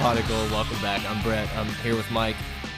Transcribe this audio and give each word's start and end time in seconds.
Pot 0.00 0.16
welcome 0.50 0.80
back. 0.80 1.04
I'm 1.10 1.22
Brett. 1.22 1.46
I'm 1.54 1.66
here 1.84 1.94
with 1.94 2.10
Mike. 2.10 2.36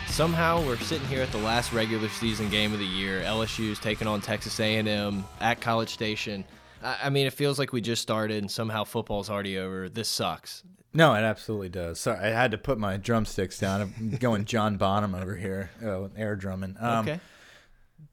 Somehow 0.09 0.61
we're 0.67 0.77
sitting 0.77 1.07
here 1.07 1.23
at 1.23 1.31
the 1.31 1.39
last 1.39 1.73
regular 1.73 2.09
season 2.09 2.51
game 2.51 2.73
of 2.73 2.81
the 2.81 2.85
year. 2.85 3.21
LSU's 3.23 3.79
taking 3.79 4.09
on 4.09 4.21
Texas 4.21 4.59
A&M 4.59 5.25
at 5.41 5.61
College 5.61 5.89
Station. 5.91 6.45
I 6.83 6.99
I 7.05 7.11
mean, 7.11 7.29
it 7.29 7.33
feels 7.33 7.61
like 7.61 7.73
we 7.73 7.81
just 7.81 8.03
started 8.03 8.39
and 8.39 8.51
somehow 8.51 8.83
football's 8.83 9.31
already 9.31 9.57
over. 9.57 9.89
This 9.89 10.09
sucks. 10.09 10.65
No, 10.93 11.15
it 11.15 11.21
absolutely 11.23 11.69
does. 11.69 12.01
Sorry, 12.01 12.19
I 12.19 12.31
had 12.31 12.51
to 12.51 12.59
put 12.59 12.77
my 12.77 12.97
drumsticks 12.97 13.57
down. 13.57 13.81
I'm 13.83 14.11
going 14.19 14.45
John 14.45 14.77
Bonham 14.77 15.15
over 15.15 15.37
here, 15.37 15.71
oh, 15.85 16.11
air 16.17 16.35
drumming. 16.35 16.77
Um, 16.81 17.07
Okay. 17.09 17.21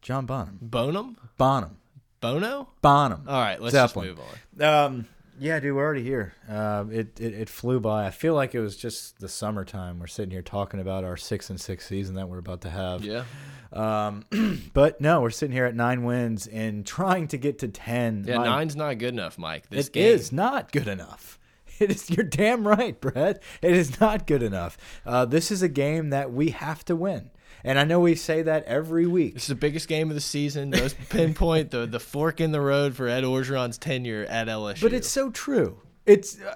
John 0.04 0.28
Bonham. 0.28 0.60
Bonham? 0.62 1.18
Bonham. 1.38 1.78
Bono? 2.22 2.68
Bonham. 2.84 3.24
All 3.28 3.42
right, 3.42 3.60
let's 3.60 3.74
Zeppelin. 3.74 4.16
just 4.16 4.20
move 4.20 4.62
on. 4.62 4.86
Um, 4.86 5.08
yeah, 5.40 5.60
dude, 5.60 5.76
we're 5.76 5.84
already 5.84 6.04
here. 6.04 6.34
Uh, 6.50 6.86
it, 6.92 7.20
it 7.20 7.34
it 7.34 7.50
flew 7.50 7.80
by. 7.80 8.06
I 8.06 8.12
feel 8.12 8.34
like 8.34 8.54
it 8.56 8.60
was 8.60 8.76
just 8.78 9.20
the 9.20 9.30
summertime. 9.30 10.00
We're 10.00 10.08
sitting 10.08 10.32
here 10.32 10.42
talking 10.42 10.80
about 10.80 11.04
our 11.04 11.18
six 11.18 11.50
and 11.50 11.60
six 11.60 11.88
season 11.88 12.16
that 12.16 12.30
we're 12.30 12.38
about 12.40 12.62
to 12.62 12.70
have. 12.70 13.04
Yeah. 13.04 13.24
Um, 13.72 14.26
but 14.74 15.00
no, 15.00 15.22
we're 15.22 15.30
sitting 15.30 15.54
here 15.54 15.66
at 15.66 15.76
nine 15.76 16.04
wins 16.04 16.48
and 16.48 16.86
trying 16.86 17.28
to 17.30 17.38
get 17.38 17.60
to 17.60 17.68
ten. 17.68 18.26
Yeah, 18.28 18.38
nine's 18.38 18.76
not 18.76 18.98
good 18.98 19.14
enough, 19.14 19.38
Mike. 19.38 19.70
This 19.70 19.88
It 19.88 19.94
game. 19.94 20.06
is 20.14 20.32
not 20.32 20.72
good 20.72 20.88
enough. 20.88 21.38
It 21.80 21.92
is. 21.92 22.10
You're 22.10 22.26
damn 22.26 22.68
right, 22.68 23.00
Brett. 23.00 23.42
It 23.62 23.72
is 23.72 24.02
not 24.02 24.28
good 24.28 24.44
enough. 24.44 24.78
Uh, 25.06 25.24
this 25.24 25.50
is 25.50 25.62
a 25.62 25.70
game 25.70 26.10
that 26.10 26.30
we 26.34 26.50
have 26.50 26.84
to 26.86 26.96
win, 26.98 27.30
and 27.64 27.80
I 27.80 27.84
know 27.84 28.00
we 28.00 28.16
say 28.16 28.42
that 28.44 28.66
every 28.66 29.06
week. 29.06 29.34
This 29.34 29.44
is 29.44 29.50
the 29.50 29.56
biggest 29.56 29.88
game 29.88 30.10
of 30.10 30.16
the 30.16 30.22
season. 30.22 30.70
Most 30.72 30.98
pinpoint 31.10 31.72
the 31.72 31.86
the 31.86 32.00
fork 32.00 32.40
in 32.42 32.52
the 32.52 32.62
road 32.62 32.96
for 32.96 33.08
Ed 33.08 33.24
Orgeron's 33.24 33.78
tenure 33.78 34.26
at 34.30 34.48
LSU. 34.48 34.82
But 34.82 34.94
it's 34.94 35.10
so 35.10 35.30
true. 35.30 35.82
It's 36.06 36.42
uh, 36.42 36.56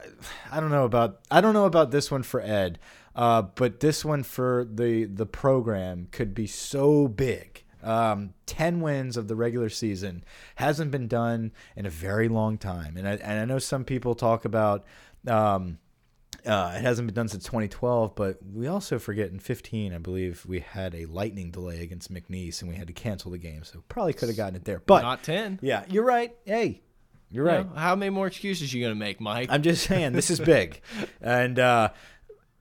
I 0.51 0.59
don't 0.59 0.71
know 0.71 0.85
about 0.85 1.19
I 1.29 1.41
don't 1.41 1.53
know 1.53 1.65
about 1.65 1.91
this 1.91 2.09
one 2.09 2.23
for 2.23 2.41
Ed, 2.41 2.79
uh, 3.15 3.43
but 3.43 3.79
this 3.79 4.03
one 4.03 4.23
for 4.23 4.67
the 4.69 5.05
the 5.05 5.25
program 5.25 6.07
could 6.11 6.33
be 6.33 6.47
so 6.47 7.07
big. 7.07 7.63
Um, 7.83 8.33
Ten 8.45 8.79
wins 8.79 9.17
of 9.17 9.27
the 9.27 9.35
regular 9.35 9.69
season 9.69 10.23
hasn't 10.55 10.91
been 10.91 11.07
done 11.07 11.51
in 11.75 11.85
a 11.85 11.89
very 11.89 12.29
long 12.29 12.57
time, 12.57 12.95
and 12.95 13.07
I, 13.07 13.13
and 13.15 13.41
I 13.41 13.45
know 13.45 13.59
some 13.59 13.83
people 13.83 14.15
talk 14.15 14.45
about. 14.45 14.85
Um, 15.27 15.79
uh, 16.45 16.73
it 16.75 16.81
hasn't 16.81 17.08
been 17.08 17.15
done 17.15 17.27
since 17.27 17.43
2012, 17.45 18.15
but 18.15 18.37
we 18.54 18.67
also 18.67 18.99
forget 18.99 19.31
in 19.31 19.39
15, 19.39 19.93
I 19.93 19.98
believe 19.98 20.45
we 20.45 20.59
had 20.59 20.93
a 20.95 21.05
lightning 21.05 21.52
delay 21.52 21.81
against 21.81 22.14
McNeese 22.14 22.61
and 22.61 22.70
we 22.70 22.76
had 22.76 22.87
to 22.87 22.93
cancel 22.93 23.31
the 23.31 23.37
game. 23.37 23.64
So 23.64 23.83
probably 23.87 24.14
could 24.14 24.30
have 24.30 24.37
gotten 24.37 24.55
it 24.55 24.65
there. 24.65 24.81
But 24.86 25.02
not 25.02 25.23
ten. 25.23 25.59
yeah, 25.61 25.86
you're 25.89 26.04
right. 26.04 26.36
Hey, 26.45 26.81
you're 27.31 27.45
right. 27.45 27.59
You 27.59 27.64
know, 27.65 27.76
how 27.76 27.95
many 27.95 28.09
more 28.09 28.27
excuses 28.27 28.73
you 28.73 28.83
gonna 28.83 28.95
make, 28.95 29.20
Mike? 29.20 29.49
I'm 29.52 29.64
just 29.64 29.83
saying 29.87 30.14
this 30.14 30.30
is 30.30 30.39
big, 30.39 30.81
and 31.21 31.58
uh, 31.58 31.89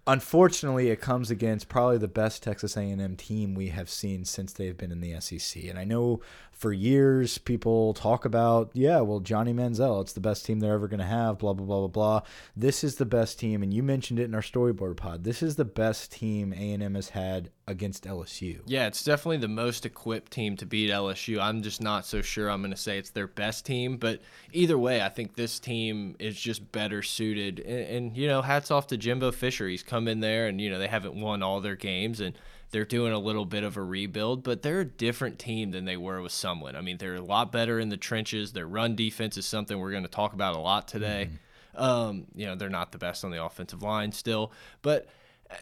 unfortunately, 0.07 0.91
it 0.91 1.01
comes 1.01 1.31
against 1.31 1.69
probably 1.69 1.99
the 1.99 2.09
best 2.09 2.43
Texas 2.43 2.77
A&M 2.77 3.17
team 3.17 3.55
we 3.55 3.69
have 3.69 3.89
seen 3.89 4.25
since 4.25 4.53
they've 4.53 4.77
been 4.77 4.93
in 4.93 5.01
the 5.01 5.21
SEC. 5.21 5.65
And 5.65 5.79
I 5.79 5.85
know 5.85 6.21
for 6.51 6.73
years 6.73 7.39
people 7.39 7.95
talk 7.95 8.25
about, 8.25 8.71
yeah, 8.73 9.01
well, 9.01 9.21
Johnny 9.21 9.53
Manziel, 9.53 10.01
it's 10.01 10.13
the 10.13 10.21
best 10.21 10.45
team 10.45 10.61
they're 10.61 10.75
ever 10.75 10.89
going 10.89 11.01
to 11.01 11.07
have. 11.07 11.39
Blah 11.39 11.53
blah 11.53 11.67
blah 11.67 11.79
blah 11.81 11.89
blah. 11.89 12.23
This 12.57 12.85
is 12.85 12.97
the 12.97 13.07
best 13.07 13.39
team, 13.39 13.63
and 13.63 13.73
you 13.73 13.83
mentioned 13.83 14.19
it 14.19 14.25
in 14.25 14.35
our 14.35 14.41
storyboard 14.41 14.97
pod. 14.97 15.25
This 15.25 15.43
is 15.43 15.57
the 15.57 15.65
best 15.65 16.13
team 16.13 16.53
A&M 16.53 16.95
has 16.95 17.11
had 17.11 17.51
against 17.67 18.05
LSU. 18.05 18.61
yeah, 18.67 18.87
it's 18.87 19.05
definitely 19.05 19.37
the 19.37 19.49
most 19.49 19.87
equipped 19.87 20.33
team 20.33 20.57
to 20.57 20.67
beat 20.67 20.91
LSU. 20.91 21.41
I'm 21.41 21.63
just 21.63 21.81
not 21.81 22.05
so 22.05 22.21
sure 22.21 22.49
I'm 22.49 22.61
gonna 22.63 22.77
say 22.77 22.99
it's 22.99 23.11
their 23.11 23.29
best 23.29 23.65
team, 23.65 23.97
but 23.97 24.21
either 24.53 24.77
way, 24.77 25.01
I 25.01 25.09
think 25.09 25.37
this 25.37 25.61
team 25.61 26.17
is 26.19 26.39
just 26.39 26.73
better 26.73 27.03
suited. 27.03 27.61
And, 27.61 27.97
and 27.97 28.17
you 28.17 28.27
know, 28.27 28.43
hats 28.43 28.71
off 28.71 28.89
to 28.89 28.97
Jimbo 28.97 29.33
Fisher. 29.33 29.69
He's 29.69 29.83
come 29.83 30.09
in 30.09 30.21
there, 30.21 30.49
and 30.49 30.61
you 30.61 30.71
know 30.71 30.79
they 30.79 30.89
haven't 30.89 31.15
won 31.15 31.43
all 31.43 31.61
their 31.61 31.77
games, 31.77 32.21
and 32.21 32.37
they're 32.73 32.85
doing 32.85 33.13
a 33.13 33.19
little 33.19 33.45
bit 33.45 33.63
of 33.65 33.77
a 33.77 33.83
rebuild, 33.83 34.43
but 34.43 34.63
they're 34.63 34.81
a 34.81 34.85
different 34.85 35.39
team 35.39 35.71
than 35.71 35.85
they 35.85 35.97
were 35.97 36.21
with 36.21 36.33
Sumlin. 36.33 36.75
I 36.75 36.81
mean, 36.81 36.97
they're 36.97 37.17
a 37.17 37.21
lot 37.21 37.53
better 37.53 37.79
in 37.79 37.91
the 37.91 37.99
trenches. 37.99 38.53
Their 38.53 38.67
run 38.67 38.97
defense 38.97 39.37
is 39.37 39.47
something 39.47 39.79
we're 39.79 39.91
going 39.91 40.03
to 40.05 40.09
talk 40.09 40.33
about 40.33 40.57
a 40.57 40.59
lot 40.59 40.89
today. 40.89 41.31
Um, 41.75 42.27
you 42.35 42.45
know, 42.45 42.55
they're 42.55 42.69
not 42.69 42.93
the 42.93 42.99
best 42.99 43.25
on 43.25 43.31
the 43.31 43.43
offensive 43.43 43.83
line 43.83 44.13
still, 44.13 44.53
but 44.83 45.09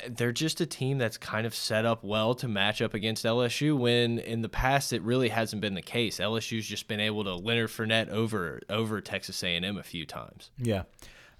they're 0.08 0.32
just 0.32 0.60
a 0.60 0.66
team 0.66 0.98
that's 0.98 1.16
kind 1.18 1.46
of 1.46 1.54
set 1.54 1.84
up 1.84 2.04
well 2.04 2.34
to 2.36 2.48
match 2.48 2.80
up 2.82 2.94
against 2.94 3.24
LSU. 3.24 3.76
When 3.76 4.18
in 4.18 4.42
the 4.42 4.48
past 4.48 4.92
it 4.92 5.02
really 5.02 5.28
hasn't 5.28 5.60
been 5.62 5.74
the 5.74 5.82
case. 5.82 6.18
LSU's 6.18 6.66
just 6.66 6.88
been 6.88 7.00
able 7.00 7.24
to 7.24 7.34
Leonard 7.34 7.70
Fournette 7.70 8.08
over 8.08 8.60
over 8.68 9.00
Texas 9.00 9.42
A&M 9.42 9.76
a 9.76 9.82
few 9.82 10.06
times. 10.06 10.50
Yeah, 10.58 10.82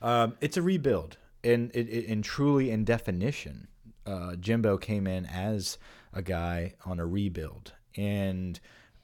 um, 0.02 0.36
it's 0.40 0.56
a 0.56 0.62
rebuild, 0.62 1.16
and 1.44 1.70
it, 1.74 1.88
it, 1.88 2.08
and 2.08 2.24
truly 2.24 2.70
in 2.70 2.84
definition, 2.84 3.68
uh, 4.06 4.36
Jimbo 4.36 4.78
came 4.78 5.06
in 5.06 5.26
as 5.26 5.78
a 6.12 6.22
guy 6.22 6.74
on 6.84 6.98
a 6.98 7.06
rebuild. 7.06 7.72
And 7.96 8.58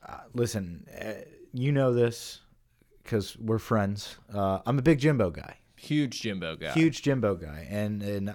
uh, 0.06 0.20
listen, 0.34 0.86
uh, 1.00 1.24
you 1.52 1.72
know 1.72 1.92
this 1.92 2.40
because 3.02 3.36
we're 3.38 3.58
friends. 3.58 4.16
Uh, 4.32 4.60
I'm 4.66 4.78
a 4.78 4.82
big 4.82 4.98
Jimbo 4.98 5.30
guy, 5.30 5.56
Huge 5.76 6.20
Jimbo 6.22 6.56
guy. 6.56 6.72
huge 6.72 7.02
Jimbo 7.02 7.34
guy, 7.36 7.66
and 7.70 8.02
and 8.02 8.34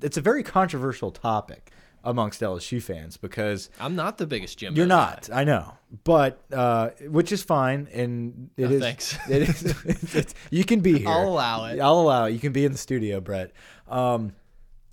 it's 0.00 0.16
a 0.16 0.20
very 0.20 0.42
controversial 0.42 1.10
topic 1.10 1.70
amongst 2.04 2.40
LSU 2.40 2.82
fans 2.82 3.16
because 3.16 3.70
I'm 3.78 3.94
not 3.94 4.18
the 4.18 4.26
biggest 4.26 4.58
Jimbo. 4.58 4.76
you're 4.76 4.86
guy. 4.88 4.94
not. 4.96 5.30
I 5.32 5.44
know, 5.44 5.74
but 6.04 6.42
uh, 6.52 6.90
which 7.08 7.30
is 7.32 7.42
fine, 7.42 7.88
and 7.92 8.50
it 8.56 8.64
Oh, 8.66 8.70
is. 8.70 8.80
thanks. 8.80 9.18
It 9.28 9.42
is. 9.42 9.64
it's- 9.64 10.14
it's- 10.16 10.34
you 10.50 10.64
can 10.64 10.80
be 10.80 10.98
here. 10.98 11.08
I'll 11.08 11.28
allow 11.28 11.66
it. 11.66 11.78
I'll 11.80 12.00
allow 12.00 12.24
it. 12.24 12.30
You 12.32 12.38
can 12.40 12.52
be 12.52 12.64
in 12.64 12.72
the 12.72 12.78
studio, 12.78 13.20
Brett. 13.20 13.52
Um, 13.88 14.32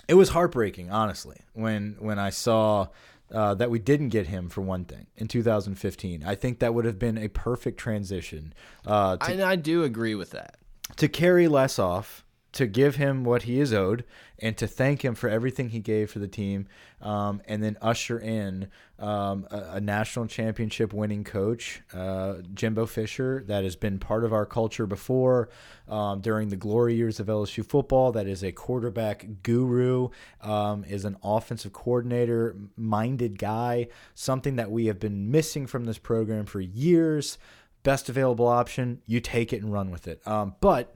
it 0.07 0.13
was 0.15 0.29
heartbreaking, 0.29 0.91
honestly, 0.91 1.37
when 1.53 1.95
when 1.99 2.19
I 2.19 2.29
saw 2.29 2.87
uh, 3.31 3.53
that 3.55 3.69
we 3.69 3.77
didn't 3.79 4.09
get 4.09 4.25
him 4.27 4.49
for 4.49 4.61
one 4.61 4.85
thing 4.85 5.05
in 5.15 5.27
2015. 5.27 6.23
I 6.25 6.33
think 6.35 6.59
that 6.59 6.73
would 6.73 6.85
have 6.85 6.97
been 6.97 7.17
a 7.17 7.27
perfect 7.27 7.79
transition 7.79 8.53
uh, 8.87 9.17
to 9.17 9.31
And 9.31 9.41
I 9.43 9.55
do 9.55 9.83
agree 9.83 10.15
with 10.15 10.31
that. 10.31 10.57
to 10.97 11.07
carry 11.07 11.47
Les 11.47 11.77
off, 11.77 12.25
to 12.51 12.65
give 12.65 12.95
him 12.95 13.23
what 13.23 13.43
he 13.43 13.59
is 13.59 13.73
owed, 13.73 14.03
and 14.39 14.57
to 14.57 14.65
thank 14.65 15.05
him 15.05 15.13
for 15.13 15.29
everything 15.29 15.69
he 15.69 15.79
gave 15.79 16.09
for 16.09 16.19
the 16.19 16.27
team, 16.27 16.67
um, 17.01 17.41
and 17.47 17.61
then 17.61 17.77
usher 17.81 18.17
in 18.17 18.69
um, 18.97 19.47
a, 19.51 19.73
a 19.73 19.81
national 19.81 20.25
championship 20.25 20.91
winning 20.91 21.23
coach, 21.23 21.81
uh, 21.93 22.35
Jimbo 22.53 22.87
Fisher, 22.87 23.43
that 23.47 23.63
has 23.63 23.75
been 23.75 23.99
part 23.99 24.23
of 24.23 24.33
our 24.33 24.45
culture 24.45 24.87
before 24.87 25.49
um, 25.87 26.21
during 26.21 26.49
the 26.49 26.55
glory 26.55 26.95
years 26.95 27.19
of 27.19 27.27
LSU 27.27 27.63
football. 27.63 28.11
That 28.11 28.27
is 28.27 28.43
a 28.43 28.51
quarterback 28.51 29.27
guru, 29.43 30.09
um, 30.41 30.83
is 30.85 31.05
an 31.05 31.17
offensive 31.23 31.73
coordinator 31.73 32.55
minded 32.75 33.37
guy, 33.37 33.87
something 34.15 34.55
that 34.55 34.71
we 34.71 34.87
have 34.87 34.99
been 34.99 35.29
missing 35.29 35.67
from 35.67 35.85
this 35.85 35.99
program 35.99 36.45
for 36.45 36.61
years 36.61 37.37
best 37.83 38.09
available 38.09 38.47
option, 38.47 39.01
you 39.05 39.19
take 39.19 39.53
it 39.53 39.61
and 39.61 39.71
run 39.71 39.91
with 39.91 40.07
it. 40.07 40.25
Um, 40.27 40.55
but 40.59 40.95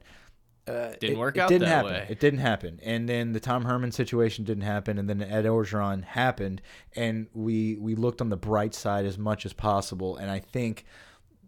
uh, 0.66 0.90
Didn't 0.98 1.16
it, 1.16 1.18
work 1.18 1.36
it 1.36 1.46
didn't 1.48 1.62
that 1.62 1.68
happen. 1.68 1.92
way. 1.92 2.06
It 2.08 2.20
didn't 2.20 2.40
happen. 2.40 2.80
And 2.82 3.08
then 3.08 3.32
the 3.32 3.40
Tom 3.40 3.64
Herman 3.64 3.92
situation 3.92 4.44
didn't 4.44 4.64
happen, 4.64 4.98
and 4.98 5.08
then 5.08 5.22
Ed 5.22 5.44
Orgeron 5.44 6.04
happened, 6.04 6.62
and 6.96 7.26
we 7.34 7.76
we 7.76 7.94
looked 7.94 8.20
on 8.20 8.30
the 8.30 8.36
bright 8.36 8.74
side 8.74 9.04
as 9.04 9.18
much 9.18 9.44
as 9.44 9.52
possible. 9.52 10.16
And 10.16 10.30
I 10.30 10.38
think 10.38 10.84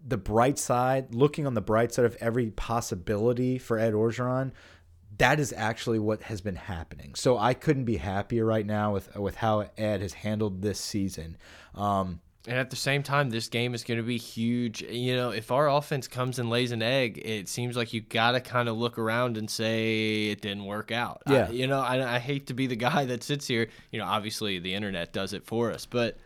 the 0.06 0.18
bright 0.18 0.58
side, 0.58 1.14
looking 1.14 1.46
on 1.46 1.54
the 1.54 1.60
bright 1.60 1.92
side 1.92 2.04
of 2.04 2.16
every 2.20 2.50
possibility 2.50 3.58
for 3.58 3.78
Ed 3.78 3.92
Orgeron, 3.94 4.52
that 5.18 5.40
is 5.40 5.52
actually 5.56 5.98
what 5.98 6.22
has 6.24 6.40
been 6.40 6.56
happening. 6.56 7.14
So 7.14 7.38
I 7.38 7.54
couldn't 7.54 7.84
be 7.84 7.96
happier 7.96 8.44
right 8.44 8.66
now 8.66 8.92
with 8.92 9.14
with 9.16 9.36
how 9.36 9.68
Ed 9.78 10.02
has 10.02 10.12
handled 10.12 10.62
this 10.62 10.78
season. 10.78 11.36
Um, 11.74 12.20
And 12.48 12.56
at 12.56 12.70
the 12.70 12.76
same 12.76 13.02
time, 13.02 13.30
this 13.30 13.48
game 13.48 13.74
is 13.74 13.82
going 13.82 13.98
to 13.98 14.04
be 14.04 14.18
huge. 14.18 14.82
You 14.82 15.16
know, 15.16 15.30
if 15.30 15.50
our 15.50 15.68
offense 15.68 16.06
comes 16.06 16.38
and 16.38 16.48
lays 16.48 16.70
an 16.70 16.80
egg, 16.80 17.20
it 17.24 17.48
seems 17.48 17.76
like 17.76 17.92
you 17.92 18.00
got 18.00 18.32
to 18.32 18.40
kind 18.40 18.68
of 18.68 18.76
look 18.76 18.98
around 18.98 19.36
and 19.36 19.50
say 19.50 20.28
it 20.28 20.42
didn't 20.42 20.64
work 20.64 20.92
out. 20.92 21.22
Yeah. 21.26 21.46
I, 21.48 21.50
you 21.50 21.66
know, 21.66 21.80
I, 21.80 22.16
I 22.16 22.18
hate 22.20 22.46
to 22.46 22.54
be 22.54 22.68
the 22.68 22.76
guy 22.76 23.04
that 23.06 23.24
sits 23.24 23.48
here. 23.48 23.68
You 23.90 23.98
know, 23.98 24.06
obviously 24.06 24.60
the 24.60 24.74
internet 24.74 25.12
does 25.12 25.32
it 25.32 25.44
for 25.44 25.72
us, 25.72 25.86
but 25.86 26.18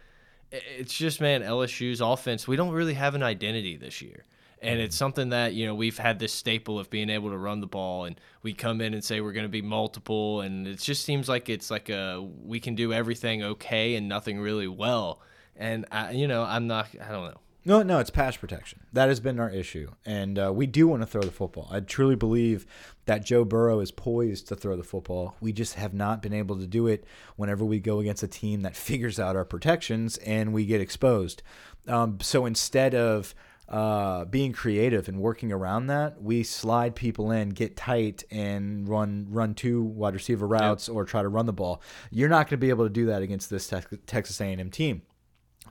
it's 0.52 0.92
just, 0.92 1.20
man, 1.20 1.42
LSU's 1.42 2.00
offense, 2.00 2.46
we 2.46 2.56
don't 2.56 2.72
really 2.72 2.94
have 2.94 3.14
an 3.14 3.22
identity 3.22 3.76
this 3.76 4.02
year. 4.02 4.24
And 4.62 4.78
it's 4.78 4.96
something 4.96 5.30
that, 5.30 5.54
you 5.54 5.64
know, 5.64 5.74
we've 5.74 5.96
had 5.96 6.18
this 6.18 6.34
staple 6.34 6.78
of 6.78 6.90
being 6.90 7.08
able 7.08 7.30
to 7.30 7.38
run 7.38 7.60
the 7.60 7.66
ball 7.66 8.04
and 8.04 8.20
we 8.42 8.52
come 8.52 8.82
in 8.82 8.92
and 8.92 9.02
say 9.02 9.22
we're 9.22 9.32
going 9.32 9.46
to 9.46 9.48
be 9.48 9.62
multiple. 9.62 10.42
And 10.42 10.66
it 10.66 10.80
just 10.80 11.02
seems 11.06 11.30
like 11.30 11.48
it's 11.48 11.70
like 11.70 11.88
a, 11.88 12.20
we 12.44 12.60
can 12.60 12.74
do 12.74 12.92
everything 12.92 13.42
okay 13.42 13.94
and 13.94 14.06
nothing 14.06 14.38
really 14.38 14.68
well. 14.68 15.22
And, 15.60 15.86
I, 15.92 16.10
you 16.12 16.26
know, 16.26 16.42
I'm 16.42 16.66
not, 16.66 16.88
I 17.00 17.12
don't 17.12 17.26
know. 17.26 17.40
No, 17.62 17.82
no, 17.82 17.98
it's 17.98 18.10
pass 18.10 18.38
protection. 18.38 18.80
That 18.94 19.08
has 19.08 19.20
been 19.20 19.38
our 19.38 19.50
issue. 19.50 19.90
And 20.06 20.38
uh, 20.38 20.50
we 20.52 20.66
do 20.66 20.88
want 20.88 21.02
to 21.02 21.06
throw 21.06 21.20
the 21.20 21.30
football. 21.30 21.68
I 21.70 21.80
truly 21.80 22.16
believe 22.16 22.64
that 23.04 23.24
Joe 23.24 23.44
Burrow 23.44 23.80
is 23.80 23.90
poised 23.90 24.48
to 24.48 24.56
throw 24.56 24.76
the 24.76 24.82
football. 24.82 25.36
We 25.40 25.52
just 25.52 25.74
have 25.74 25.92
not 25.92 26.22
been 26.22 26.32
able 26.32 26.58
to 26.58 26.66
do 26.66 26.86
it 26.86 27.04
whenever 27.36 27.62
we 27.64 27.78
go 27.78 28.00
against 28.00 28.22
a 28.22 28.28
team 28.28 28.62
that 28.62 28.76
figures 28.76 29.20
out 29.20 29.36
our 29.36 29.44
protections 29.44 30.16
and 30.18 30.54
we 30.54 30.64
get 30.64 30.80
exposed. 30.80 31.42
Um, 31.86 32.18
so 32.22 32.46
instead 32.46 32.94
of 32.94 33.34
uh, 33.68 34.24
being 34.24 34.52
creative 34.52 35.06
and 35.06 35.20
working 35.20 35.52
around 35.52 35.88
that, 35.88 36.22
we 36.22 36.42
slide 36.42 36.94
people 36.94 37.30
in, 37.30 37.50
get 37.50 37.76
tight, 37.76 38.24
and 38.30 38.88
run 38.88 39.26
run 39.30 39.54
two 39.54 39.82
wide 39.82 40.14
receiver 40.14 40.46
routes 40.46 40.88
yep. 40.88 40.96
or 40.96 41.04
try 41.04 41.22
to 41.22 41.28
run 41.28 41.46
the 41.46 41.52
ball. 41.52 41.80
You're 42.10 42.28
not 42.28 42.46
going 42.46 42.58
to 42.58 42.64
be 42.64 42.70
able 42.70 42.84
to 42.84 42.90
do 42.90 43.06
that 43.06 43.22
against 43.22 43.48
this 43.48 43.68
te 43.68 43.78
Texas 44.06 44.40
A&M 44.40 44.70
team 44.70 45.02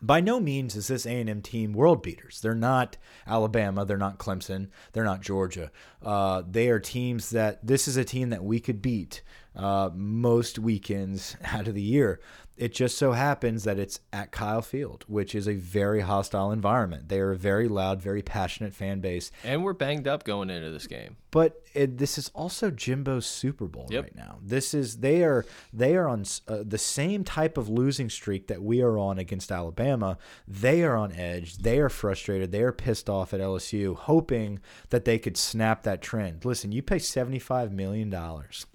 by 0.02 0.22
no 0.22 0.40
means 0.40 0.76
is 0.76 0.88
this 0.88 1.06
A&M 1.06 1.42
team 1.42 1.74
world 1.74 2.02
beaters. 2.02 2.42
They're 2.42 2.56
not 2.56 2.98
Alabama. 3.28 3.86
They're 3.86 3.98
not 3.98 4.18
Clemson. 4.18 4.68
They're 4.94 5.04
not 5.04 5.22
Georgia. 5.22 5.72
Uh, 6.04 6.44
they 6.50 6.70
are 6.70 6.80
teams 6.80 7.30
that 7.32 7.66
this 7.66 7.88
is 7.88 7.98
a 7.98 8.04
team 8.04 8.30
that 8.30 8.44
we 8.44 8.60
could 8.60 8.82
beat 8.82 9.22
uh, 9.56 9.90
most 9.94 10.60
weekends 10.60 11.36
out 11.44 11.68
of 11.68 11.76
the 11.76 11.82
year. 11.82 12.20
It 12.60 12.74
just 12.74 12.98
so 12.98 13.14
happens 13.14 13.64
that 13.64 13.80
it's 13.80 14.02
at 14.12 14.32
Kyle 14.32 14.62
Field, 14.62 15.06
which 15.08 15.34
is 15.34 15.48
a 15.48 15.54
very 15.54 16.02
hostile 16.02 16.52
environment. 16.52 17.08
They 17.08 17.22
are 17.22 17.32
a 17.32 17.38
very 17.38 17.70
loud, 17.70 18.02
very 18.02 18.22
passionate 18.22 18.74
fan 18.74 19.00
base. 19.00 19.32
And 19.46 19.64
we're 19.64 19.72
banged 19.72 20.10
up 20.10 20.26
going 20.26 20.50
into 20.50 20.70
this 20.70 20.86
game. 20.86 21.16
But 21.32 21.64
it, 21.74 21.98
this 21.98 22.18
is 22.18 22.30
also 22.36 22.70
Jimbo's 22.70 23.26
Super 23.26 23.66
Bowl 23.66 23.88
yep. 23.90 24.04
right 24.04 24.16
now. 24.16 24.40
This 24.44 24.74
is 24.74 24.98
they 24.98 25.24
are 25.24 25.46
they 25.72 25.96
are 25.96 26.10
on 26.10 26.26
uh, 26.50 26.64
the 26.66 26.78
same 26.78 27.24
type 27.24 27.58
of 27.58 27.70
losing 27.70 28.10
streak 28.10 28.48
that 28.48 28.62
we 28.62 28.82
are 28.82 28.98
on 28.98 29.20
against 29.20 29.54
Alabama. 29.54 30.18
They 30.46 30.84
are 30.84 30.98
on 30.98 31.14
edge. 31.14 31.60
They 31.60 31.80
are 31.80 31.90
frustrated. 31.90 32.52
They 32.52 32.64
are 32.64 32.74
pissed 32.74 33.10
off 33.10 33.34
at 33.34 33.40
LSU, 33.40 33.96
hoping 33.96 34.60
that 34.90 35.06
they 35.06 35.18
could 35.18 35.38
snap 35.38 35.84
that 35.84 36.02
trend. 36.02 36.44
Listen, 36.44 36.74
you 36.74 36.82
pay 36.82 37.00
seventy 37.00 37.40
five 37.40 37.72
million 37.72 38.10
dollars 38.10 38.66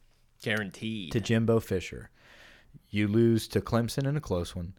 guaranteed 0.41 1.11
to 1.11 1.21
Jimbo 1.21 1.59
Fisher 1.59 2.11
you 2.95 3.09
lose 3.09 3.49
to 3.49 3.61
Clemson 3.61 4.07
in 4.07 4.17
a 4.17 4.21
close 4.21 4.55
one. 4.55 4.75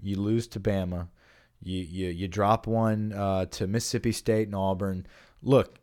You 0.00 0.16
lose 0.16 0.46
to 0.48 0.60
Bama. 0.60 1.08
You 1.60 1.80
you 1.80 2.08
you 2.08 2.28
drop 2.28 2.66
one 2.66 3.12
uh, 3.12 3.46
to 3.46 3.66
Mississippi 3.66 4.12
State 4.12 4.46
and 4.48 4.54
Auburn. 4.54 5.06
Look, 5.42 5.80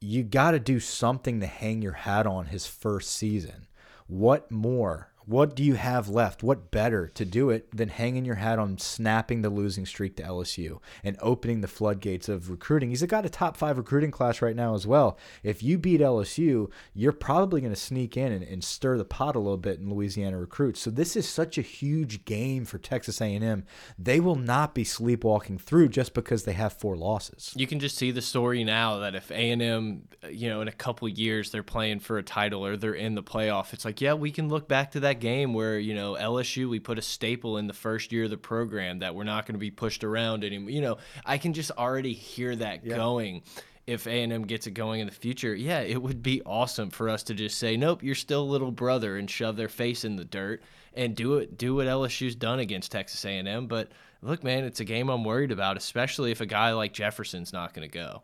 you 0.00 0.22
got 0.22 0.52
to 0.52 0.60
do 0.60 0.78
something 0.78 1.40
to 1.40 1.46
hang 1.46 1.82
your 1.82 1.92
hat 1.92 2.26
on 2.26 2.46
his 2.46 2.66
first 2.66 3.10
season. 3.10 3.66
What 4.06 4.50
more 4.50 5.12
what 5.28 5.54
do 5.54 5.62
you 5.62 5.74
have 5.74 6.08
left? 6.08 6.42
What 6.42 6.70
better 6.70 7.06
to 7.08 7.24
do 7.26 7.50
it 7.50 7.68
than 7.76 7.90
hanging 7.90 8.24
your 8.24 8.36
hat 8.36 8.58
on 8.58 8.78
snapping 8.78 9.42
the 9.42 9.50
losing 9.50 9.84
streak 9.84 10.16
to 10.16 10.22
LSU 10.22 10.80
and 11.04 11.18
opening 11.20 11.60
the 11.60 11.68
floodgates 11.68 12.30
of 12.30 12.48
recruiting? 12.48 12.88
He's 12.88 13.02
got 13.02 13.26
a 13.26 13.28
top 13.28 13.54
five 13.54 13.76
recruiting 13.76 14.10
class 14.10 14.40
right 14.40 14.56
now 14.56 14.74
as 14.74 14.86
well. 14.86 15.18
If 15.42 15.62
you 15.62 15.76
beat 15.76 16.00
LSU, 16.00 16.70
you're 16.94 17.12
probably 17.12 17.60
going 17.60 17.74
to 17.74 17.78
sneak 17.78 18.16
in 18.16 18.32
and, 18.32 18.42
and, 18.42 18.64
stir 18.64 18.96
the 18.96 19.04
pot 19.04 19.36
a 19.36 19.38
little 19.38 19.58
bit 19.58 19.78
in 19.78 19.90
Louisiana 19.90 20.38
recruits. 20.38 20.80
So 20.80 20.90
this 20.90 21.14
is 21.14 21.28
such 21.28 21.58
a 21.58 21.62
huge 21.62 22.24
game 22.24 22.64
for 22.64 22.78
Texas 22.78 23.20
A&M. 23.20 23.64
They 23.98 24.20
will 24.20 24.36
not 24.36 24.74
be 24.74 24.84
sleepwalking 24.84 25.58
through 25.58 25.88
just 25.88 26.14
because 26.14 26.44
they 26.44 26.54
have 26.54 26.72
four 26.72 26.96
losses. 26.96 27.52
You 27.54 27.66
can 27.66 27.80
just 27.80 27.98
see 27.98 28.12
the 28.12 28.22
story 28.22 28.64
now 28.64 28.98
that 29.00 29.14
if 29.14 29.30
A&M, 29.30 30.08
uh, 30.24 30.28
you 30.28 30.48
know, 30.48 30.62
in 30.62 30.68
a 30.68 30.72
couple 30.72 31.06
years 31.06 31.50
they're 31.50 31.62
playing 31.62 32.00
for 32.00 32.16
a 32.16 32.22
title 32.22 32.64
or 32.64 32.78
they're 32.78 32.94
in 32.94 33.14
the 33.14 33.22
playoff, 33.22 33.74
it's 33.74 33.84
like, 33.84 34.00
yeah, 34.00 34.14
we 34.14 34.30
can 34.30 34.48
look 34.48 34.68
back 34.68 34.92
to 34.92 35.00
that 35.00 35.17
game 35.20 35.54
where 35.54 35.78
you 35.78 35.94
know 35.94 36.14
LSU 36.14 36.68
we 36.68 36.80
put 36.80 36.98
a 36.98 37.02
staple 37.02 37.58
in 37.58 37.66
the 37.66 37.72
first 37.72 38.12
year 38.12 38.24
of 38.24 38.30
the 38.30 38.36
program 38.36 39.00
that 39.00 39.14
we're 39.14 39.24
not 39.24 39.46
going 39.46 39.54
to 39.54 39.60
be 39.60 39.70
pushed 39.70 40.04
around 40.04 40.44
anymore. 40.44 40.70
You 40.70 40.80
know, 40.80 40.98
I 41.24 41.38
can 41.38 41.52
just 41.52 41.70
already 41.72 42.12
hear 42.12 42.54
that 42.56 42.84
yeah. 42.84 42.96
going. 42.96 43.42
If 43.86 44.06
A 44.06 44.22
and 44.22 44.30
M 44.30 44.42
gets 44.42 44.66
it 44.66 44.72
going 44.72 45.00
in 45.00 45.06
the 45.06 45.14
future, 45.14 45.54
yeah, 45.54 45.80
it 45.80 46.02
would 46.02 46.22
be 46.22 46.42
awesome 46.44 46.90
for 46.90 47.08
us 47.08 47.22
to 47.24 47.34
just 47.34 47.56
say, 47.56 47.76
"Nope, 47.76 48.02
you're 48.02 48.14
still 48.14 48.46
little 48.46 48.70
brother," 48.70 49.16
and 49.16 49.30
shove 49.30 49.56
their 49.56 49.70
face 49.70 50.04
in 50.04 50.16
the 50.16 50.26
dirt 50.26 50.62
and 50.92 51.16
do 51.16 51.38
it. 51.38 51.56
Do 51.56 51.76
what 51.76 51.86
LSU's 51.86 52.34
done 52.34 52.58
against 52.58 52.92
Texas 52.92 53.24
A 53.24 53.30
and 53.30 53.48
M. 53.48 53.66
But 53.66 53.90
look, 54.20 54.44
man, 54.44 54.64
it's 54.64 54.80
a 54.80 54.84
game 54.84 55.08
I'm 55.08 55.24
worried 55.24 55.52
about, 55.52 55.78
especially 55.78 56.32
if 56.32 56.42
a 56.42 56.46
guy 56.46 56.72
like 56.72 56.92
Jefferson's 56.92 57.52
not 57.52 57.72
going 57.72 57.88
to 57.88 57.92
go. 57.92 58.22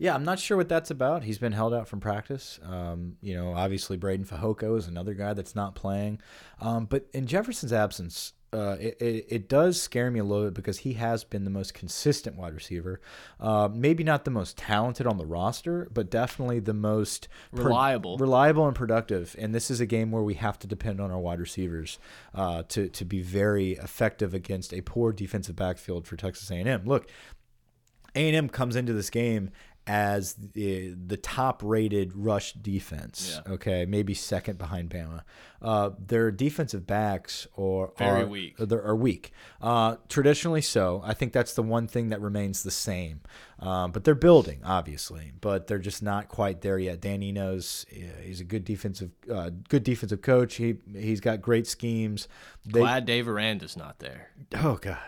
Yeah, 0.00 0.14
I'm 0.14 0.24
not 0.24 0.38
sure 0.38 0.56
what 0.56 0.70
that's 0.70 0.90
about. 0.90 1.24
He's 1.24 1.36
been 1.36 1.52
held 1.52 1.74
out 1.74 1.86
from 1.86 2.00
practice. 2.00 2.58
Um, 2.64 3.18
you 3.20 3.34
know, 3.34 3.52
obviously 3.52 3.98
Breiden 3.98 4.26
Fehoko 4.26 4.78
is 4.78 4.86
another 4.86 5.12
guy 5.12 5.34
that's 5.34 5.54
not 5.54 5.74
playing. 5.74 6.22
Um, 6.58 6.86
but 6.86 7.06
in 7.12 7.26
Jefferson's 7.26 7.70
absence, 7.70 8.32
uh, 8.54 8.76
it, 8.80 8.96
it, 8.98 9.26
it, 9.28 9.48
does 9.48 9.80
scare 9.80 10.10
me 10.10 10.18
a 10.18 10.24
little 10.24 10.46
bit 10.46 10.54
because 10.54 10.78
he 10.78 10.94
has 10.94 11.22
been 11.22 11.44
the 11.44 11.50
most 11.50 11.74
consistent 11.74 12.36
wide 12.36 12.54
receiver. 12.54 12.98
Uh, 13.38 13.68
maybe 13.70 14.02
not 14.02 14.24
the 14.24 14.30
most 14.30 14.56
talented 14.56 15.06
on 15.06 15.18
the 15.18 15.26
roster, 15.26 15.86
but 15.92 16.10
definitely 16.10 16.60
the 16.60 16.74
most 16.74 17.28
reliable, 17.52 18.16
reliable 18.16 18.66
and 18.66 18.74
productive. 18.74 19.36
And 19.38 19.54
this 19.54 19.70
is 19.70 19.82
a 19.82 19.86
game 19.86 20.10
where 20.10 20.22
we 20.22 20.34
have 20.34 20.58
to 20.60 20.66
depend 20.66 20.98
on 20.98 21.10
our 21.10 21.20
wide 21.20 21.40
receivers 21.40 21.98
uh, 22.34 22.62
to 22.70 22.88
to 22.88 23.04
be 23.04 23.20
very 23.20 23.72
effective 23.72 24.32
against 24.32 24.72
a 24.72 24.80
poor 24.80 25.12
defensive 25.12 25.56
backfield 25.56 26.06
for 26.06 26.16
Texas 26.16 26.50
A&M. 26.50 26.82
Look, 26.86 27.06
A&M 28.14 28.48
comes 28.48 28.76
into 28.76 28.92
this 28.92 29.10
game 29.10 29.50
as 29.86 30.34
the, 30.34 30.90
the 30.90 31.16
top 31.16 31.62
rated 31.64 32.14
rush 32.14 32.52
defense. 32.52 33.40
Yeah. 33.46 33.54
Okay, 33.54 33.86
maybe 33.86 34.14
second 34.14 34.58
behind 34.58 34.90
Bama. 34.90 35.22
Uh, 35.60 35.90
their 35.98 36.30
defensive 36.30 36.86
backs 36.86 37.46
or 37.54 37.92
very 37.98 38.22
are, 38.22 38.26
weak. 38.26 38.60
Are 38.60 38.96
weak. 38.96 39.32
Uh, 39.60 39.96
traditionally 40.08 40.60
so. 40.60 41.02
I 41.04 41.14
think 41.14 41.32
that's 41.32 41.54
the 41.54 41.62
one 41.62 41.86
thing 41.86 42.10
that 42.10 42.20
remains 42.20 42.62
the 42.62 42.70
same. 42.70 43.20
Um, 43.58 43.90
but 43.90 44.04
they're 44.04 44.14
building, 44.14 44.60
obviously, 44.64 45.32
but 45.40 45.66
they're 45.66 45.78
just 45.78 46.02
not 46.02 46.28
quite 46.28 46.62
there 46.62 46.78
yet. 46.78 47.00
Dan 47.00 47.22
Enos, 47.22 47.84
he's 48.22 48.40
a 48.40 48.44
good 48.44 48.64
defensive, 48.64 49.10
uh, 49.30 49.50
good 49.68 49.84
defensive 49.84 50.22
coach. 50.22 50.54
He 50.54 50.76
he's 50.92 51.20
got 51.20 51.42
great 51.42 51.66
schemes. 51.66 52.26
They, 52.64 52.80
Glad 52.80 53.04
Dave 53.04 53.28
Aranda's 53.28 53.76
not 53.76 53.98
there. 53.98 54.30
Oh 54.54 54.78
God, 54.80 54.98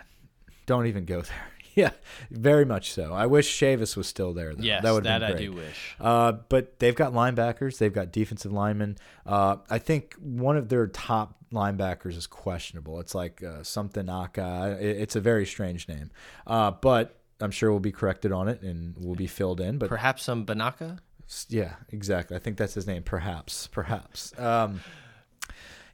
don't 0.66 0.86
even 0.86 1.04
go 1.06 1.22
there. 1.22 1.48
yeah, 1.74 1.90
very 2.30 2.64
much 2.64 2.92
so. 2.92 3.12
I 3.12 3.26
wish 3.26 3.58
Chavis 3.58 3.96
was 3.96 4.06
still 4.06 4.32
there. 4.32 4.54
Though. 4.54 4.62
Yes, 4.62 4.82
that 4.82 4.92
would 4.92 5.04
that 5.04 5.22
I 5.22 5.32
do 5.32 5.52
wish. 5.52 5.96
Uh, 6.00 6.32
but 6.32 6.78
they've 6.78 6.94
got 6.94 7.12
linebackers. 7.12 7.78
They've 7.78 7.92
got 7.92 8.12
defensive 8.12 8.52
linemen. 8.52 8.96
Uh, 9.26 9.56
I 9.70 9.78
think 9.78 10.14
one 10.14 10.56
of 10.56 10.68
their 10.68 10.86
top 10.86 11.36
linebackers 11.52 12.16
is 12.16 12.26
questionable. 12.26 13.00
It's 13.00 13.14
like 13.14 13.42
uh, 13.42 13.62
something 13.62 14.08
Aka. 14.08 14.76
It's 14.80 15.16
a 15.16 15.20
very 15.20 15.46
strange 15.46 15.88
name, 15.88 16.10
uh, 16.46 16.72
but 16.72 17.18
I'm 17.40 17.50
sure 17.50 17.70
we'll 17.70 17.80
be 17.80 17.92
corrected 17.92 18.32
on 18.32 18.48
it 18.48 18.62
and 18.62 18.94
we'll 18.98 19.14
be 19.14 19.26
filled 19.26 19.60
in. 19.60 19.78
But 19.78 19.88
perhaps 19.88 20.22
some 20.22 20.46
Banaka. 20.46 20.98
Yeah, 21.48 21.74
exactly. 21.88 22.36
I 22.36 22.40
think 22.40 22.58
that's 22.58 22.74
his 22.74 22.86
name. 22.86 23.02
Perhaps, 23.02 23.68
perhaps. 23.68 24.38
Um, 24.38 24.80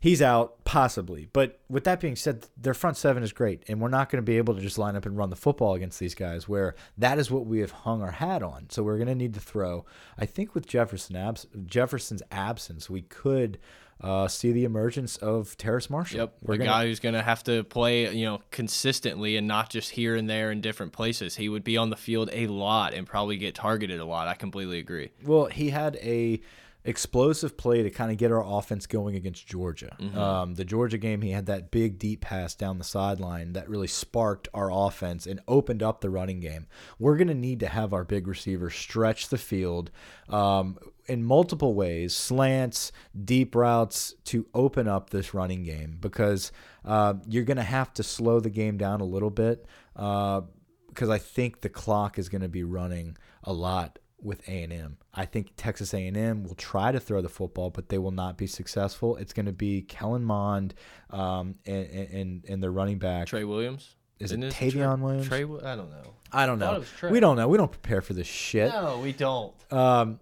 he's 0.00 0.22
out 0.22 0.64
possibly. 0.64 1.28
But 1.32 1.60
with 1.68 1.84
that 1.84 2.00
being 2.00 2.16
said, 2.16 2.46
their 2.56 2.74
front 2.74 2.96
seven 2.96 3.22
is 3.22 3.32
great, 3.32 3.62
and 3.68 3.80
we're 3.80 3.88
not 3.88 4.10
going 4.10 4.22
to 4.22 4.26
be 4.26 4.38
able 4.38 4.54
to 4.54 4.60
just 4.60 4.78
line 4.78 4.96
up 4.96 5.06
and 5.06 5.16
run 5.16 5.30
the 5.30 5.36
football 5.36 5.74
against 5.74 5.98
these 5.98 6.14
guys. 6.14 6.48
Where 6.48 6.74
that 6.96 7.18
is 7.18 7.30
what 7.30 7.46
we 7.46 7.60
have 7.60 7.70
hung 7.70 8.02
our 8.02 8.12
hat 8.12 8.42
on. 8.42 8.66
So 8.70 8.82
we're 8.82 8.96
going 8.96 9.08
to 9.08 9.14
need 9.14 9.34
to 9.34 9.40
throw. 9.40 9.84
I 10.18 10.26
think 10.26 10.54
with 10.54 10.66
Jefferson 10.66 11.16
abs 11.16 11.46
Jefferson's 11.66 12.22
absence, 12.30 12.88
we 12.88 13.02
could. 13.02 13.58
Uh, 14.00 14.28
see 14.28 14.52
the 14.52 14.62
emergence 14.62 15.16
of 15.16 15.56
Terrace 15.56 15.90
Marshall. 15.90 16.20
Yep, 16.20 16.34
we're 16.42 16.54
a 16.54 16.58
gonna, 16.58 16.70
guy 16.70 16.86
who's 16.86 17.00
going 17.00 17.16
to 17.16 17.22
have 17.22 17.42
to 17.42 17.64
play, 17.64 18.14
you 18.14 18.26
know, 18.26 18.40
consistently 18.52 19.36
and 19.36 19.48
not 19.48 19.70
just 19.70 19.90
here 19.90 20.14
and 20.14 20.30
there 20.30 20.52
in 20.52 20.60
different 20.60 20.92
places. 20.92 21.34
He 21.34 21.48
would 21.48 21.64
be 21.64 21.76
on 21.76 21.90
the 21.90 21.96
field 21.96 22.30
a 22.32 22.46
lot 22.46 22.94
and 22.94 23.08
probably 23.08 23.38
get 23.38 23.56
targeted 23.56 23.98
a 23.98 24.04
lot. 24.04 24.28
I 24.28 24.34
completely 24.34 24.78
agree. 24.78 25.10
Well, 25.24 25.46
he 25.46 25.70
had 25.70 25.96
a 25.96 26.40
explosive 26.88 27.58
play 27.58 27.82
to 27.82 27.90
kind 27.90 28.10
of 28.10 28.16
get 28.16 28.32
our 28.32 28.42
offense 28.42 28.86
going 28.86 29.14
against 29.14 29.46
Georgia. 29.46 29.94
Mm-hmm. 30.00 30.18
Um, 30.18 30.54
the 30.54 30.64
Georgia 30.64 30.96
game, 30.96 31.20
he 31.20 31.32
had 31.32 31.44
that 31.44 31.70
big 31.70 31.98
deep 31.98 32.22
pass 32.22 32.54
down 32.54 32.78
the 32.78 32.84
sideline 32.84 33.52
that 33.52 33.68
really 33.68 33.86
sparked 33.86 34.48
our 34.54 34.72
offense 34.72 35.26
and 35.26 35.38
opened 35.46 35.82
up 35.82 36.00
the 36.00 36.08
running 36.08 36.40
game. 36.40 36.66
We're 36.98 37.18
going 37.18 37.28
to 37.28 37.34
need 37.34 37.60
to 37.60 37.68
have 37.68 37.92
our 37.92 38.04
big 38.04 38.26
receivers 38.26 38.74
stretch 38.74 39.28
the 39.28 39.36
field 39.36 39.90
um, 40.30 40.78
in 41.04 41.22
multiple 41.22 41.74
ways, 41.74 42.16
slants, 42.16 42.90
deep 43.22 43.54
routes 43.54 44.14
to 44.24 44.46
open 44.54 44.88
up 44.88 45.10
this 45.10 45.34
running 45.34 45.64
game 45.64 45.98
because 46.00 46.52
uh, 46.86 47.14
you're 47.28 47.44
going 47.44 47.58
to 47.58 47.62
have 47.62 47.92
to 47.94 48.02
slow 48.02 48.40
the 48.40 48.50
game 48.50 48.78
down 48.78 49.02
a 49.02 49.04
little 49.04 49.30
bit. 49.30 49.66
Uh, 49.94 50.40
because 50.88 51.10
I 51.10 51.18
think 51.18 51.60
the 51.60 51.68
clock 51.68 52.18
is 52.18 52.28
going 52.28 52.42
to 52.42 52.48
be 52.48 52.64
running 52.64 53.16
a 53.44 53.52
lot 53.52 54.00
with 54.20 54.46
A&M. 54.48 54.98
I 55.14 55.24
think 55.24 55.52
Texas 55.56 55.94
A&M 55.94 56.44
will 56.44 56.54
try 56.54 56.92
to 56.92 57.00
throw 57.00 57.20
the 57.20 57.28
football, 57.28 57.70
but 57.70 57.88
they 57.88 57.98
will 57.98 58.10
not 58.10 58.36
be 58.36 58.46
successful. 58.46 59.16
It's 59.16 59.32
going 59.32 59.46
to 59.46 59.52
be 59.52 59.82
Kellen 59.82 60.24
Mond 60.24 60.74
um, 61.10 61.56
and, 61.66 61.86
and 61.86 62.44
and 62.48 62.62
their 62.62 62.72
running 62.72 62.98
back. 62.98 63.26
Trey 63.26 63.44
Williams. 63.44 63.94
Is 64.18 64.32
Isn't 64.32 64.42
it 64.42 64.52
Tavion 64.52 65.00
Williams? 65.00 65.28
Trey, 65.28 65.44
I 65.44 65.76
don't 65.76 65.90
know. 65.90 66.14
I 66.32 66.46
don't 66.46 66.58
know. 66.58 66.82
Trey. 66.98 67.12
We 67.12 67.20
don't 67.20 67.36
know. 67.36 67.46
We 67.46 67.56
don't 67.56 67.70
prepare 67.70 68.00
for 68.00 68.14
this 68.14 68.26
shit. 68.26 68.72
No, 68.72 68.98
we 68.98 69.12
don't. 69.12 69.54
Um, 69.72 70.18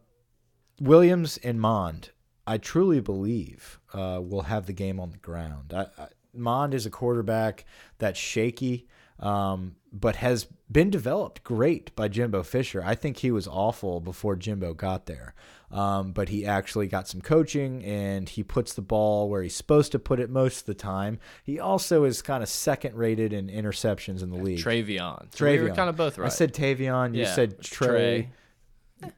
Williams 0.81 1.39
and 1.39 1.59
Mond, 1.59 2.11
I 2.47 2.59
truly 2.59 3.01
believe, 3.01 3.81
uh, 3.95 4.21
will 4.23 4.43
have 4.43 4.67
the 4.67 4.75
game 4.75 5.01
on 5.01 5.13
the 5.13 5.19
ground. 5.19 5.73
I, 5.75 5.87
I, 5.99 6.09
Mond 6.35 6.75
is 6.75 6.85
a 6.85 6.91
quarterback 6.91 7.65
that's 7.97 8.19
shaky, 8.19 8.87
um, 9.21 9.77
but 9.93 10.17
has 10.17 10.47
been 10.71 10.91
developed 10.91 11.45
great 11.45 11.95
by 11.97 12.09
Jimbo 12.09 12.43
Fisher. 12.43 12.83
I 12.85 12.95
think 12.95 13.19
he 13.19 13.31
was 13.31 13.47
awful 13.47 14.01
before 14.01 14.37
Jimbo 14.37 14.75
got 14.75 15.07
there, 15.07 15.35
um, 15.71 16.13
but 16.13 16.29
he 16.29 16.45
actually 16.45 16.89
got 16.89 17.09
some 17.09 17.21
coaching 17.21 17.85
and 17.85 18.29
he 18.29 18.43
puts 18.43 18.75
the 18.75 18.83
ball 18.83 19.29
where 19.29 19.43
he's 19.43 19.55
supposed 19.55 19.93
to 19.93 19.99
put 19.99 20.21
it 20.21 20.29
most 20.29 20.61
of 20.61 20.67
the 20.67 20.75
time. 20.75 21.19
He 21.45 21.59
also 21.61 22.05
is 22.05 22.21
kind 22.21 22.43
of 22.43 22.49
second 22.49 22.95
rated 22.97 23.33
in 23.33 23.49
interceptions 23.49 24.23
in 24.23 24.31
the 24.31 24.37
league. 24.37 24.59
Trayveon. 24.59 25.35
So 25.35 25.47
We 25.47 25.61
were 25.61 25.71
kind 25.71 25.89
of 25.89 25.97
both 25.97 26.19
right. 26.19 26.27
I 26.27 26.31
said 26.31 26.53
Tavion. 26.53 27.15
You 27.15 27.23
Yeah, 27.23 27.35
said 27.35 27.63
Trey. 27.63 27.87
Trey. 27.87 28.31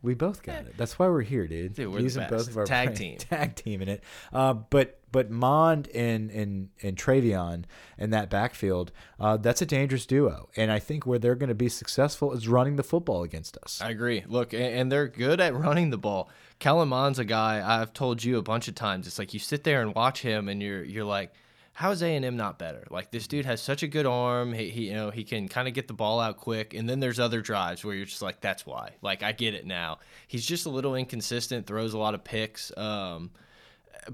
We 0.02 0.14
both 0.14 0.42
got 0.42 0.66
it. 0.66 0.74
That's 0.76 0.98
why 0.98 1.08
we're 1.08 1.22
here, 1.22 1.46
dude. 1.46 1.74
Dude, 1.74 1.92
we're 1.92 2.00
Using 2.00 2.26
both 2.28 2.48
of 2.48 2.56
our 2.56 2.64
Tag 2.64 2.96
team. 2.96 3.16
tag 3.18 3.54
team 3.54 3.80
in 3.80 3.88
it. 3.88 4.02
Uh, 4.32 4.54
but 4.54 4.98
but 5.12 5.30
Mond 5.30 5.88
and 5.94 6.30
and 6.30 6.70
and 6.82 6.96
Trayveon 6.96 7.64
in 7.96 8.10
that 8.10 8.28
backfield, 8.28 8.90
uh, 9.20 9.36
that's 9.36 9.62
a 9.62 9.66
dangerous 9.66 10.04
duo. 10.04 10.48
And 10.56 10.72
I 10.72 10.78
think 10.80 11.06
where 11.06 11.18
they're 11.18 11.36
going 11.36 11.48
to 11.48 11.54
be 11.54 11.68
successful 11.68 12.32
is 12.32 12.48
running 12.48 12.76
the 12.76 12.82
football 12.82 13.22
against 13.22 13.56
us. 13.58 13.80
I 13.80 13.90
agree. 13.90 14.24
Look, 14.26 14.52
and 14.52 14.90
they're 14.90 15.08
good 15.08 15.40
at 15.40 15.54
running 15.54 15.90
the 15.90 15.98
ball. 15.98 16.28
Kellen 16.58 16.88
Mond's 16.88 17.20
a 17.20 17.24
guy 17.24 17.62
I've 17.64 17.92
told 17.92 18.24
you 18.24 18.36
a 18.38 18.42
bunch 18.42 18.66
of 18.66 18.74
times. 18.74 19.06
It's 19.06 19.18
like 19.18 19.32
you 19.32 19.40
sit 19.40 19.62
there 19.62 19.80
and 19.80 19.94
watch 19.94 20.22
him, 20.22 20.48
and 20.48 20.60
you're 20.60 20.82
you're 20.82 21.04
like, 21.04 21.32
how 21.78 21.92
is 21.92 22.02
A 22.02 22.16
and 22.16 22.24
M 22.24 22.36
not 22.36 22.58
better? 22.58 22.82
Like 22.90 23.12
this 23.12 23.28
dude 23.28 23.44
has 23.44 23.60
such 23.60 23.84
a 23.84 23.86
good 23.86 24.04
arm. 24.04 24.52
He, 24.52 24.68
he 24.68 24.88
you 24.88 24.94
know 24.94 25.10
he 25.10 25.22
can 25.22 25.46
kind 25.46 25.68
of 25.68 25.74
get 25.74 25.86
the 25.86 25.94
ball 25.94 26.18
out 26.18 26.36
quick, 26.36 26.74
and 26.74 26.88
then 26.88 26.98
there's 26.98 27.20
other 27.20 27.40
drives 27.40 27.84
where 27.84 27.94
you're 27.94 28.04
just 28.04 28.20
like, 28.20 28.40
that's 28.40 28.66
why. 28.66 28.96
Like 29.00 29.22
I 29.22 29.30
get 29.30 29.54
it 29.54 29.64
now. 29.64 30.00
He's 30.26 30.44
just 30.44 30.66
a 30.66 30.70
little 30.70 30.96
inconsistent. 30.96 31.68
Throws 31.68 31.94
a 31.94 31.98
lot 31.98 32.14
of 32.14 32.24
picks. 32.24 32.76
Um, 32.76 33.30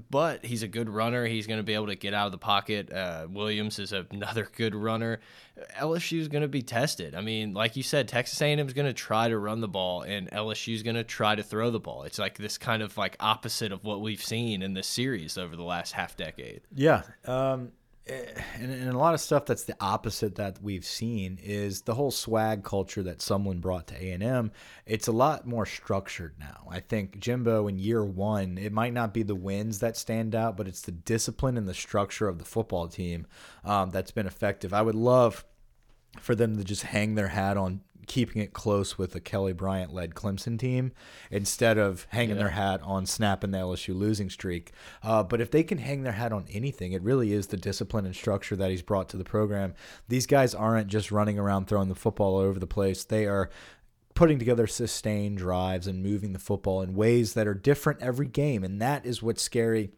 but 0.09 0.45
he's 0.45 0.63
a 0.63 0.67
good 0.67 0.89
runner. 0.89 1.25
He's 1.25 1.47
going 1.47 1.59
to 1.59 1.63
be 1.63 1.73
able 1.73 1.87
to 1.87 1.95
get 1.95 2.13
out 2.13 2.25
of 2.25 2.31
the 2.31 2.37
pocket. 2.37 2.91
Uh, 2.91 3.27
Williams 3.29 3.79
is 3.79 3.91
another 3.91 4.47
good 4.55 4.75
runner. 4.75 5.19
LSU 5.77 6.19
is 6.19 6.27
going 6.27 6.41
to 6.41 6.47
be 6.47 6.61
tested. 6.61 7.15
I 7.15 7.21
mean, 7.21 7.53
like 7.53 7.75
you 7.75 7.83
said, 7.83 8.07
Texas 8.07 8.41
A&M 8.41 8.59
is 8.59 8.73
going 8.73 8.87
to 8.87 8.93
try 8.93 9.27
to 9.27 9.37
run 9.37 9.61
the 9.61 9.67
ball, 9.67 10.01
and 10.01 10.29
LSU 10.31 10.73
is 10.73 10.83
going 10.83 10.95
to 10.95 11.03
try 11.03 11.35
to 11.35 11.43
throw 11.43 11.71
the 11.71 11.79
ball. 11.79 12.03
It's 12.03 12.19
like 12.19 12.37
this 12.37 12.57
kind 12.57 12.81
of 12.81 12.97
like 12.97 13.15
opposite 13.19 13.71
of 13.71 13.83
what 13.83 14.01
we've 14.01 14.23
seen 14.23 14.61
in 14.61 14.73
this 14.73 14.87
series 14.87 15.37
over 15.37 15.55
the 15.55 15.63
last 15.63 15.93
half 15.93 16.17
decade. 16.17 16.61
Yeah. 16.73 17.03
Um, 17.25 17.71
and, 18.07 18.71
and 18.71 18.89
a 18.89 18.97
lot 18.97 19.13
of 19.13 19.19
stuff 19.19 19.45
that's 19.45 19.63
the 19.63 19.75
opposite 19.79 20.35
that 20.35 20.61
we've 20.61 20.85
seen 20.85 21.39
is 21.41 21.81
the 21.81 21.95
whole 21.95 22.11
swag 22.11 22.63
culture 22.63 23.01
that 23.03 23.21
someone 23.21 23.59
brought 23.59 23.87
to 23.87 23.95
A&M. 23.95 24.51
It's 24.85 25.07
a 25.07 25.11
lot 25.11 25.47
more 25.47 25.65
structured 25.65 26.35
now. 26.39 26.67
I 26.69 26.81
think 26.81 27.19
Jimbo 27.19 27.67
in 27.67 27.79
year 27.79 28.03
one, 28.03 28.57
it 28.57 28.71
might 28.71 28.93
not 28.93 29.13
be 29.13 29.23
the 29.23 29.35
wins 29.35 29.79
that 29.79 29.97
stand 29.97 30.35
out, 30.35 30.55
but 30.55 30.67
it's 30.67 30.81
the 30.81 30.91
discipline 30.91 31.57
and 31.57 31.67
the 31.67 31.73
structure 31.73 32.27
of 32.27 32.37
the 32.37 32.45
football 32.45 32.87
team 32.87 33.25
um, 33.63 33.89
that's 33.89 34.11
been 34.11 34.27
effective. 34.27 34.73
I 34.73 34.83
would 34.83 34.95
love 34.95 35.43
for 36.19 36.35
them 36.35 36.57
to 36.57 36.63
just 36.63 36.83
hang 36.83 37.15
their 37.15 37.29
hat 37.29 37.57
on 37.57 37.81
keeping 38.07 38.41
it 38.41 38.53
close 38.53 38.97
with 38.97 39.15
a 39.15 39.19
Kelly 39.19 39.53
Bryant 39.53 39.93
led 39.93 40.15
Clemson 40.15 40.57
team 40.57 40.91
instead 41.31 41.77
of 41.77 42.07
hanging 42.09 42.37
their 42.37 42.49
hat 42.49 42.81
on 42.83 43.05
snapping 43.05 43.51
the 43.51 43.57
LSU 43.57 43.95
losing 43.95 44.29
streak. 44.29 44.71
Uh, 45.03 45.23
but 45.23 45.41
if 45.41 45.51
they 45.51 45.63
can 45.63 45.77
hang 45.77 46.03
their 46.03 46.13
hat 46.13 46.31
on 46.31 46.45
anything, 46.51 46.91
it 46.91 47.01
really 47.01 47.33
is 47.33 47.47
the 47.47 47.57
discipline 47.57 48.05
and 48.05 48.15
structure 48.15 48.55
that 48.55 48.69
he's 48.71 48.81
brought 48.81 49.09
to 49.09 49.17
the 49.17 49.23
program. 49.23 49.73
These 50.07 50.27
guys 50.27 50.55
aren't 50.55 50.87
just 50.87 51.11
running 51.11 51.39
around 51.39 51.67
throwing 51.67 51.89
the 51.89 51.95
football 51.95 52.35
all 52.35 52.41
over 52.41 52.59
the 52.59 52.67
place. 52.67 53.03
They 53.03 53.25
are 53.25 53.49
putting 54.13 54.39
together 54.39 54.65
sustained 54.65 55.37
drives 55.37 55.87
and 55.87 56.01
moving 56.01 56.33
the 56.33 56.39
football 56.39 56.81
in 56.81 56.95
ways 56.95 57.33
that 57.33 57.47
are 57.47 57.53
different 57.53 58.01
every 58.01 58.27
game. 58.27 58.63
And 58.63 58.81
that 58.81 59.05
is 59.05 59.21
what's 59.21 59.43
scary. 59.43 59.91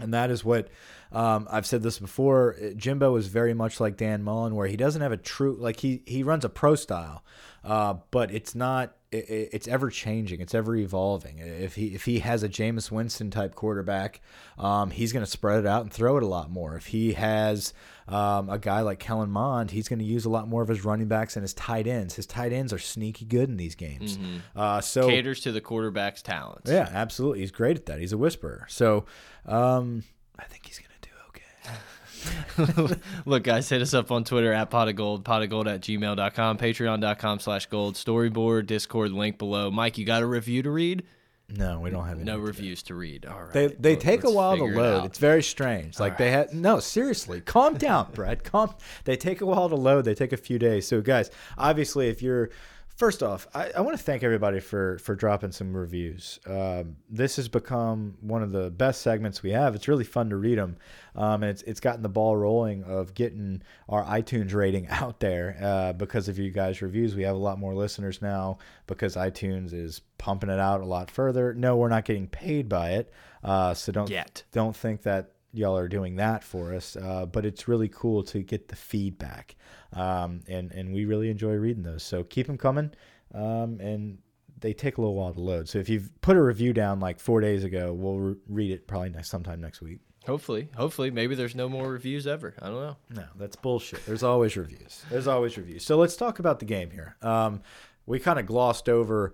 And 0.00 0.14
that 0.14 0.30
is 0.30 0.44
what 0.44 0.68
um, 1.12 1.48
I've 1.50 1.66
said 1.66 1.82
this 1.82 1.98
before. 1.98 2.56
Jimbo 2.76 3.16
is 3.16 3.26
very 3.26 3.54
much 3.54 3.80
like 3.80 3.96
Dan 3.96 4.22
Mullen, 4.22 4.54
where 4.54 4.66
he 4.68 4.76
doesn't 4.76 5.02
have 5.02 5.12
a 5.12 5.16
true 5.16 5.56
like 5.58 5.80
he 5.80 6.02
he 6.06 6.22
runs 6.22 6.44
a 6.44 6.48
pro 6.48 6.74
style, 6.74 7.24
uh, 7.64 7.94
but 8.10 8.30
it's 8.30 8.54
not. 8.54 8.94
It, 9.10 9.48
it's 9.52 9.66
ever 9.66 9.88
changing. 9.88 10.40
It's 10.42 10.54
ever 10.54 10.76
evolving. 10.76 11.38
If 11.38 11.74
he 11.74 11.94
if 11.94 12.04
he 12.04 12.18
has 12.20 12.42
a 12.42 12.48
Jameis 12.48 12.90
Winston 12.90 13.30
type 13.30 13.54
quarterback, 13.54 14.20
um, 14.58 14.90
he's 14.90 15.12
going 15.12 15.24
to 15.24 15.30
spread 15.30 15.60
it 15.60 15.66
out 15.66 15.82
and 15.82 15.92
throw 15.92 16.18
it 16.18 16.22
a 16.22 16.26
lot 16.26 16.50
more. 16.50 16.76
If 16.76 16.86
he 16.86 17.14
has 17.14 17.72
um, 18.06 18.50
a 18.50 18.58
guy 18.58 18.82
like 18.82 18.98
Kellen 18.98 19.30
Mond, 19.30 19.70
he's 19.70 19.88
going 19.88 19.98
to 19.98 20.04
use 20.04 20.26
a 20.26 20.30
lot 20.30 20.46
more 20.46 20.60
of 20.62 20.68
his 20.68 20.84
running 20.84 21.08
backs 21.08 21.36
and 21.36 21.42
his 21.42 21.54
tight 21.54 21.86
ends. 21.86 22.16
His 22.16 22.26
tight 22.26 22.52
ends 22.52 22.70
are 22.72 22.78
sneaky 22.78 23.24
good 23.24 23.48
in 23.48 23.56
these 23.56 23.74
games. 23.74 24.18
Uh, 24.54 24.82
so 24.82 25.08
Caters 25.08 25.40
to 25.40 25.52
the 25.52 25.62
quarterback's 25.62 26.20
talents. 26.20 26.70
yeah, 26.70 26.88
absolutely. 26.92 27.40
He's 27.40 27.50
great 27.50 27.78
at 27.78 27.86
that. 27.86 28.00
He's 28.00 28.12
a 28.12 28.18
whisperer. 28.18 28.66
So 28.68 29.06
um, 29.48 30.04
I 30.38 30.44
think 30.44 30.66
he's 30.66 30.78
going 30.78 30.90
to 31.00 31.08
do 31.08 32.94
okay. 32.94 33.00
Look, 33.26 33.44
guys, 33.44 33.68
hit 33.68 33.80
us 33.82 33.94
up 33.94 34.10
on 34.10 34.24
Twitter 34.24 34.52
at 34.52 34.70
pot 34.70 34.88
of 34.88 34.96
gold, 34.96 35.24
pot 35.24 35.42
of 35.42 35.50
gold 35.50 35.68
at 35.68 35.80
gmail.com, 35.80 36.58
patreon.com 36.58 37.38
slash 37.40 37.66
gold, 37.66 37.94
storyboard, 37.94 38.66
Discord, 38.66 39.12
link 39.12 39.38
below. 39.38 39.70
Mike, 39.70 39.98
you 39.98 40.04
got 40.04 40.22
a 40.22 40.26
review 40.26 40.62
to 40.62 40.70
read? 40.70 41.04
No, 41.50 41.80
we 41.80 41.88
don't 41.88 42.04
have 42.06 42.16
any. 42.16 42.24
No 42.24 42.36
reviews 42.38 42.82
to 42.84 42.94
read. 42.94 43.24
All 43.24 43.44
right. 43.44 43.52
They 43.54 43.66
they 43.68 43.92
Well, 43.94 44.00
take 44.02 44.24
a 44.24 44.30
while 44.30 44.56
to 44.56 44.64
figure 44.64 44.74
it 44.74 44.82
load. 44.82 45.04
It's 45.06 45.18
very 45.18 45.42
strange. 45.42 45.98
Like 45.98 46.18
they 46.18 46.30
had 46.30 46.52
no 46.52 46.78
seriously. 46.78 47.40
Calm 47.40 47.78
down, 47.78 48.10
Brad. 48.12 48.44
Calm. 48.44 48.74
They 49.04 49.16
take 49.16 49.40
a 49.40 49.46
while 49.46 49.70
to 49.70 49.74
load. 49.74 50.04
They 50.04 50.14
take 50.14 50.34
a 50.34 50.36
few 50.36 50.58
days. 50.58 50.86
So 50.86 51.00
guys, 51.00 51.30
obviously, 51.56 52.08
if 52.08 52.20
you're 52.20 52.50
first 52.98 53.22
off, 53.22 53.46
I, 53.54 53.70
I 53.76 53.80
want 53.80 53.96
to 53.96 54.02
thank 54.02 54.22
everybody 54.22 54.60
for 54.60 54.98
for 54.98 55.14
dropping 55.14 55.52
some 55.52 55.74
reviews. 55.74 56.40
Um, 56.46 56.96
this 57.08 57.36
has 57.36 57.48
become 57.48 58.18
one 58.20 58.42
of 58.42 58.52
the 58.52 58.70
best 58.70 59.00
segments 59.00 59.42
we 59.42 59.52
have. 59.52 59.74
It's 59.74 59.88
really 59.88 60.04
fun 60.04 60.28
to 60.30 60.36
read 60.36 60.58
them, 60.58 60.76
um, 61.14 61.42
and 61.42 61.50
it's 61.50 61.62
it's 61.62 61.80
gotten 61.80 62.02
the 62.02 62.08
ball 62.08 62.36
rolling 62.36 62.82
of 62.84 63.14
getting 63.14 63.62
our 63.88 64.04
iTunes 64.04 64.52
rating 64.52 64.88
out 64.90 65.20
there 65.20 65.56
uh, 65.62 65.92
because 65.94 66.28
of 66.28 66.38
you 66.38 66.50
guys' 66.50 66.82
reviews. 66.82 67.14
We 67.14 67.22
have 67.22 67.36
a 67.36 67.38
lot 67.38 67.58
more 67.58 67.74
listeners 67.74 68.20
now 68.20 68.58
because 68.86 69.16
iTunes 69.16 69.72
is 69.72 70.02
pumping 70.18 70.50
it 70.50 70.58
out 70.58 70.80
a 70.80 70.86
lot 70.86 71.10
further. 71.10 71.54
No, 71.54 71.76
we're 71.76 71.88
not 71.88 72.04
getting 72.04 72.26
paid 72.26 72.68
by 72.68 72.90
it, 72.90 73.12
uh, 73.44 73.72
so 73.74 73.92
don't 73.92 74.10
Yet. 74.10 74.42
don't 74.52 74.76
think 74.76 75.02
that 75.02 75.32
y'all 75.52 75.76
are 75.76 75.88
doing 75.88 76.16
that 76.16 76.44
for 76.44 76.74
us. 76.74 76.96
Uh, 76.96 77.26
but 77.26 77.44
it's 77.44 77.68
really 77.68 77.88
cool 77.88 78.22
to 78.24 78.42
get 78.42 78.68
the 78.68 78.76
feedback, 78.76 79.56
um, 79.92 80.40
and 80.48 80.72
and 80.72 80.92
we 80.92 81.04
really 81.04 81.30
enjoy 81.30 81.52
reading 81.54 81.82
those. 81.82 82.02
So 82.02 82.24
keep 82.24 82.46
them 82.46 82.58
coming, 82.58 82.90
um, 83.34 83.80
and 83.80 84.18
they 84.60 84.72
take 84.72 84.98
a 84.98 85.00
little 85.00 85.14
while 85.14 85.32
to 85.32 85.40
load. 85.40 85.68
So 85.68 85.78
if 85.78 85.88
you've 85.88 86.10
put 86.20 86.36
a 86.36 86.42
review 86.42 86.72
down 86.72 87.00
like 87.00 87.20
four 87.20 87.40
days 87.40 87.64
ago, 87.64 87.92
we'll 87.92 88.18
re 88.18 88.34
read 88.48 88.70
it 88.72 88.86
probably 88.86 89.10
next 89.10 89.30
sometime 89.30 89.60
next 89.60 89.80
week. 89.80 90.00
Hopefully, 90.26 90.68
hopefully, 90.76 91.10
maybe 91.10 91.34
there's 91.34 91.54
no 91.54 91.68
more 91.68 91.88
reviews 91.88 92.26
ever. 92.26 92.54
I 92.60 92.66
don't 92.66 92.80
know. 92.80 92.96
No, 93.10 93.24
that's 93.36 93.56
bullshit. 93.56 94.04
There's 94.04 94.22
always 94.22 94.56
reviews. 94.56 95.02
There's 95.10 95.26
always 95.26 95.56
reviews. 95.56 95.84
So 95.86 95.96
let's 95.96 96.16
talk 96.16 96.38
about 96.38 96.58
the 96.58 96.66
game 96.66 96.90
here. 96.90 97.16
Um, 97.22 97.62
we 98.04 98.18
kind 98.18 98.38
of 98.38 98.44
glossed 98.44 98.88
over 98.88 99.32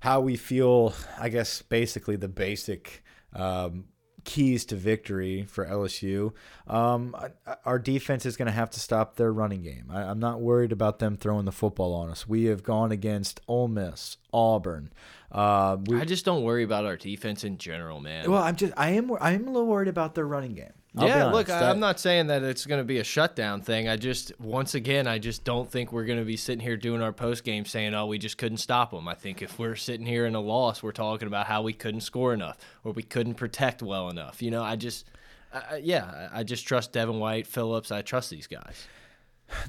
how 0.00 0.20
we 0.20 0.36
feel. 0.36 0.92
I 1.18 1.30
guess 1.30 1.62
basically 1.62 2.16
the 2.16 2.28
basic 2.28 3.02
um, 3.32 3.86
keys 4.26 4.66
to 4.66 4.76
victory 4.76 5.44
for 5.48 5.64
LSU. 5.64 6.32
Um, 6.66 7.16
our 7.64 7.78
defense 7.78 8.26
is 8.26 8.36
going 8.36 8.46
to 8.46 8.52
have 8.52 8.68
to 8.70 8.80
stop 8.80 9.16
their 9.16 9.32
running 9.32 9.62
game. 9.62 9.84
I, 9.88 10.02
I'm 10.02 10.18
not 10.18 10.40
worried 10.40 10.72
about 10.72 10.98
them 10.98 11.16
throwing 11.16 11.46
the 11.46 11.52
football 11.52 11.94
on 11.94 12.10
us. 12.10 12.28
We 12.28 12.44
have 12.44 12.62
gone 12.62 12.92
against 12.92 13.40
Ole 13.48 13.68
Miss, 13.68 14.18
Auburn. 14.32 14.92
Uh, 15.32 15.78
we, 15.86 15.98
I 15.98 16.04
just 16.04 16.24
don't 16.24 16.42
worry 16.42 16.64
about 16.64 16.84
our 16.84 16.96
defense 16.96 17.44
in 17.44 17.56
general, 17.56 18.00
man. 18.00 18.30
well, 18.30 18.42
I'm 18.42 18.56
just 18.56 18.72
I 18.76 18.90
am 18.90 19.10
I 19.20 19.32
am 19.32 19.48
a 19.48 19.50
little 19.50 19.66
worried 19.66 19.88
about 19.88 20.14
their 20.14 20.26
running 20.26 20.54
game. 20.54 20.72
I'll 20.96 21.06
yeah, 21.08 21.26
look, 21.26 21.50
I- 21.50 21.68
I'm 21.70 21.78
not 21.80 22.00
saying 22.00 22.28
that 22.28 22.42
it's 22.42 22.64
going 22.64 22.80
to 22.80 22.84
be 22.84 22.98
a 22.98 23.04
shutdown 23.04 23.60
thing. 23.60 23.88
I 23.88 23.96
just, 23.96 24.32
once 24.40 24.74
again, 24.74 25.06
I 25.06 25.18
just 25.18 25.44
don't 25.44 25.70
think 25.70 25.92
we're 25.92 26.06
going 26.06 26.18
to 26.18 26.24
be 26.24 26.36
sitting 26.36 26.60
here 26.60 26.76
doing 26.76 27.02
our 27.02 27.12
post 27.12 27.44
game 27.44 27.64
saying, 27.66 27.94
"Oh, 27.94 28.06
we 28.06 28.18
just 28.18 28.38
couldn't 28.38 28.58
stop 28.58 28.92
them." 28.92 29.06
I 29.06 29.14
think 29.14 29.42
if 29.42 29.58
we're 29.58 29.76
sitting 29.76 30.06
here 30.06 30.24
in 30.26 30.34
a 30.34 30.40
loss, 30.40 30.82
we're 30.82 30.92
talking 30.92 31.28
about 31.28 31.46
how 31.46 31.60
we 31.62 31.72
couldn't 31.74 32.00
score 32.00 32.32
enough 32.32 32.56
or 32.82 32.92
we 32.92 33.02
couldn't 33.02 33.34
protect 33.34 33.82
well 33.82 34.08
enough. 34.08 34.40
You 34.40 34.50
know, 34.50 34.62
I 34.62 34.76
just, 34.76 35.06
I, 35.52 35.80
yeah, 35.82 36.28
I 36.32 36.40
I 36.40 36.42
just 36.44 36.66
trust 36.66 36.92
Devin 36.92 37.18
White, 37.18 37.46
Phillips. 37.46 37.92
I 37.92 38.00
trust 38.02 38.30
these 38.30 38.46
guys. 38.46 38.86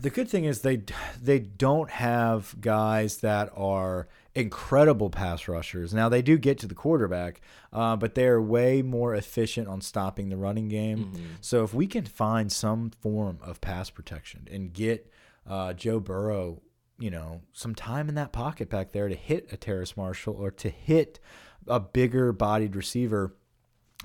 The 0.01 0.09
good 0.09 0.27
thing 0.29 0.45
is 0.45 0.61
they 0.61 0.81
they 1.21 1.39
don't 1.39 1.89
have 1.91 2.55
guys 2.61 3.17
that 3.17 3.51
are 3.55 4.07
incredible 4.37 5.09
pass 5.09 5.47
rushers. 5.47 5.93
Now 5.93 6.09
they 6.09 6.21
do 6.21 6.37
get 6.37 6.59
to 6.59 6.67
the 6.67 6.75
quarterback, 6.75 7.41
uh, 7.73 7.95
but 7.95 8.13
they 8.13 8.27
are 8.27 8.41
way 8.41 8.83
more 8.83 9.15
efficient 9.15 9.67
on 9.67 9.81
stopping 9.81 10.29
the 10.29 10.37
running 10.37 10.67
game. 10.67 11.11
So 11.41 11.63
if 11.63 11.73
we 11.73 11.87
can 11.87 12.05
find 12.05 12.51
some 12.51 12.91
form 13.01 13.39
of 13.41 13.59
pass 13.61 13.89
protection 13.89 14.47
and 14.51 14.71
get 14.71 15.11
uh, 15.49 15.73
Joe 15.73 15.99
Burrow, 15.99 16.61
you 16.99 17.09
know, 17.09 17.41
some 17.51 17.73
time 17.73 18.09
in 18.09 18.15
that 18.15 18.31
pocket 18.31 18.69
back 18.69 18.91
there 18.91 19.09
to 19.09 19.15
hit 19.15 19.51
a 19.51 19.57
Terrace 19.57 19.97
Marshall 19.97 20.35
or 20.35 20.51
to 20.51 20.69
hit 20.69 21.19
a 21.67 21.79
bigger 21.79 22.31
bodied 22.31 22.75
receiver 22.75 23.33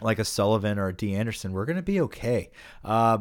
like 0.01 0.19
a 0.19 0.25
Sullivan 0.25 0.79
or 0.79 0.89
a 0.89 0.95
Dee 0.95 1.15
Anderson, 1.15 1.53
we're 1.53 1.67
going 1.67 1.77
to 1.77 1.83
be 1.83 2.01
okay. 2.01 2.51
Uh, 2.83 3.19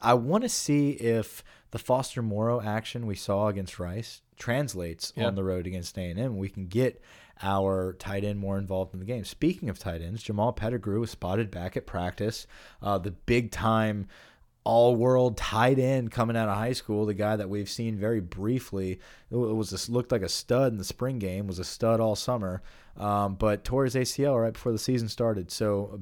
I 0.00 0.14
want 0.14 0.44
to 0.44 0.48
see 0.48 0.90
if 0.92 1.42
the 1.72 1.78
Foster 1.78 2.22
Moreau 2.22 2.60
action 2.60 3.06
we 3.06 3.16
saw 3.16 3.48
against 3.48 3.78
Rice 3.80 4.22
translates 4.38 5.12
Yeah. 5.16 5.26
on 5.26 5.34
the 5.34 5.44
road 5.44 5.66
against 5.66 5.98
A&M. 5.98 6.36
We 6.38 6.48
can 6.48 6.66
get 6.68 7.00
our 7.42 7.94
tight 7.94 8.24
end 8.24 8.38
more 8.38 8.58
involved 8.58 8.94
in 8.94 9.00
the 9.00 9.06
game. 9.06 9.24
Speaking 9.24 9.68
of 9.68 9.78
tight 9.78 10.00
ends, 10.02 10.22
Jamal 10.22 10.52
Pettigrew 10.52 11.00
was 11.00 11.10
spotted 11.10 11.50
back 11.50 11.76
at 11.76 11.86
practice. 11.86 12.46
Uh, 12.80 12.98
the 12.98 13.10
big 13.10 13.50
time 13.50 14.06
all 14.64 14.94
world 14.94 15.36
tight 15.36 15.78
end 15.78 16.12
coming 16.12 16.36
out 16.36 16.48
of 16.48 16.56
high 16.56 16.72
school, 16.72 17.04
the 17.04 17.14
guy 17.14 17.34
that 17.34 17.48
we've 17.50 17.68
seen 17.68 17.96
very 17.96 18.20
briefly. 18.20 19.00
It 19.30 19.34
was 19.36 19.88
a, 19.88 19.90
looked 19.92 20.12
like 20.12 20.22
a 20.22 20.28
stud 20.28 20.70
in 20.72 20.78
the 20.78 20.84
spring 20.84 21.18
game, 21.18 21.48
was 21.48 21.58
a 21.58 21.64
stud 21.64 21.98
all 22.00 22.14
summer, 22.14 22.62
um, 22.96 23.34
but 23.34 23.64
tore 23.64 23.84
his 23.84 23.96
ACL 23.96 24.40
right 24.40 24.52
before 24.52 24.70
the 24.70 24.78
season 24.78 25.08
started. 25.08 25.50
So 25.50 25.90
a 25.94 25.98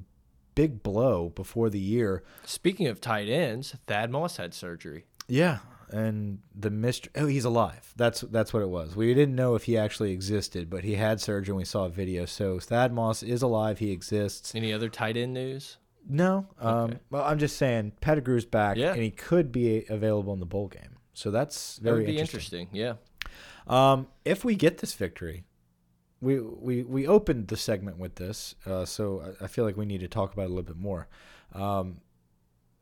big 0.55 0.83
blow 0.83 1.31
before 1.31 1.71
the 1.71 1.79
year. 1.79 2.23
Speaking 2.45 2.87
of 2.89 3.01
tight 3.01 3.29
ends, 3.31 3.77
Thad 3.87 4.11
Moss 4.11 4.37
had 4.37 4.53
surgery. 4.53 5.07
Yeah, 5.31 5.59
and 5.91 6.41
the 6.55 6.71
mystery. 6.71 7.13
Oh, 7.17 7.27
he's 7.27 7.45
alive. 7.45 7.93
That's 7.97 8.21
that's 8.23 8.53
what 8.53 8.63
it 8.63 8.69
was. 8.69 8.95
We 8.97 9.15
didn't 9.15 9.35
know 9.37 9.55
if 9.55 9.65
he 9.65 9.77
actually 9.79 10.13
existed, 10.13 10.69
but 10.69 10.85
he 10.85 10.95
had 10.95 11.21
surgery. 11.21 11.53
and 11.53 11.59
We 11.59 11.65
saw 11.65 11.85
a 11.87 11.89
video. 11.89 12.25
So 12.27 12.59
Thad 12.59 12.93
Moss 12.93 13.23
is 13.23 13.43
alive. 13.43 13.79
He 13.79 13.91
exists. 13.93 14.55
Any 14.55 14.73
other 14.73 14.89
tight 14.89 15.17
end 15.17 15.35
news? 15.35 15.79
No, 16.09 16.47
um, 16.59 16.75
Okay. 16.91 16.99
well, 17.11 17.25
I'm 17.25 17.39
just 17.39 17.57
saying 17.57 17.93
Pettigrew's 18.01 18.47
back, 18.47 18.77
Yeah. 18.79 18.93
and 18.95 19.03
he 19.03 19.11
could 19.11 19.53
be 19.53 19.85
available 19.89 20.33
in 20.33 20.41
the 20.41 20.47
bowl 20.47 20.67
game. 20.69 20.97
So 21.13 21.31
that's 21.31 21.77
That 21.77 21.83
very 21.93 22.07
be 22.07 22.19
interesting. 22.19 22.69
interesting. 22.69 22.69
Yeah. 22.73 22.95
Um, 23.67 24.09
if 24.25 24.45
we 24.45 24.55
get 24.57 24.79
this 24.79 24.95
victory, 24.95 25.45
we 26.21 26.41
we 26.41 26.83
we 26.85 27.07
opened 27.07 27.49
the 27.49 27.57
segment 27.57 27.99
with 27.99 28.17
this, 28.17 28.55
uh, 28.67 28.85
so 28.85 29.35
I, 29.41 29.45
I 29.45 29.47
feel 29.47 29.65
like 29.65 29.77
we 29.77 29.87
need 29.87 30.01
to 30.01 30.09
talk 30.09 30.33
about 30.33 30.43
it 30.45 30.47
a 30.47 30.55
little 30.55 30.63
bit 30.65 30.77
more. 30.77 31.09
Um, 31.53 32.01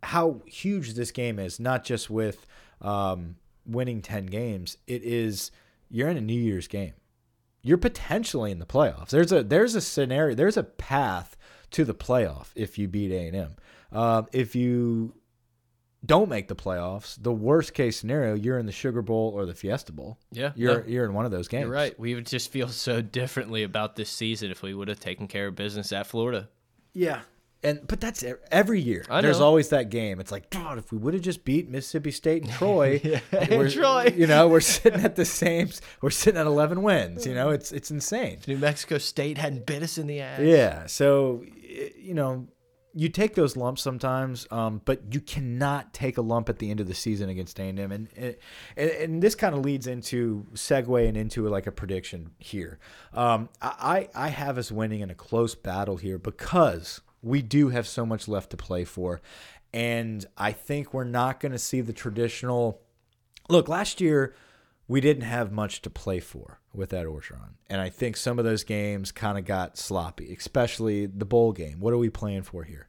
how 0.02 0.42
huge 0.46 0.94
this 0.94 1.10
game 1.10 1.38
is, 1.38 1.58
not 1.58 1.84
just 1.84 2.08
with 2.10 2.46
um, 2.80 3.36
winning 3.66 4.02
ten 4.02 4.26
games. 4.26 4.76
It 4.86 5.02
is 5.02 5.50
you're 5.90 6.08
in 6.08 6.16
a 6.16 6.22
New 6.22 6.40
Year's 6.40 6.68
game. 6.68 6.94
You're 7.62 7.78
potentially 7.78 8.50
in 8.50 8.58
the 8.58 8.66
playoffs. 8.66 9.10
There's 9.10 9.32
a 9.32 9.42
there's 9.42 9.74
a 9.74 9.80
scenario. 9.80 10.34
There's 10.34 10.56
a 10.56 10.62
path 10.62 11.36
to 11.72 11.84
the 11.84 11.94
playoff 11.94 12.48
if 12.54 12.78
you 12.78 12.88
beat 12.88 13.12
A 13.12 13.26
and 13.26 13.36
M. 13.36 13.56
Uh, 13.92 14.22
if 14.32 14.54
you 14.54 15.14
don't 16.04 16.28
make 16.28 16.48
the 16.48 16.54
playoffs, 16.54 17.20
the 17.20 17.32
worst 17.32 17.74
case 17.74 17.98
scenario, 17.98 18.34
you're 18.34 18.58
in 18.58 18.66
the 18.66 18.72
Sugar 18.72 19.02
Bowl 19.02 19.32
or 19.34 19.46
the 19.46 19.54
Fiesta 19.54 19.92
Bowl. 19.92 20.18
Yeah. 20.30 20.52
You're 20.54 20.82
no. 20.82 20.86
you're 20.86 21.04
in 21.04 21.14
one 21.14 21.24
of 21.24 21.30
those 21.30 21.48
games. 21.48 21.64
You're 21.64 21.72
right. 21.72 21.98
We 21.98 22.14
would 22.14 22.26
just 22.26 22.50
feel 22.50 22.68
so 22.68 23.00
differently 23.02 23.64
about 23.64 23.96
this 23.96 24.10
season 24.10 24.50
if 24.50 24.62
we 24.62 24.74
would 24.74 24.88
have 24.88 25.00
taken 25.00 25.26
care 25.26 25.48
of 25.48 25.56
business 25.56 25.92
at 25.92 26.06
Florida. 26.06 26.48
Yeah. 26.94 27.20
And 27.62 27.80
but 27.88 28.00
that's 28.00 28.24
every 28.52 28.80
year. 28.80 29.04
There's 29.20 29.40
always 29.40 29.70
that 29.70 29.90
game. 29.90 30.20
It's 30.20 30.30
like, 30.30 30.48
God, 30.50 30.78
if 30.78 30.92
we 30.92 30.98
would 30.98 31.14
have 31.14 31.22
just 31.22 31.44
beat 31.44 31.68
Mississippi 31.68 32.12
State 32.12 32.44
and 32.44 32.52
Troy, 32.58 33.00
and 33.32 33.70
Troy. 33.70 34.12
you 34.16 34.28
know, 34.28 34.48
we're 34.48 34.60
sitting 34.60 35.00
at 35.00 35.16
the 35.16 35.24
same. 35.24 35.70
We're 36.00 36.10
sitting 36.10 36.40
at 36.40 36.46
11 36.46 36.82
wins. 36.82 37.26
You 37.26 37.34
know, 37.34 37.50
it's 37.50 37.72
it's 37.72 37.90
insane. 37.90 38.38
New 38.46 38.58
Mexico 38.58 38.98
State 38.98 39.38
hadn't 39.38 39.66
bit 39.66 39.82
us 39.82 39.98
in 39.98 40.06
the 40.06 40.20
ass. 40.20 40.40
Yeah. 40.40 40.86
So 40.86 41.44
you 41.96 42.14
know, 42.14 42.46
you 42.94 43.08
take 43.08 43.34
those 43.34 43.56
lumps 43.56 43.82
sometimes, 43.82 44.46
um, 44.50 44.80
but 44.84 45.12
you 45.12 45.20
cannot 45.20 45.92
take 45.92 46.16
a 46.16 46.22
lump 46.22 46.48
at 46.48 46.58
the 46.58 46.70
end 46.70 46.80
of 46.80 46.88
the 46.88 46.94
season 46.94 47.28
against 47.28 47.58
A&M, 47.58 47.78
and 47.78 48.08
and, 48.16 48.36
and 48.76 49.22
this 49.22 49.34
kind 49.34 49.54
of 49.54 49.64
leads 49.64 49.86
into 49.86 50.46
segue 50.54 51.08
and 51.08 51.16
into 51.16 51.48
like 51.48 51.66
a 51.66 51.72
prediction 51.72 52.30
here. 52.38 52.78
Um, 53.12 53.48
I 53.60 54.08
I 54.14 54.28
have 54.28 54.58
us 54.58 54.70
winning 54.72 55.00
in 55.00 55.10
a 55.10 55.14
close 55.14 55.54
battle 55.54 55.96
here 55.96 56.18
because 56.18 57.00
we 57.22 57.42
do 57.42 57.68
have 57.68 57.87
so 57.87 58.07
much 58.07 58.28
left 58.28 58.50
to 58.50 58.57
play 58.57 58.85
for, 58.85 59.20
and 59.72 60.24
I 60.37 60.52
think 60.52 60.94
we're 60.94 61.04
not 61.04 61.40
going 61.40 61.52
to 61.52 61.59
see 61.59 61.81
the 61.81 61.92
traditional. 61.92 62.81
Look, 63.48 63.68
last 63.68 64.00
year 64.00 64.35
we 64.88 65.02
didn't 65.02 65.22
have 65.22 65.52
much 65.52 65.83
to 65.83 65.90
play 65.90 66.18
for 66.18 66.61
with 66.72 66.90
that 66.90 67.07
Orgeron. 67.07 67.54
And 67.68 67.81
I 67.81 67.90
think 67.90 68.16
some 68.16 68.38
of 68.38 68.44
those 68.44 68.64
games 68.64 69.12
kind 69.12 69.37
of 69.37 69.44
got 69.44 69.76
sloppy, 69.76 70.35
especially 70.35 71.07
the 71.07 71.26
bowl 71.26 71.52
game. 71.52 71.78
What 71.81 71.92
are 71.92 71.98
we 71.98 72.09
playing 72.09 72.42
for 72.42 72.64
here? 72.64 72.88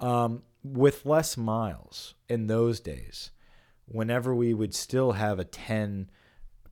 Um, 0.00 0.42
with 0.64 1.06
Les 1.06 1.36
Miles 1.36 2.14
in 2.28 2.48
those 2.48 2.80
days, 2.80 3.30
whenever 3.86 4.34
we 4.34 4.52
would 4.52 4.74
still 4.74 5.12
have 5.12 5.38
a 5.38 5.44
10, 5.44 6.10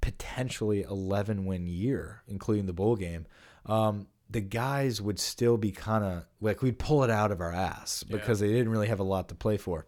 potentially 0.00 0.82
11 0.82 1.44
win 1.44 1.68
year, 1.68 2.22
including 2.26 2.66
the 2.66 2.72
bowl 2.72 2.96
game, 2.96 3.26
um, 3.66 4.08
the 4.28 4.40
guys 4.40 5.00
would 5.00 5.20
still 5.20 5.56
be 5.56 5.70
kind 5.70 6.04
of 6.04 6.24
like 6.40 6.62
we'd 6.62 6.78
pull 6.78 7.04
it 7.04 7.10
out 7.10 7.30
of 7.30 7.40
our 7.40 7.52
ass 7.52 8.02
because 8.02 8.40
they 8.40 8.48
didn't 8.48 8.70
really 8.70 8.88
have 8.88 9.00
a 9.00 9.04
lot 9.04 9.28
to 9.28 9.34
play 9.34 9.56
for. 9.56 9.86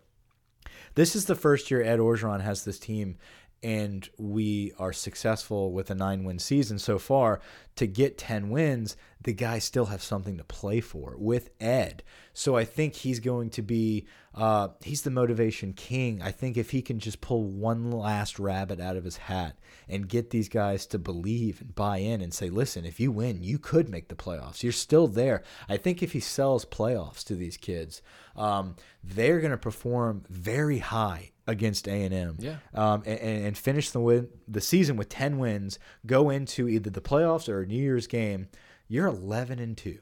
This 0.94 1.16
is 1.16 1.24
the 1.26 1.34
first 1.34 1.70
year 1.70 1.82
Ed 1.82 1.98
Orgeron 1.98 2.40
has 2.40 2.64
this 2.64 2.78
team, 2.78 3.18
and 3.62 4.08
we 4.18 4.72
are 4.78 4.92
successful 4.92 5.72
with 5.72 5.90
a 5.90 5.94
nine 5.94 6.24
win 6.24 6.38
season 6.38 6.78
so 6.78 6.98
far. 6.98 7.40
To 7.78 7.86
get 7.86 8.18
10 8.18 8.50
wins, 8.50 8.96
the 9.22 9.32
guys 9.32 9.62
still 9.62 9.86
have 9.86 10.02
something 10.02 10.36
to 10.36 10.42
play 10.42 10.80
for 10.80 11.14
with 11.16 11.50
Ed. 11.60 12.02
So 12.32 12.56
I 12.56 12.64
think 12.64 12.94
he's 12.94 13.20
going 13.20 13.50
to 13.50 13.62
be, 13.62 14.06
uh, 14.34 14.68
he's 14.82 15.02
the 15.02 15.10
motivation 15.10 15.72
king. 15.72 16.20
I 16.20 16.32
think 16.32 16.56
if 16.56 16.70
he 16.70 16.82
can 16.82 16.98
just 16.98 17.20
pull 17.20 17.44
one 17.44 17.92
last 17.92 18.40
rabbit 18.40 18.80
out 18.80 18.96
of 18.96 19.04
his 19.04 19.16
hat 19.16 19.56
and 19.88 20.08
get 20.08 20.30
these 20.30 20.48
guys 20.48 20.86
to 20.86 20.98
believe 20.98 21.60
and 21.60 21.74
buy 21.74 21.98
in 21.98 22.20
and 22.20 22.34
say, 22.34 22.50
listen, 22.50 22.84
if 22.84 22.98
you 22.98 23.12
win, 23.12 23.44
you 23.44 23.60
could 23.60 23.88
make 23.88 24.08
the 24.08 24.16
playoffs. 24.16 24.64
You're 24.64 24.72
still 24.72 25.06
there. 25.06 25.44
I 25.68 25.76
think 25.76 26.02
if 26.02 26.12
he 26.12 26.20
sells 26.20 26.64
playoffs 26.64 27.22
to 27.26 27.36
these 27.36 27.56
kids, 27.56 28.02
um, 28.36 28.74
they're 29.04 29.40
going 29.40 29.52
to 29.52 29.56
perform 29.56 30.24
very 30.28 30.78
high 30.78 31.30
against 31.48 31.88
A 31.88 32.04
and 32.04 32.14
M. 32.14 32.36
Yeah. 32.38 32.56
Um, 32.74 33.02
and, 33.06 33.18
and 33.18 33.58
finish 33.58 33.90
the 33.90 34.00
win 34.00 34.28
the 34.46 34.60
season 34.60 34.96
with 34.96 35.08
ten 35.08 35.38
wins. 35.38 35.78
Go 36.06 36.30
into 36.30 36.68
either 36.68 36.90
the 36.90 37.00
playoffs 37.00 37.48
or 37.48 37.60
a 37.60 37.66
New 37.68 37.80
Year's 37.80 38.06
game. 38.06 38.48
You're 38.88 39.06
eleven 39.06 39.58
and 39.58 39.76
two. 39.76 40.00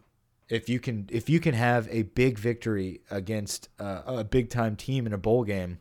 If 0.48 0.68
you 0.68 0.78
can, 0.78 1.08
if 1.10 1.28
you 1.28 1.40
can 1.40 1.54
have 1.54 1.88
a 1.90 2.02
big 2.02 2.38
victory 2.38 3.00
against 3.10 3.68
uh, 3.80 4.02
a 4.06 4.24
big 4.24 4.48
time 4.48 4.76
team 4.76 5.04
in 5.04 5.12
a 5.12 5.18
bowl 5.18 5.42
game, 5.42 5.78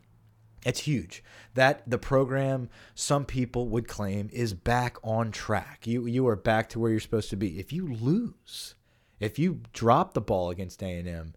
it's 0.64 0.80
huge. 0.80 1.22
That 1.54 1.88
the 1.88 1.98
program, 1.98 2.68
some 2.96 3.24
people 3.24 3.68
would 3.68 3.86
claim, 3.86 4.28
is 4.32 4.54
back 4.54 4.96
on 5.04 5.30
track. 5.30 5.86
You 5.86 6.06
you 6.06 6.26
are 6.26 6.34
back 6.34 6.68
to 6.70 6.80
where 6.80 6.90
you're 6.90 6.98
supposed 6.98 7.30
to 7.30 7.36
be. 7.36 7.60
If 7.60 7.72
you 7.72 7.86
lose, 7.86 8.74
if 9.20 9.38
you 9.38 9.60
drop 9.72 10.14
the 10.14 10.20
ball 10.20 10.50
against 10.50 10.82
A 10.82 10.98
and 10.98 11.06
M, 11.06 11.34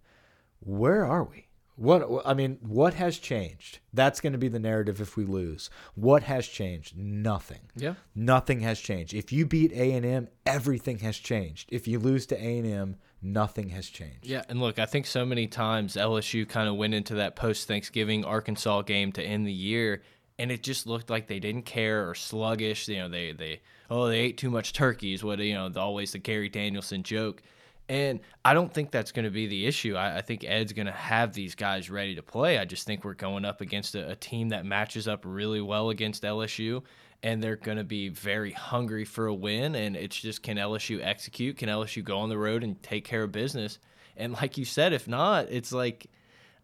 where 0.61 1.05
are 1.05 1.23
we? 1.23 1.48
What 1.79 2.23
I 2.25 2.33
mean, 2.33 2.57
what 2.61 2.95
has 2.95 3.17
changed? 3.17 3.79
That's 3.93 4.19
going 4.19 4.33
to 4.33 4.39
be 4.39 4.49
the 4.49 4.59
narrative 4.59 4.99
if 4.99 5.15
we 5.15 5.23
lose. 5.23 5.69
What 5.95 6.23
has 6.23 6.45
changed? 6.45 6.97
Nothing. 6.97 7.61
Yeah. 7.73 7.93
Nothing 8.13 8.59
has 8.59 8.81
changed. 8.81 9.13
If 9.13 9.31
you 9.31 9.45
beat 9.45 9.71
A 9.71 9.93
and 9.93 10.05
M, 10.05 10.27
everything 10.45 10.99
has 10.99 11.17
changed. 11.17 11.69
If 11.71 11.87
you 11.87 11.97
lose 11.97 12.25
to 12.27 12.35
A 12.35 12.57
and 12.57 12.67
M, 12.67 12.95
nothing 13.21 13.69
has 13.69 13.87
changed. 13.87 14.25
Yeah, 14.25 14.43
and 14.49 14.59
look, 14.59 14.77
I 14.77 14.85
think 14.85 15.05
so 15.05 15.25
many 15.25 15.47
times 15.47 15.95
LSU 15.95 16.47
kind 16.47 16.67
of 16.67 16.75
went 16.75 16.93
into 16.93 17.15
that 17.15 17.37
post 17.37 17.65
Thanksgiving 17.69 18.25
Arkansas 18.25 18.81
game 18.81 19.13
to 19.13 19.23
end 19.23 19.47
the 19.47 19.53
year, 19.53 20.01
and 20.37 20.51
it 20.51 20.63
just 20.63 20.85
looked 20.85 21.09
like 21.09 21.27
they 21.27 21.39
didn't 21.39 21.63
care 21.63 22.09
or 22.09 22.13
sluggish. 22.13 22.89
You 22.89 22.97
know, 22.97 23.07
they 23.07 23.31
they 23.31 23.61
oh 23.89 24.09
they 24.09 24.19
ate 24.19 24.37
too 24.37 24.49
much 24.49 24.73
turkey 24.73 25.13
is 25.13 25.23
what 25.23 25.39
you 25.39 25.53
know 25.53 25.69
the, 25.69 25.79
always 25.79 26.11
the 26.11 26.19
Gary 26.19 26.49
Danielson 26.49 27.03
joke. 27.03 27.41
And 27.89 28.19
I 28.45 28.53
don't 28.53 28.71
think 28.71 28.91
that's 28.91 29.11
going 29.11 29.25
to 29.25 29.31
be 29.31 29.47
the 29.47 29.65
issue. 29.65 29.95
I, 29.95 30.17
I 30.17 30.21
think 30.21 30.43
Ed's 30.43 30.73
going 30.73 30.85
to 30.85 30.91
have 30.91 31.33
these 31.33 31.55
guys 31.55 31.89
ready 31.89 32.13
to 32.15 32.21
play. 32.21 32.59
I 32.59 32.65
just 32.65 32.85
think 32.85 33.03
we're 33.03 33.15
going 33.15 33.45
up 33.45 33.61
against 33.61 33.95
a, 33.95 34.11
a 34.11 34.15
team 34.15 34.49
that 34.49 34.63
matches 34.63 35.07
up 35.07 35.23
really 35.25 35.59
well 35.59 35.89
against 35.89 36.21
LSU, 36.21 36.83
and 37.23 37.41
they're 37.41 37.55
going 37.55 37.79
to 37.79 37.83
be 37.83 38.09
very 38.09 38.51
hungry 38.51 39.05
for 39.05 39.25
a 39.25 39.33
win. 39.33 39.73
And 39.73 39.95
it's 39.95 40.15
just 40.15 40.43
can 40.43 40.57
LSU 40.57 41.03
execute? 41.03 41.57
Can 41.57 41.67
LSU 41.67 42.03
go 42.03 42.19
on 42.19 42.29
the 42.29 42.37
road 42.37 42.63
and 42.63 42.81
take 42.83 43.05
care 43.05 43.23
of 43.23 43.31
business? 43.31 43.79
And 44.15 44.33
like 44.33 44.57
you 44.57 44.65
said, 44.65 44.93
if 44.93 45.07
not, 45.07 45.47
it's 45.49 45.71
like 45.71 46.07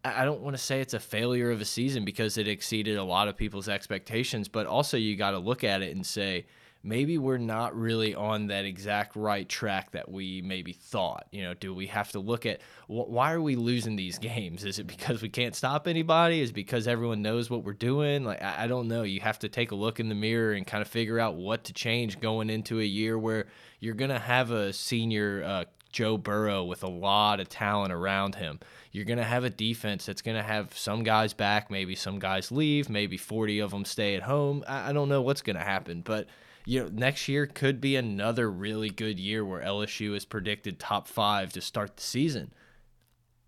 I 0.03 0.25
don't 0.25 0.41
want 0.41 0.55
to 0.55 0.61
say 0.61 0.81
it's 0.81 0.93
a 0.93 0.99
failure 0.99 1.49
of 1.49 1.59
a 1.59 1.65
season 1.65 2.05
because 2.05 2.37
it 2.37 2.47
exceeded 2.47 2.97
a 2.97 3.03
lot 3.03 3.27
of 3.27 3.35
people's 3.35 3.67
expectations, 3.67 4.47
but 4.47 4.67
also 4.67 4.97
you 4.97 5.15
got 5.15 5.31
to 5.31 5.39
look 5.39 5.63
at 5.63 5.81
it 5.81 5.95
and 5.95 6.05
say 6.05 6.45
maybe 6.85 7.17
we're 7.17 7.39
not 7.39 7.75
really 7.75 8.13
on 8.13 8.47
that 8.47 8.63
exact 8.63 9.15
right 9.15 9.49
track 9.49 9.91
that 9.91 10.09
we 10.09 10.41
maybe 10.43 10.71
thought. 10.71 11.25
You 11.31 11.43
know, 11.43 11.53
do 11.55 11.73
we 11.73 11.87
have 11.87 12.11
to 12.11 12.19
look 12.19 12.45
at 12.45 12.61
wh 12.87 13.09
why 13.09 13.33
are 13.33 13.41
we 13.41 13.55
losing 13.55 13.95
these 13.95 14.19
games? 14.19 14.63
Is 14.63 14.77
it 14.77 14.85
because 14.87 15.21
we 15.21 15.29
can't 15.29 15.55
stop 15.55 15.87
anybody? 15.87 16.41
Is 16.41 16.51
because 16.51 16.87
everyone 16.87 17.21
knows 17.23 17.49
what 17.49 17.63
we're 17.63 17.73
doing? 17.73 18.23
Like 18.23 18.41
I, 18.41 18.65
I 18.65 18.67
don't 18.67 18.87
know. 18.87 19.01
You 19.01 19.19
have 19.21 19.39
to 19.39 19.49
take 19.49 19.71
a 19.71 19.75
look 19.75 19.99
in 19.99 20.09
the 20.09 20.15
mirror 20.15 20.53
and 20.53 20.65
kind 20.65 20.81
of 20.81 20.87
figure 20.87 21.19
out 21.19 21.35
what 21.35 21.65
to 21.65 21.73
change 21.73 22.19
going 22.19 22.49
into 22.49 22.79
a 22.79 22.85
year 22.85 23.17
where 23.17 23.47
you're 23.79 23.95
gonna 23.95 24.19
have 24.19 24.51
a 24.51 24.71
senior 24.71 25.43
uh, 25.43 25.65
Joe 25.91 26.17
Burrow 26.17 26.65
with 26.65 26.83
a 26.83 26.89
lot 26.89 27.39
of 27.39 27.49
talent 27.49 27.93
around 27.93 28.35
him. 28.35 28.59
You're 28.91 29.05
going 29.05 29.17
to 29.17 29.23
have 29.23 29.45
a 29.45 29.49
defense 29.49 30.05
that's 30.05 30.21
going 30.21 30.35
to 30.35 30.43
have 30.43 30.77
some 30.77 31.03
guys 31.03 31.33
back, 31.33 31.71
maybe 31.71 31.95
some 31.95 32.19
guys 32.19 32.51
leave, 32.51 32.89
maybe 32.89 33.15
40 33.15 33.59
of 33.59 33.71
them 33.71 33.85
stay 33.85 34.15
at 34.15 34.23
home. 34.23 34.65
I, 34.67 34.89
I 34.89 34.93
don't 34.93 35.07
know 35.07 35.21
what's 35.21 35.41
going 35.41 35.55
to 35.55 35.63
happen, 35.63 36.01
but 36.01 36.27
you 36.65 36.83
know, 36.83 36.89
next 36.91 37.27
year 37.27 37.45
could 37.45 37.79
be 37.79 37.95
another 37.95 38.49
really 38.49 38.89
good 38.89 39.19
year 39.19 39.45
where 39.45 39.61
LSU 39.61 40.15
is 40.15 40.25
predicted 40.25 40.79
top 40.79 41.07
5 41.07 41.53
to 41.53 41.61
start 41.61 41.97
the 41.97 42.03
season. 42.03 42.51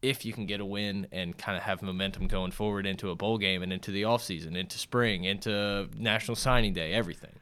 If 0.02 0.24
you 0.24 0.34
can 0.34 0.46
get 0.46 0.62
a 0.62 0.66
win 0.66 1.08
and 1.12 1.36
kind 1.38 1.58
of 1.58 1.64
have 1.64 1.82
momentum 1.82 2.28
going 2.28 2.52
forward 2.52 2.86
into 2.86 3.10
a 3.10 3.16
bowl 3.16 3.40
game 3.40 3.64
and 3.64 3.74
into 3.74 3.92
the 3.92 4.04
offseason, 4.04 4.56
into 4.56 4.78
spring, 4.78 5.24
into 5.24 5.90
National 5.98 6.36
Signing 6.36 6.74
Day, 6.74 6.94
everything. 6.94 7.34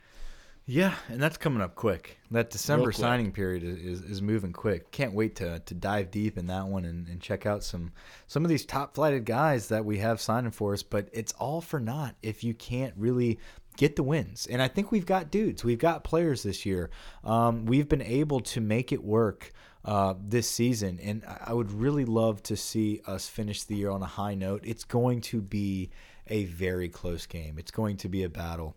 Yeah, 0.67 0.95
and 1.09 1.21
that's 1.21 1.37
coming 1.37 1.61
up 1.61 1.75
quick. 1.75 2.17
That 2.31 2.49
December 2.49 2.85
quick. 2.85 2.95
signing 2.95 3.31
period 3.31 3.63
is, 3.63 4.01
is 4.01 4.21
moving 4.21 4.51
quick. 4.51 4.91
Can't 4.91 5.13
wait 5.13 5.35
to 5.35 5.59
to 5.59 5.73
dive 5.75 6.09
deep 6.09 6.39
in 6.39 6.47
that 6.47 6.65
one 6.65 6.85
and, 6.85 7.07
and 7.07 7.21
check 7.21 7.45
out 7.45 7.63
some 7.63 7.91
some 8.25 8.43
of 8.43 8.49
these 8.49 8.65
top 8.65 8.95
flighted 8.95 9.25
guys 9.25 9.67
that 9.67 9.85
we 9.85 9.99
have 9.99 10.19
signing 10.19 10.49
for 10.49 10.73
us. 10.73 10.81
But 10.81 11.09
it's 11.13 11.33
all 11.33 11.61
for 11.61 11.79
naught 11.79 12.15
if 12.23 12.43
you 12.43 12.55
can't 12.55 12.95
really 12.97 13.37
get 13.77 13.95
the 13.95 14.03
wins. 14.03 14.47
And 14.47 14.61
I 14.61 14.67
think 14.67 14.91
we've 14.91 15.05
got 15.05 15.31
dudes. 15.31 15.63
We've 15.63 15.79
got 15.79 16.03
players 16.03 16.43
this 16.43 16.65
year. 16.65 16.89
Um, 17.23 17.65
we've 17.65 17.89
been 17.89 18.01
able 18.01 18.39
to 18.41 18.61
make 18.61 18.91
it 18.91 19.03
work 19.03 19.51
uh, 19.83 20.15
this 20.19 20.49
season, 20.49 20.99
and 21.01 21.23
I 21.45 21.53
would 21.53 21.71
really 21.71 22.05
love 22.05 22.41
to 22.43 22.57
see 22.57 23.01
us 23.05 23.27
finish 23.27 23.63
the 23.63 23.75
year 23.75 23.91
on 23.91 24.01
a 24.01 24.07
high 24.07 24.33
note. 24.33 24.61
It's 24.65 24.83
going 24.83 25.21
to 25.21 25.41
be 25.41 25.91
a 26.27 26.45
very 26.45 26.89
close 26.89 27.27
game. 27.27 27.57
It's 27.59 27.71
going 27.71 27.97
to 27.97 28.09
be 28.09 28.23
a 28.23 28.29
battle. 28.29 28.75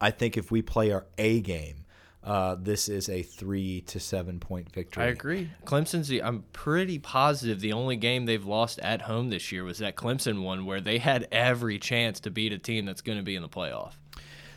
I 0.00 0.10
think 0.10 0.36
if 0.36 0.50
we 0.50 0.62
play 0.62 0.92
our 0.92 1.06
A 1.18 1.40
game, 1.40 1.84
uh, 2.24 2.56
this 2.58 2.88
is 2.88 3.10
a 3.10 3.22
three 3.22 3.82
to 3.82 4.00
seven 4.00 4.40
point 4.40 4.72
victory. 4.72 5.04
I 5.04 5.06
agree. 5.08 5.50
Clemson's 5.66 6.08
the, 6.08 6.22
I'm 6.22 6.44
pretty 6.54 6.98
positive 6.98 7.60
the 7.60 7.74
only 7.74 7.96
game 7.96 8.24
they've 8.24 8.44
lost 8.44 8.78
at 8.78 9.02
home 9.02 9.28
this 9.28 9.52
year 9.52 9.62
was 9.62 9.78
that 9.78 9.94
Clemson 9.94 10.42
one 10.42 10.64
where 10.64 10.80
they 10.80 10.98
had 10.98 11.28
every 11.30 11.78
chance 11.78 12.20
to 12.20 12.30
beat 12.30 12.52
a 12.52 12.58
team 12.58 12.86
that's 12.86 13.02
going 13.02 13.18
to 13.18 13.24
be 13.24 13.36
in 13.36 13.42
the 13.42 13.48
playoff. 13.48 13.92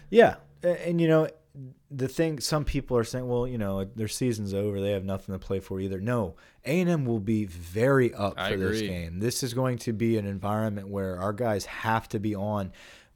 Yeah. 0.10 0.36
And, 0.64 1.00
you 1.00 1.08
know, 1.08 1.28
the 1.90 2.08
thing 2.08 2.40
some 2.40 2.66
people 2.66 2.98
are 2.98 3.04
saying, 3.04 3.28
well, 3.28 3.48
you 3.48 3.58
know, 3.58 3.84
their 3.84 4.08
season's 4.08 4.54
over. 4.54 4.80
They 4.82 4.92
have 4.92 5.06
nothing 5.06 5.34
to 5.34 5.40
play 5.40 5.60
for 5.60 5.80
either. 5.80 6.00
No, 6.00 6.36
A&M 6.66 7.06
will 7.06 7.20
be 7.20 7.46
very 7.46 8.14
up 8.14 8.34
I 8.38 8.50
for 8.50 8.56
agree. 8.56 8.68
this 8.68 8.82
game. 8.82 9.20
This 9.20 9.44
is 9.44 9.54
going 9.54 9.78
to 9.80 9.94
be 9.94 10.18
an 10.18 10.26
environment 10.26 10.90
where 10.90 11.20
our 11.20 11.34
guys 11.34 11.66
have 11.66 12.08
to 12.10 12.20
be 12.20 12.36
on 12.36 12.72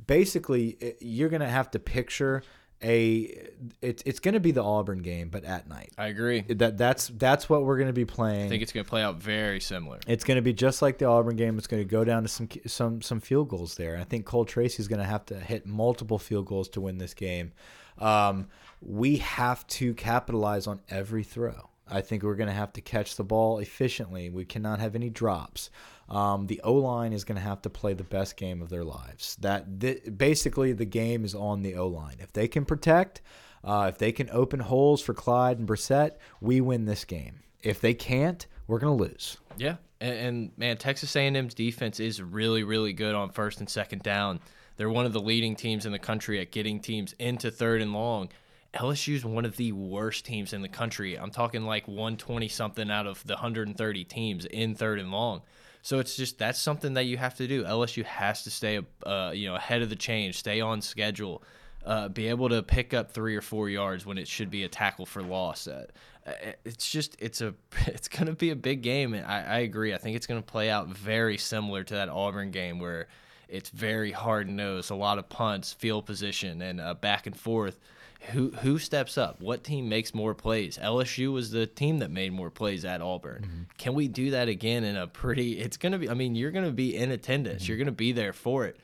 basically 0.08 0.96
you're 1.00 1.30
going 1.30 1.42
to 1.42 1.48
have 1.48 1.70
to 1.72 1.80
picture 1.80 2.44
a 2.84 3.48
it's 3.82 4.04
it's 4.06 4.20
going 4.20 4.34
to 4.34 4.39
be 4.39 4.52
the 4.52 4.63
Auburn 4.63 5.00
game 5.00 5.30
but 5.30 5.44
at 5.44 5.67
night. 5.67 5.91
I 5.98 6.08
agree. 6.08 6.41
That 6.41 6.78
that's 6.78 7.08
that's 7.10 7.50
what 7.50 7.63
we're 7.63 7.78
going 7.78 7.88
to 7.88 7.94
be 7.94 8.06
playing. 8.06 8.46
I 8.46 8.50
think 8.50 8.63
it's 8.63 8.72
going 8.72 8.84
to 8.84 8.89
play 8.89 9.04
out 9.04 9.17
very 9.17 9.60
similar. 9.60 10.00
It's 10.08 10.24
going 10.24 10.38
to 10.38 10.41
be 10.41 10.54
just 10.54 10.82
like 10.82 10.98
the 10.98 11.06
Auburn 11.06 11.36
game. 11.36 11.58
It's 11.58 11.67
going 11.67 11.82
to 11.82 11.89
go 11.89 12.04
down 12.04 12.24
to 12.24 12.30
some 12.30 12.50
some 12.65 13.02
some 13.02 13.20
field 13.20 13.50
goals 13.50 13.76
there. 13.76 13.98
I 13.98 14.04
think 14.04 14.26
Cole 14.26 14.46
Tracy 14.46 14.82
is 14.82 14.88
going 14.88 15.00
to 15.00 15.06
have 15.06 15.26
to 15.28 15.39
hit 15.39 15.65
multiple 15.65 16.20
field 16.20 16.48
goals 16.48 16.70
to 16.70 16.82
win 16.82 16.98
this 16.98 17.13
game. 17.13 17.54
Um, 18.00 18.48
we 18.82 19.17
have 19.17 19.65
to 19.67 19.94
capitalize 19.94 20.65
on 20.67 20.82
every 20.89 21.24
throw. 21.24 21.70
I 21.88 22.02
think 22.02 22.24
we're 22.24 22.36
going 22.36 22.48
to 22.48 22.56
have 22.56 22.74
to 22.74 22.82
catch 22.82 23.17
the 23.17 23.24
ball 23.24 23.60
efficiently. 23.60 24.30
We 24.30 24.46
cannot 24.46 24.80
have 24.80 24.96
any 24.96 25.10
drops. 25.10 25.70
Um, 26.12 26.45
the 26.47 26.60
O 26.65 26.74
line 26.74 27.13
is 27.13 27.24
going 27.24 27.38
to 27.38 27.41
have 27.41 27.62
to 27.62 27.69
play 27.69 27.93
the 27.93 28.04
best 28.04 28.36
game 28.36 28.62
of 28.62 28.69
their 28.69 28.84
lives. 28.84 29.38
That 29.39 29.80
th 29.80 30.17
basically 30.17 30.74
the 30.74 30.86
game 30.86 31.24
is 31.24 31.34
on 31.34 31.62
the 31.62 31.76
O 31.76 31.88
line. 31.88 32.17
If 32.19 32.34
they 32.34 32.50
can 32.50 32.65
protect, 32.65 33.21
uh, 33.63 33.88
if 33.89 33.97
they 33.97 34.12
can 34.12 34.30
open 34.32 34.60
holes 34.60 35.02
for 35.02 35.13
Clyde 35.13 35.60
and 35.60 35.67
Brossette, 35.67 36.17
we 36.41 36.60
win 36.60 36.84
this 36.84 37.06
game. 37.06 37.39
If 37.63 37.80
they 37.80 37.93
can't, 37.93 38.45
we're 38.67 38.80
going 38.80 38.97
to 38.97 39.04
lose. 39.04 39.38
Yeah, 39.56 39.78
and, 40.02 40.13
and 40.15 40.52
man, 40.58 40.76
Texas 40.76 41.15
A&M's 41.15 41.54
defense 41.54 42.02
is 42.02 42.21
really, 42.21 42.63
really 42.63 42.91
good 42.91 43.15
on 43.15 43.30
first 43.30 43.62
and 43.62 43.69
second 43.69 44.04
down. 44.04 44.41
They're 44.76 44.89
one 44.89 45.06
of 45.06 45.13
the 45.13 45.21
leading 45.21 45.56
teams 45.56 45.86
in 45.86 45.93
the 45.93 46.00
country 46.00 46.41
at 46.41 46.52
getting 46.52 46.82
teams 46.82 47.13
into 47.19 47.52
third 47.52 47.82
and 47.82 47.93
long. 47.93 48.30
LSU 48.74 49.15
is 49.15 49.24
one 49.24 49.45
of 49.45 49.56
the 49.56 49.71
worst 49.71 50.26
teams 50.26 50.52
in 50.52 50.62
the 50.62 50.69
country. 50.69 51.17
I'm 51.17 51.32
talking 51.32 51.63
like 51.63 51.88
120 51.88 52.47
something 52.50 52.91
out 52.91 53.08
of 53.08 53.26
the 53.26 53.36
130 53.36 54.04
teams 54.06 54.45
in 54.45 54.76
third 54.76 55.00
and 55.00 55.12
long. 55.12 55.41
So 55.82 56.00
it's 56.00 56.15
just 56.15 56.38
that's 56.38 56.60
something 56.60 56.94
that 56.94 57.06
you 57.06 57.17
have 57.17 57.36
to 57.36 57.48
do. 57.48 57.63
LSU 57.63 58.04
has 58.06 58.44
to 58.44 58.52
stay, 58.52 58.80
uh, 59.06 59.32
you 59.34 59.48
know, 59.48 59.56
ahead 59.56 59.82
of 59.82 59.89
the 59.89 59.96
change, 59.96 60.38
stay 60.38 60.62
on 60.62 60.82
schedule, 60.82 61.44
uh, 61.86 62.10
be 62.10 62.28
able 62.28 62.50
to 62.50 62.62
pick 62.62 62.94
up 62.94 63.12
three 63.12 63.36
or 63.36 63.41
four 63.41 63.70
yards 63.70 64.06
when 64.06 64.17
it 64.17 64.28
should 64.28 64.52
be 64.52 64.63
a 64.63 64.67
tackle 64.70 65.06
for 65.06 65.24
loss. 65.24 65.67
Uh, 65.67 65.86
it's 66.65 66.89
just 66.89 67.15
it's 67.20 67.41
a 67.41 67.54
it's 67.88 68.08
going 68.08 68.28
to 68.28 68.34
be 68.34 68.52
a 68.52 68.56
big 68.56 68.82
game, 68.82 69.13
and 69.13 69.26
I, 69.26 69.44
I 69.44 69.60
agree. 69.60 69.94
I 69.94 69.98
think 69.98 70.15
it's 70.15 70.28
going 70.28 70.41
to 70.41 70.46
play 70.46 70.70
out 70.70 70.88
very 70.88 71.38
similar 71.38 71.84
to 71.84 71.94
that 71.96 72.10
Auburn 72.10 72.52
game 72.52 72.80
where 72.80 73.08
it's 73.48 73.70
very 73.70 74.12
hard 74.12 74.48
nosed, 74.48 74.91
a 74.91 74.96
lot 74.96 75.17
of 75.17 75.28
punts, 75.30 75.74
field 75.74 76.06
position, 76.06 76.62
and 76.62 76.80
uh, 76.80 76.94
back 76.94 77.28
and 77.28 77.36
forth 77.36 77.80
who 78.30 78.52
who 78.52 78.78
steps 78.80 79.18
up? 79.18 79.42
What 79.42 79.64
team 79.64 79.90
makes 79.90 80.14
more 80.14 80.34
plays? 80.34 80.78
LSU 80.78 81.34
was 81.34 81.52
the 81.52 81.66
team 81.66 82.00
that 82.00 82.12
made 82.12 82.32
more 82.32 82.50
plays 82.50 82.86
at 82.86 83.02
Auburn. 83.02 83.44
Mm 83.44 83.50
-hmm. 83.50 83.78
Can 83.78 83.94
we 83.96 84.08
do 84.08 84.32
that 84.32 84.48
again 84.48 84.84
in 84.84 84.96
a 84.96 85.08
pretty? 85.08 85.60
It's 85.60 85.78
gonna 85.78 85.98
be. 85.98 86.10
I 86.10 86.14
mean, 86.14 86.36
you're 86.36 86.52
gonna 86.52 86.72
be 86.72 86.96
in 86.96 87.12
attendance. 87.12 87.64
Mm 87.64 87.64
-hmm. 87.64 87.68
You're 87.68 87.78
gonna 87.78 87.92
be 87.92 88.14
there 88.14 88.34
for 88.34 88.68
it. 88.68 88.76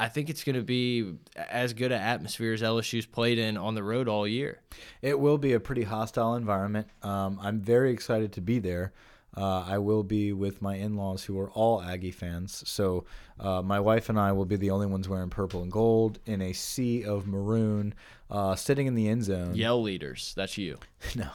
I 0.00 0.08
think 0.08 0.30
it's 0.30 0.44
going 0.44 0.56
to 0.56 0.62
be 0.62 1.18
as 1.36 1.74
good 1.74 1.92
an 1.92 2.00
atmosphere 2.00 2.54
as 2.54 2.62
LSU's 2.62 3.04
played 3.04 3.38
in 3.38 3.58
on 3.58 3.74
the 3.74 3.82
road 3.82 4.08
all 4.08 4.26
year. 4.26 4.60
It 5.02 5.20
will 5.20 5.36
be 5.36 5.52
a 5.52 5.60
pretty 5.60 5.82
hostile 5.82 6.36
environment. 6.36 6.88
Um, 7.02 7.38
I'm 7.42 7.60
very 7.60 7.92
excited 7.92 8.32
to 8.32 8.40
be 8.40 8.58
there. 8.58 8.92
Uh, 9.36 9.64
I 9.66 9.78
will 9.78 10.02
be 10.02 10.32
with 10.32 10.60
my 10.60 10.76
in 10.76 10.96
laws 10.96 11.24
who 11.24 11.38
are 11.38 11.50
all 11.50 11.80
Aggie 11.82 12.10
fans. 12.10 12.62
So 12.66 13.04
uh, 13.38 13.62
my 13.62 13.78
wife 13.80 14.08
and 14.08 14.18
I 14.18 14.32
will 14.32 14.44
be 14.44 14.56
the 14.56 14.70
only 14.70 14.86
ones 14.86 15.08
wearing 15.08 15.30
purple 15.30 15.62
and 15.62 15.70
gold 15.70 16.18
in 16.26 16.42
a 16.42 16.52
sea 16.52 17.04
of 17.04 17.26
maroon, 17.26 17.94
uh, 18.30 18.56
sitting 18.56 18.86
in 18.86 18.94
the 18.94 19.08
end 19.08 19.24
zone. 19.24 19.54
Yell 19.54 19.80
leaders. 19.80 20.32
That's 20.36 20.58
you. 20.58 20.78
no. 21.14 21.28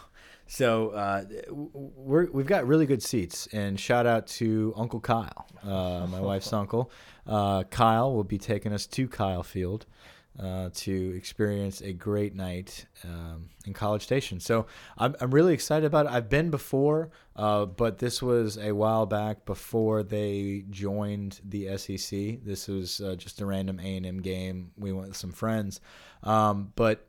So 0.48 0.90
uh, 0.90 1.24
we're, 1.50 2.30
we've 2.30 2.46
got 2.46 2.68
really 2.68 2.86
good 2.86 3.02
seats, 3.02 3.48
and 3.52 3.80
shout 3.80 4.06
out 4.06 4.28
to 4.28 4.74
Uncle 4.78 5.00
Kyle, 5.00 5.48
uh, 5.64 6.06
my 6.06 6.22
wife's 6.22 6.54
uncle. 6.54 6.92
Uh, 7.26 7.64
Kyle 7.64 8.14
will 8.14 8.24
be 8.24 8.38
taking 8.38 8.72
us 8.72 8.86
to 8.88 9.08
Kyle 9.08 9.42
Field 9.42 9.88
uh, 10.40 10.70
to 10.74 11.16
experience 11.16 11.82
a 11.82 11.94
great 11.94 12.36
night 12.36 12.86
um, 13.04 13.50
in 13.66 13.74
College 13.74 14.04
Station. 14.04 14.40
So 14.40 14.66
I'm, 14.98 15.16
I'm 15.22 15.32
really 15.32 15.54
excited 15.54 15.86
about 15.86 16.08
it. 16.08 16.12
I've 16.12 16.30
been 16.30 16.50
before, 16.50 17.10
uh, 17.36 17.66
but 17.66 18.00
this 18.00 18.22
was 18.22 18.58
a 18.58 18.74
while 18.74 19.06
back 19.06 19.46
before 19.46 20.04
they 20.04 20.66
joined 20.70 21.40
the 21.44 21.78
SEC. 21.78 22.44
This 22.44 22.68
was 22.68 23.00
uh, 23.02 23.16
just 23.16 23.42
a 23.42 23.46
random 23.46 23.80
A&M 23.80 24.22
game. 24.22 24.72
We 24.78 24.92
went 24.92 25.10
with 25.10 25.18
some 25.18 25.32
friends, 25.32 25.80
um, 26.24 26.74
but 26.76 27.08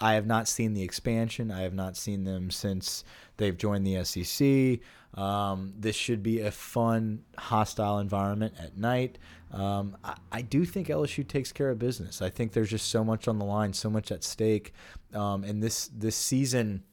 I 0.00 0.14
have 0.14 0.26
not 0.26 0.48
seen 0.48 0.74
the 0.74 0.82
expansion. 0.82 1.50
I 1.50 1.62
have 1.62 1.74
not 1.74 1.96
seen 1.96 2.24
them 2.24 2.50
since 2.50 3.04
they've 3.36 3.56
joined 3.56 3.86
the 3.86 4.04
SEC. 4.04 4.80
Um, 5.14 5.74
this 5.78 5.94
should 5.94 6.22
be 6.22 6.40
a 6.40 6.50
fun, 6.50 7.24
hostile 7.36 7.98
environment 7.98 8.54
at 8.58 8.78
night. 8.78 9.18
Um, 9.50 9.96
I, 10.02 10.14
I, 10.30 10.42
do 10.42 10.64
think 10.64 10.88
LSU 10.88 11.28
takes 11.28 11.52
care 11.52 11.68
of 11.68 11.78
business. 11.78 12.22
I 12.22 12.30
think 12.30 12.52
there's 12.52 12.70
just 12.70 12.88
so 12.88 13.04
much 13.04 13.28
on 13.28 13.38
the 13.38 13.44
line, 13.44 13.74
so 13.74 13.90
much 13.90 14.10
at 14.10 14.24
stake, 14.24 14.72
um, 15.12 15.44
and 15.44 15.62
this 15.62 15.88
this 15.88 16.16
season 16.16 16.84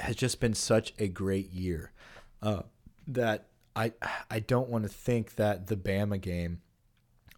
has 0.00 0.16
just 0.16 0.40
been 0.40 0.54
such 0.54 0.94
a 0.98 1.08
great 1.08 1.52
year 1.52 1.92
uh, 2.40 2.62
that 3.06 3.48
I 3.74 3.92
I 4.30 4.40
don't 4.40 4.70
want 4.70 4.84
to 4.84 4.88
think 4.88 5.34
that 5.34 5.66
the 5.66 5.76
Bama 5.76 6.18
game 6.18 6.62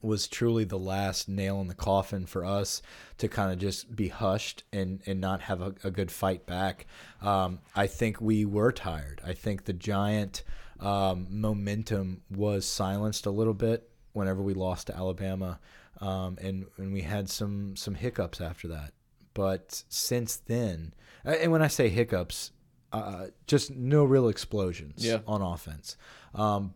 was 0.03 0.29
truly 0.29 0.65
the 0.65 0.79
last 0.79 1.29
nail 1.29 1.61
in 1.61 1.67
the 1.67 1.75
coffin 1.75 2.27
for 2.27 2.45
us 2.45 2.83
to 3.19 3.29
kind 3.29 3.53
of 3.53 3.59
just 3.59 3.95
be 3.95 4.09
hushed 4.09 4.65
and, 4.73 5.01
and 5.07 5.21
not 5.21 5.43
have 5.43 5.61
a, 5.61 5.75
a 5.85 5.91
good 5.91 6.11
fight 6.11 6.47
back. 6.47 6.87
Um, 7.21 7.61
I 7.75 7.87
think 7.87 8.21
we 8.21 8.45
were 8.45 8.73
tired. 8.73 9.21
I 9.25 9.33
think 9.33 9.65
the 9.65 9.73
giant 9.73 10.43
um, 10.81 11.27
momentum 11.31 12.23
was 12.31 12.67
silenced 12.67 13.27
a 13.27 13.31
little 13.31 13.55
bit 13.55 13.91
whenever 14.13 14.43
we 14.43 14.55
lost 14.55 14.89
to 14.89 14.97
Alabama, 14.97 15.59
um, 16.01 16.39
and 16.41 16.67
and 16.77 16.93
we 16.93 17.03
had 17.03 17.29
some 17.29 17.77
some 17.77 17.95
hiccups 17.95 18.41
after 18.41 18.69
that. 18.69 18.93
But 19.35 19.85
since 19.89 20.37
then, 20.37 20.95
and 21.25 21.53
when 21.53 21.63
I 21.63 21.69
say 21.69 21.89
hiccups, 21.89 22.53
uh, 22.93 23.27
just 23.47 23.71
no 23.71 24.05
real 24.05 24.29
explosions 24.29 25.05
yeah. 25.05 25.21
on 25.27 25.43
offense. 25.43 25.97
Um, 26.35 26.75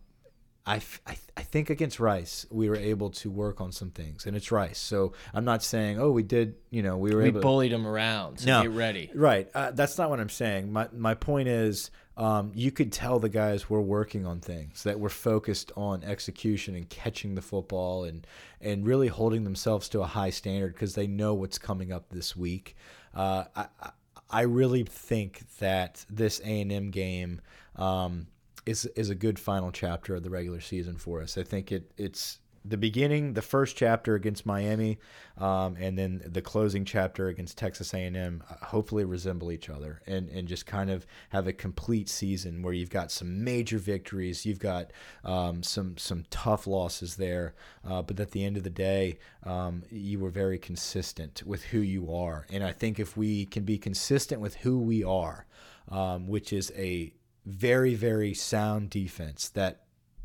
I, 0.65 0.77
I, 1.07 1.17
I 1.37 1.43
think 1.43 1.71
against 1.71 1.99
Rice 1.99 2.47
we 2.51 2.69
were 2.69 2.77
able 2.77 3.11
to 3.11 3.31
work 3.31 3.61
on 3.61 3.73
some 3.73 3.91
things, 3.91 4.27
and 4.27 4.37
it's 4.37 4.53
Rice. 4.53 4.79
So 4.79 5.13
I'm 5.35 5.45
not 5.45 5.63
saying 5.63 5.99
oh 6.01 6.11
we 6.13 6.23
did 6.23 6.55
you 6.71 6.83
know 6.83 6.97
we 6.97 7.13
were 7.15 7.23
we 7.23 7.29
able 7.29 7.41
bullied 7.41 7.73
them 7.73 7.87
around. 7.87 8.41
So 8.41 8.47
No. 8.47 8.63
get 8.63 8.71
ready. 8.71 9.11
right. 9.15 9.49
Uh, 9.55 9.73
that's 9.73 9.99
not 9.99 10.09
what 10.11 10.21
I'm 10.21 10.29
saying. 10.29 10.73
My 10.73 10.89
my 10.93 11.15
point 11.15 11.49
is 11.49 11.91
um, 12.17 12.53
you 12.55 12.71
could 12.71 12.93
tell 12.93 13.19
the 13.19 13.29
guys 13.29 13.69
were 13.71 13.81
working 13.81 14.27
on 14.27 14.41
things 14.41 14.83
that 14.85 15.01
were 15.01 15.09
focused 15.09 15.73
on 15.77 16.05
execution 16.05 16.75
and 16.75 16.89
catching 16.89 17.35
the 17.35 17.43
football 17.43 18.05
and 18.05 18.27
and 18.61 18.87
really 18.87 19.09
holding 19.09 19.45
themselves 19.45 19.89
to 19.89 20.03
a 20.03 20.07
high 20.07 20.31
standard 20.31 20.75
because 20.75 20.95
they 20.95 21.07
know 21.07 21.35
what's 21.35 21.59
coming 21.59 21.91
up 21.91 22.11
this 22.11 22.37
week. 22.37 22.77
Uh, 23.15 23.45
I, 23.57 23.67
I 23.81 23.91
I 24.31 24.41
really 24.43 24.85
think 24.85 25.43
that 25.59 26.07
this 26.09 26.41
A 26.45 26.61
and 26.61 26.71
M 26.71 26.91
game. 26.91 27.41
Um, 27.77 28.27
is 28.67 28.87
is 28.97 29.11
a 29.11 29.15
good 29.15 29.39
final 29.39 29.73
chapter 29.73 30.15
of 30.15 30.23
the 30.23 30.31
regular 30.31 30.61
season 30.61 30.97
for 30.97 31.21
us. 31.23 31.37
I 31.37 31.43
think 31.43 31.73
it 31.73 31.93
it's 31.97 32.39
the 32.65 32.77
beginning, 32.77 33.33
the 33.33 33.43
first 33.43 33.77
chapter 33.77 34.15
against 34.15 34.47
Miami, 34.47 34.99
um, 35.37 35.77
and 35.81 35.99
then 35.99 36.23
the 36.25 36.43
closing 36.43 36.85
chapter 36.85 37.27
against 37.27 37.59
Texas 37.59 37.93
A&M. 37.93 38.43
uh, 38.49 38.67
Hopefully, 38.67 39.05
resemble 39.05 39.51
each 39.51 39.69
other 39.69 40.01
and 40.07 40.29
and 40.29 40.47
just 40.47 40.65
kind 40.65 40.91
of 40.91 41.07
have 41.31 41.47
a 41.49 41.53
complete 41.53 42.09
season 42.09 42.63
where 42.63 42.73
you've 42.73 42.91
got 42.91 43.11
some 43.11 43.43
major 43.43 43.79
victories, 43.79 44.47
you've 44.47 44.61
got 44.61 44.93
um, 45.25 45.63
some 45.63 45.97
some 45.99 46.25
tough 46.31 46.67
losses 46.67 47.17
there, 47.17 47.55
uh, 47.85 48.03
but 48.03 48.21
at 48.21 48.31
the 48.31 48.45
end 48.45 48.57
of 48.57 48.63
the 48.63 48.71
day, 48.71 49.19
um, 49.45 49.83
you 49.91 50.21
were 50.21 50.31
very 50.31 50.59
consistent 50.59 51.43
with 51.45 51.65
who 51.65 51.81
you 51.81 52.15
are. 52.15 52.47
And 52.51 52.63
I 52.63 52.73
think 52.73 53.01
if 53.01 53.17
we 53.17 53.47
can 53.47 53.65
be 53.65 53.79
consistent 53.79 54.41
with 54.41 54.57
who 54.57 54.79
we 54.79 55.03
are, 55.03 55.47
um, 55.89 56.29
which 56.29 56.53
is 56.53 56.73
a 56.77 57.13
very 57.45 57.95
very 57.95 58.35
sound 58.35 58.91
defense 58.91 59.49
that 59.51 59.83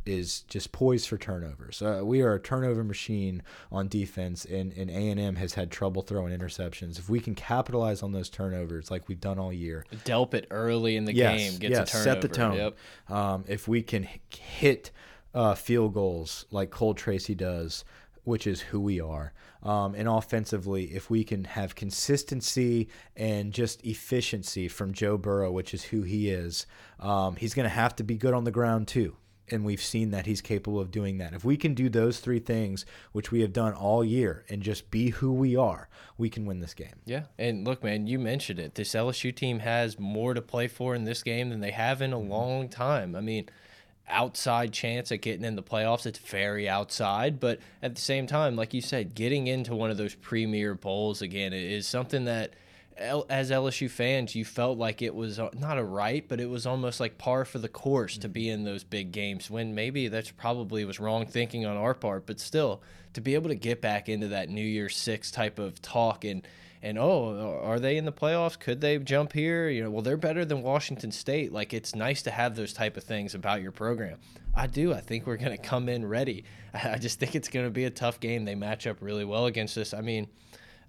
is 0.08 0.41
just 0.43 0.71
poised 0.71 1.08
for 1.08 1.17
turnovers. 1.17 1.82
Uh, 1.82 2.01
we 2.03 2.21
are 2.21 2.36
a 2.36 2.39
turnover 2.39 2.84
machine 2.84 3.43
on 3.71 3.88
defense, 3.88 4.45
and 4.45 4.71
and 4.73 4.89
A 4.89 5.10
and 5.10 5.19
M 5.19 5.36
has 5.36 5.53
had 5.53 5.69
trouble 5.69 6.01
throwing 6.01 6.38
interceptions. 6.38 6.97
If 6.97 7.10
we 7.10 7.19
can 7.19 7.36
capitalize 7.36 8.01
on 8.01 8.13
those 8.13 8.30
turnovers 8.30 8.89
like 8.89 9.08
we've 9.08 9.19
done 9.19 9.38
all 9.38 9.53
year, 9.53 9.86
Delp 10.06 10.34
it 10.34 10.47
early 10.49 10.95
in 10.95 11.06
the 11.06 11.13
yes, 11.13 11.38
game. 11.38 11.60
Gets 11.60 11.71
yes, 11.71 11.89
a 11.89 11.91
turnover. 11.91 12.10
set 12.10 12.21
the 12.21 12.27
tone. 12.30 12.56
Yep. 12.56 12.77
Um, 13.10 13.45
if 13.47 13.67
we 13.67 13.84
can 13.84 14.08
hit 14.30 14.91
uh, 15.34 15.56
field 15.56 15.93
goals 15.93 16.45
like 16.51 16.71
Cole 16.71 16.93
Tracy 16.93 17.36
does, 17.36 17.84
which 18.27 18.45
is 18.45 18.59
who 18.61 18.79
we 18.79 18.99
are, 18.99 19.31
um, 19.63 19.95
and 19.95 20.07
offensively, 20.07 20.85
if 20.93 21.09
we 21.09 21.23
can 21.23 21.45
have 21.45 21.75
consistency 21.75 22.87
and 23.15 23.53
just 23.53 23.83
efficiency 23.85 24.67
from 24.67 24.93
Joe 24.93 25.17
Burrow, 25.17 25.51
which 25.51 25.73
is 25.73 25.85
who 25.85 26.01
he 26.03 26.29
is, 26.29 26.65
um, 26.99 27.35
he's 27.37 27.53
going 27.53 27.63
to 27.63 27.69
have 27.75 27.95
to 27.97 28.03
be 28.03 28.17
good 28.17 28.33
on 28.33 28.43
the 28.43 28.51
ground 28.51 28.87
too. 28.87 29.15
And 29.49 29.63
we've 29.63 29.81
seen 29.81 30.11
that 30.11 30.25
he's 30.25 30.41
capable 30.41 30.79
of 30.81 30.91
doing 30.91 31.19
that. 31.19 31.33
If 31.33 31.45
we 31.45 31.55
can 31.55 31.73
do 31.73 31.87
those 31.87 32.19
three 32.19 32.39
things, 32.39 32.85
which 33.13 33.31
we 33.31 33.39
have 33.41 33.53
done 33.53 33.73
all 33.73 34.03
year, 34.03 34.43
and 34.49 34.61
just 34.61 34.91
be 34.91 35.11
who 35.11 35.31
we 35.31 35.55
are, 35.55 35.87
we 36.17 36.29
can 36.29 36.45
win 36.45 36.59
this 36.59 36.73
game. 36.73 36.99
Yeah, 37.05 37.23
and 37.37 37.65
look, 37.65 37.81
man, 37.81 38.07
you 38.07 38.19
mentioned 38.19 38.59
it. 38.59 38.75
This 38.75 38.93
LSU 38.93 39.33
team 39.33 39.59
has 39.59 39.97
more 39.97 40.33
to 40.33 40.41
play 40.41 40.67
for 40.67 40.95
in 40.95 41.05
this 41.05 41.23
game 41.23 41.49
than 41.49 41.61
they 41.61 41.71
have 41.71 42.01
in 42.01 42.11
a 42.11 42.17
Mm-hmm. 42.17 42.29
long 42.29 42.67
time. 42.67 43.15
I 43.15 43.21
mean, 43.21 43.47
outside 44.07 44.71
chance 44.71 45.11
at 45.11 45.21
getting 45.21 45.45
in 45.45 45.55
the 45.55 45.63
playoffs, 45.63 46.05
it's 46.05 46.19
very 46.19 46.67
outside, 46.67 47.39
but 47.39 47.59
at 47.81 47.95
the 47.95 48.01
same 48.01 48.27
time, 48.27 48.55
like 48.55 48.73
you 48.73 48.81
said, 48.81 49.15
getting 49.15 49.47
into 49.47 49.75
one 49.75 49.91
of 49.91 49.97
those 49.97 50.15
premier 50.15 50.73
bowls 50.73 51.21
again 51.21 51.53
is 51.53 51.87
something 51.87 52.25
that. 52.25 52.53
As 53.29 53.51
LSU 53.51 53.91
fans, 53.91 54.33
you 54.33 54.43
felt 54.43 54.79
like 54.79 55.03
it 55.03 55.13
was 55.13 55.37
uh, 55.37 55.49
not 55.53 55.77
a 55.77 55.83
right, 55.83 56.27
but 56.27 56.39
it 56.39 56.49
was 56.49 56.65
almost 56.65 56.99
like 56.99 57.19
par 57.19 57.45
for 57.45 57.59
the 57.59 57.69
course 57.69 58.17
to 58.17 58.27
be 58.27 58.49
in 58.49 58.63
those 58.63 58.83
big 58.83 59.11
games. 59.11 59.51
When 59.51 59.75
maybe 59.75 60.07
that's 60.07 60.31
probably 60.31 60.83
was 60.83 60.99
wrong 60.99 61.27
thinking 61.27 61.63
on 61.63 61.77
our 61.77 61.93
part, 61.93 62.25
but 62.25 62.39
still 62.39 62.81
to 63.13 63.21
be 63.21 63.35
able 63.35 63.49
to 63.49 63.55
get 63.55 63.81
back 63.81 64.09
into 64.09 64.29
that 64.29 64.49
New 64.49 64.65
Year's 64.65 64.97
Six 64.97 65.29
type 65.29 65.59
of 65.59 65.79
talk 65.79 66.25
and 66.25 66.41
and 66.88 66.97
oh, 66.97 67.60
are 67.63 67.80
they 67.80 67.97
in 67.97 68.06
the 68.06 68.13
playoffs? 68.13 68.58
Could 68.58 68.80
they 68.80 68.97
jump 68.97 69.34
here? 69.34 69.67
You 69.67 69.84
know, 69.84 69.91
well, 69.91 70.02
they're 70.02 70.15
better 70.15 70.45
than 70.45 70.62
Washington 70.62 71.12
State. 71.12 71.52
Like 71.52 71.73
it's 71.73 71.93
nice 71.93 72.21
to 72.21 72.32
have 72.32 72.56
those 72.56 72.71
type 72.71 72.95
of 72.95 73.04
things 73.04 73.36
about 73.36 73.62
your 73.62 73.73
program. 73.73 74.19
I 74.56 74.67
do. 74.67 74.93
I 74.93 75.02
think 75.02 75.28
we're 75.28 75.38
going 75.38 75.52
to 75.52 75.58
come 75.58 75.89
in 75.89 76.08
ready. 76.08 76.45
I 76.73 76.97
just 76.97 77.19
think 77.19 77.36
it's 77.36 77.50
going 77.50 77.65
to 77.65 77.71
be 77.71 77.84
a 77.84 77.89
tough 77.89 78.21
game. 78.21 78.45
They 78.45 78.56
match 78.56 78.88
up 78.88 78.97
really 79.02 79.26
well 79.26 79.47
against 79.47 79.78
us. 79.78 79.93
I 79.93 80.00
mean, 80.00 80.28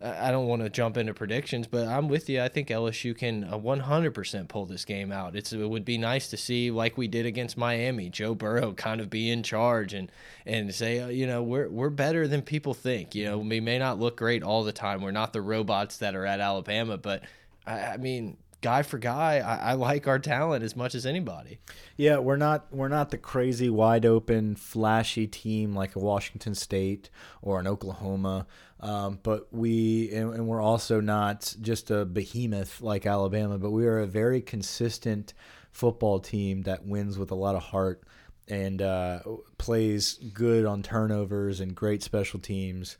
I 0.00 0.30
don't 0.30 0.46
want 0.46 0.62
to 0.62 0.70
jump 0.70 0.96
into 0.96 1.12
predictions, 1.12 1.66
but 1.66 1.88
I'm 1.88 2.08
with 2.08 2.28
you. 2.28 2.40
I 2.40 2.46
think 2.48 2.68
LSU 2.68 3.18
can 3.18 3.42
uh, 3.42 3.58
100% 3.58 4.46
pull 4.46 4.64
this 4.64 4.84
game 4.84 5.10
out. 5.10 5.34
It's 5.34 5.52
it 5.52 5.68
would 5.68 5.84
be 5.84 5.98
nice 5.98 6.28
to 6.28 6.36
see 6.36 6.70
like 6.70 6.96
we 6.96 7.08
did 7.08 7.26
against 7.26 7.56
Miami, 7.56 8.08
Joe 8.08 8.36
Burrow 8.36 8.74
kind 8.74 9.00
of 9.00 9.10
be 9.10 9.28
in 9.28 9.42
charge 9.42 9.94
and 9.94 10.12
and 10.46 10.72
say, 10.72 11.00
uh, 11.00 11.08
you 11.08 11.26
know, 11.26 11.42
we're 11.42 11.68
we're 11.68 11.90
better 11.90 12.28
than 12.28 12.42
people 12.42 12.74
think. 12.74 13.16
You 13.16 13.24
know, 13.24 13.38
we 13.38 13.58
may 13.58 13.78
not 13.78 13.98
look 13.98 14.16
great 14.16 14.44
all 14.44 14.62
the 14.62 14.72
time. 14.72 15.02
We're 15.02 15.10
not 15.10 15.32
the 15.32 15.42
robots 15.42 15.96
that 15.96 16.14
are 16.14 16.26
at 16.26 16.38
Alabama, 16.38 16.96
but 16.96 17.24
I, 17.66 17.80
I 17.80 17.96
mean, 17.96 18.36
guy 18.60 18.82
for 18.82 18.98
guy, 18.98 19.38
I, 19.38 19.70
I 19.70 19.72
like 19.74 20.06
our 20.06 20.18
talent 20.18 20.64
as 20.64 20.74
much 20.74 20.94
as 20.94 21.06
anybody. 21.06 21.58
Yeah, 21.96 22.18
we're 22.18 22.36
not 22.36 22.66
we're 22.72 22.88
not 22.88 23.10
the 23.10 23.18
crazy 23.18 23.70
wide 23.70 24.04
open 24.04 24.56
flashy 24.56 25.26
team 25.26 25.74
like 25.74 25.96
a 25.96 26.00
Washington 26.00 26.54
State 26.54 27.10
or 27.42 27.60
an 27.60 27.66
Oklahoma, 27.66 28.46
um, 28.80 29.18
but 29.22 29.52
we 29.52 30.10
and, 30.12 30.34
and 30.34 30.48
we're 30.48 30.62
also 30.62 31.00
not 31.00 31.54
just 31.60 31.90
a 31.90 32.04
behemoth 32.04 32.80
like 32.80 33.06
Alabama, 33.06 33.58
but 33.58 33.70
we 33.70 33.86
are 33.86 33.98
a 33.98 34.06
very 34.06 34.40
consistent 34.40 35.34
football 35.70 36.18
team 36.18 36.62
that 36.62 36.86
wins 36.86 37.18
with 37.18 37.30
a 37.30 37.36
lot 37.36 37.54
of 37.54 37.62
heart 37.62 38.02
and 38.48 38.80
uh, 38.80 39.20
plays 39.58 40.14
good 40.32 40.64
on 40.64 40.82
turnovers 40.82 41.60
and 41.60 41.74
great 41.74 42.02
special 42.02 42.40
teams, 42.40 42.96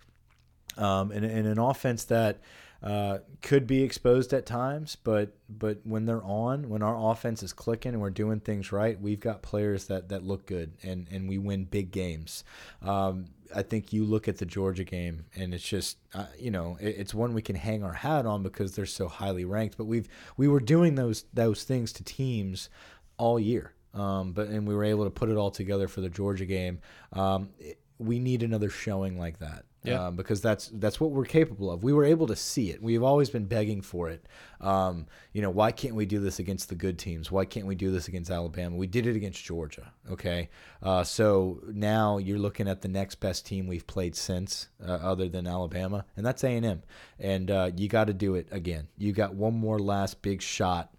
um, 0.77 1.11
and, 1.11 1.25
and 1.25 1.47
an 1.47 1.59
offense 1.59 2.05
that 2.05 2.41
uh, 2.83 3.19
could 3.43 3.67
be 3.67 3.83
exposed 3.83 4.33
at 4.33 4.47
times, 4.47 4.97
but 5.03 5.37
but 5.49 5.79
when 5.85 6.05
they're 6.05 6.23
on, 6.23 6.69
when 6.69 6.83
our 6.83 7.11
offense 7.11 7.43
is 7.43 7.53
clicking 7.53 7.93
and 7.93 8.01
we're 8.01 8.11
doing 8.11 8.39
things 8.41 8.71
right, 8.71 9.01
we've 9.01 9.19
got 9.21 9.43
players 9.43 9.87
that 9.87 10.09
that 10.11 10.23
look 10.25 10.47
good 10.47 10.73
and 10.83 11.09
and 11.11 11.29
we 11.29 11.39
win 11.39 11.65
big 11.65 11.91
games. 11.91 12.45
Um, 12.83 13.27
I 13.55 13.63
think 13.63 13.93
you 13.93 14.05
look 14.05 14.29
at 14.29 14.37
the 14.39 14.47
Georgia 14.47 14.85
game 14.85 15.25
and 15.35 15.53
it's 15.55 15.67
just 15.67 15.97
uh, 16.15 16.27
you 16.39 16.51
know 16.53 16.77
it, 16.81 16.95
it's 16.99 17.15
one 17.15 17.35
we 17.35 17.43
can 17.43 17.57
hang 17.57 17.83
our 17.83 17.95
hat 17.95 18.27
on 18.27 18.43
because 18.45 18.77
they're 18.77 18.87
so 18.87 19.09
highly 19.09 19.45
ranked. 19.45 19.77
But 19.77 19.87
we've 19.87 20.09
we 20.37 20.47
were 20.47 20.61
doing 20.61 20.95
those 20.95 21.25
those 21.35 21.65
things 21.65 21.93
to 21.95 22.05
teams 22.05 22.69
all 23.17 23.41
year. 23.41 23.73
Um, 23.93 24.33
but 24.33 24.49
and 24.49 24.69
we 24.69 24.75
were 24.77 24.85
able 24.85 25.03
to 25.05 25.11
put 25.11 25.31
it 25.31 25.37
all 25.37 25.51
together 25.51 25.89
for 25.89 26.01
the 26.01 26.11
Georgia 26.11 26.47
game. 26.47 26.81
Um, 27.13 27.51
it- 27.59 27.81
we 28.01 28.21
need 28.21 28.45
another 28.45 28.71
showing 28.71 29.19
like 29.19 29.41
that 29.41 29.65
Yeah. 29.85 30.07
um, 30.07 30.17
because 30.17 30.41
that's 30.41 30.69
that's 30.75 30.99
what 30.99 31.13
we're 31.13 31.25
capable 31.25 31.71
of. 31.71 31.85
We 31.85 31.93
were 31.93 32.05
able 32.05 32.27
to 32.27 32.37
see 32.37 32.71
it. 32.71 32.83
We've 32.83 33.03
always 33.03 33.31
been 33.31 33.45
begging 33.45 33.81
for 33.81 34.09
it. 34.09 34.27
Um, 34.61 35.07
you 35.33 35.41
know, 35.41 35.51
why 35.51 35.71
can't 35.71 35.95
we 35.95 36.05
do 36.05 36.19
this 36.19 36.41
against 36.41 36.69
the 36.69 36.75
good 36.75 36.99
teams? 36.99 37.31
Why 37.31 37.45
can't 37.45 37.67
we 37.67 37.77
do 37.77 37.93
this 37.93 38.09
against 38.09 38.31
Alabama? 38.31 38.75
We 38.77 38.89
did 38.89 39.07
it 39.07 39.15
against 39.15 39.43
Georgia. 39.45 39.93
Okay, 40.11 40.51
uh, 40.83 41.05
so 41.05 41.61
now 41.73 42.19
you're 42.19 42.41
looking 42.41 42.69
at 42.69 42.83
the 42.83 42.89
next 42.89 43.17
best 43.17 43.47
team 43.47 43.69
we've 43.69 43.87
played 43.87 44.17
since, 44.17 44.69
uh, 44.85 44.93
other 44.93 45.29
than 45.29 45.47
Alabama, 45.47 46.05
and 46.17 46.27
that's 46.27 46.43
A 46.43 46.49
and 46.49 46.67
M. 46.67 46.83
And 47.21 47.51
uh, 47.51 47.71
you 47.77 47.89
got 47.89 48.09
to 48.09 48.15
do 48.15 48.35
it 48.35 48.49
again. 48.51 48.89
You 48.97 49.13
got 49.13 49.35
one 49.35 49.55
more 49.55 49.79
last 49.79 50.23
big 50.23 50.43
shot 50.43 50.93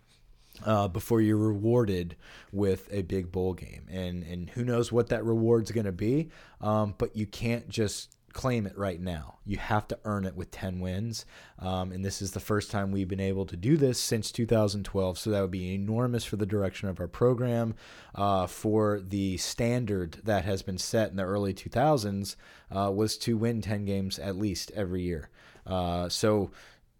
uh, 0.65 0.88
before 0.88 1.22
you're 1.22 1.38
rewarded 1.38 2.15
with 2.52 2.88
a 2.92 3.02
big 3.02 3.32
bowl 3.32 3.54
game. 3.54 3.88
And 3.89 4.24
and 4.24 4.50
who 4.50 4.63
knows 4.63 4.92
what 4.92 5.10
that 5.10 5.26
reward's 5.26 5.72
going 5.72 5.86
to 5.86 5.92
be, 5.92 6.30
um, 6.62 6.96
but 6.98 7.15
you 7.15 7.26
can't 7.26 7.68
just 7.70 8.15
claim 8.34 8.65
it 8.65 8.78
right 8.78 9.00
now. 9.00 9.39
You 9.46 9.58
have 9.58 9.88
to 9.89 10.00
earn 10.06 10.26
it 10.26 10.36
with 10.36 10.52
10 10.52 10.80
wins. 10.80 11.26
Um, 11.58 11.92
and 11.92 12.04
this 12.04 12.22
is 12.22 12.32
the 12.32 12.39
first 12.39 12.72
time 12.72 12.92
we've 12.92 13.08
been 13.08 13.20
able 13.20 13.46
to 13.48 13.58
do 13.58 13.78
this 13.78 14.00
since 14.00 14.32
2012. 14.32 15.18
So 15.18 15.30
that 15.30 15.42
would 15.42 15.52
be 15.52 15.74
enormous 15.74 16.26
for 16.26 16.36
the 16.36 16.46
direction 16.46 16.89
of 16.89 17.00
our 17.00 17.08
program, 17.08 17.76
uh, 18.15 18.48
for 18.48 19.00
the 19.00 19.38
standard 19.38 20.20
that 20.24 20.46
has 20.46 20.62
been 20.62 20.78
set 20.78 21.10
in 21.10 21.18
the 21.18 21.24
early 21.24 21.54
2000s 21.54 22.36
uh, 22.72 22.92
was 22.94 23.18
to 23.20 23.38
win 23.38 23.62
10 23.62 23.86
games 23.86 24.20
at 24.20 24.36
least 24.36 24.72
every 24.76 25.02
year. 25.02 25.30
Uh, 25.65 26.10
so, 26.10 26.52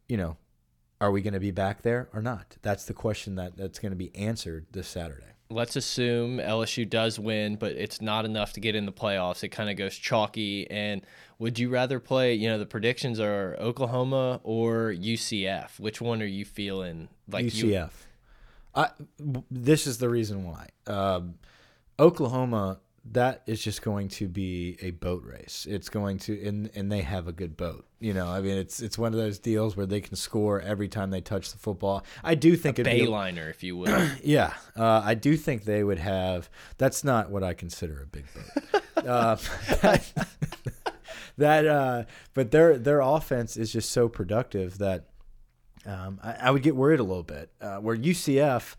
you 0.08 0.18
know, 0.18 0.38
are 1.02 1.12
we 1.12 1.22
going 1.22 1.34
to 1.34 1.40
be 1.40 1.52
back 1.52 1.82
there 1.82 2.10
or 2.14 2.22
not? 2.22 2.58
That's 2.62 2.86
the 2.86 2.94
question 2.94 3.36
that, 3.36 3.56
that's 3.58 3.80
going 3.80 3.92
to 3.92 3.96
be 3.96 4.16
answered 4.16 4.66
this 4.72 4.88
Saturday. 4.88 5.29
Let's 5.52 5.76
assume 5.76 6.38
LSU 6.38 6.88
does 6.88 7.20
win, 7.20 7.56
but 7.56 7.72
it's 7.72 8.02
not 8.02 8.26
enough 8.26 8.54
to 8.54 8.60
get 8.60 8.76
in 8.76 8.86
the 8.86 8.92
playoffs. 8.92 9.44
It 9.44 9.50
kind 9.50 9.70
of 9.70 9.78
goes 9.78 9.96
chalky. 9.96 10.70
And 10.70 11.02
would 11.40 11.58
you 11.58 11.70
rather 11.70 12.00
play? 12.00 12.36
You 12.36 12.50
know, 12.50 12.60
the 12.60 12.66
predictions 12.66 13.20
are 13.20 13.56
Oklahoma 13.60 14.42
or 14.44 14.94
UCF. 14.94 15.80
Which 15.80 16.02
one 16.02 16.22
are 16.22 16.28
you 16.28 16.46
feeling? 16.46 17.10
Like 17.28 17.54
You, 17.56 17.66
UCF. 17.66 17.92
I, 18.76 18.90
this 19.50 19.88
is 19.88 19.98
the 19.98 20.10
reason 20.10 20.46
why. 20.46 20.70
Um, 20.86 21.36
Oklahoma 21.98 22.80
that 23.06 23.44
is 23.46 23.64
just 23.64 23.82
going 23.82 24.08
to 24.10 24.28
be 24.28 24.78
a 24.82 24.92
boat 24.92 25.24
race. 25.24 25.66
It's 25.70 25.90
going 25.90 26.18
to 26.20 26.48
and 26.48 26.70
and 26.76 26.92
they 26.92 27.02
have 27.02 27.28
a 27.28 27.32
good 27.32 27.58
boat. 27.58 27.86
You 28.00 28.14
know, 28.14 28.28
I 28.28 28.42
mean, 28.42 28.58
it's 28.58 28.82
it's 28.82 28.98
one 28.98 29.14
of 29.14 29.20
those 29.20 29.40
deals 29.40 29.76
where 29.76 29.86
they 29.86 30.02
can 30.02 30.16
score 30.16 30.62
every 30.62 30.88
time 30.88 31.10
they 31.10 31.22
touch 31.22 31.52
the 31.52 31.58
football. 31.58 32.06
I 32.24 32.36
do 32.36 32.56
think 32.56 32.80
a 32.80 32.84
bayliner, 32.84 33.50
if 33.50 33.64
you 33.64 33.78
will. 33.78 34.10
yeah, 34.24 34.54
uh, 34.76 35.02
I 35.04 35.16
do 35.16 35.36
think 35.38 35.64
they 35.64 35.84
would 35.84 36.00
have. 36.00 36.50
That's 36.78 37.04
not 37.04 37.30
what 37.30 37.44
I 37.44 37.54
consider 37.54 38.02
a 38.02 38.06
big 38.06 38.26
boat. 38.34 38.84
uh, 39.06 39.36
that, 39.82 40.28
that 41.38 41.68
uh, 41.68 42.04
but 42.34 42.52
their 42.52 42.78
their 42.78 43.02
offense 43.02 43.58
is 43.58 43.72
just 43.72 43.92
so 43.92 44.08
productive 44.08 44.78
that 44.78 45.06
um, 45.86 46.20
I, 46.24 46.34
I, 46.34 46.52
would 46.52 46.64
get 46.64 46.76
worried 46.76 47.00
a 47.00 47.04
little 47.04 47.24
bit. 47.24 47.50
Uh, 47.62 47.78
where 47.78 47.96
UCF 47.96 48.76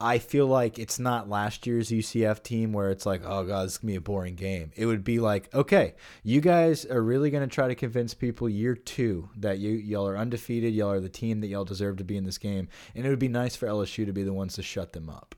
I 0.00 0.18
feel 0.18 0.46
like 0.46 0.78
it's 0.78 0.98
not 0.98 1.28
last 1.28 1.66
year's 1.66 1.90
UCF 1.90 2.42
team 2.42 2.72
where 2.72 2.90
it's 2.90 3.04
like, 3.04 3.22
oh 3.24 3.44
god, 3.44 3.66
this 3.66 3.72
is 3.72 3.78
gonna 3.78 3.92
be 3.92 3.96
a 3.96 4.00
boring 4.00 4.34
game. 4.34 4.72
It 4.74 4.86
would 4.86 5.04
be 5.04 5.18
like, 5.18 5.54
okay, 5.54 5.94
you 6.22 6.40
guys 6.40 6.86
are 6.86 7.02
really 7.02 7.30
gonna 7.30 7.46
try 7.46 7.68
to 7.68 7.74
convince 7.74 8.14
people 8.14 8.48
year 8.48 8.74
two 8.74 9.28
that 9.36 9.58
you 9.58 9.72
y'all 9.72 10.08
are 10.08 10.16
undefeated, 10.16 10.72
y'all 10.72 10.90
are 10.90 11.00
the 11.00 11.08
team 11.08 11.40
that 11.40 11.48
y'all 11.48 11.64
deserve 11.64 11.98
to 11.98 12.04
be 12.04 12.16
in 12.16 12.24
this 12.24 12.38
game, 12.38 12.68
and 12.94 13.04
it 13.04 13.10
would 13.10 13.18
be 13.18 13.28
nice 13.28 13.56
for 13.56 13.66
LSU 13.66 14.06
to 14.06 14.12
be 14.12 14.22
the 14.22 14.32
ones 14.32 14.54
to 14.54 14.62
shut 14.62 14.94
them 14.94 15.10
up. 15.10 15.34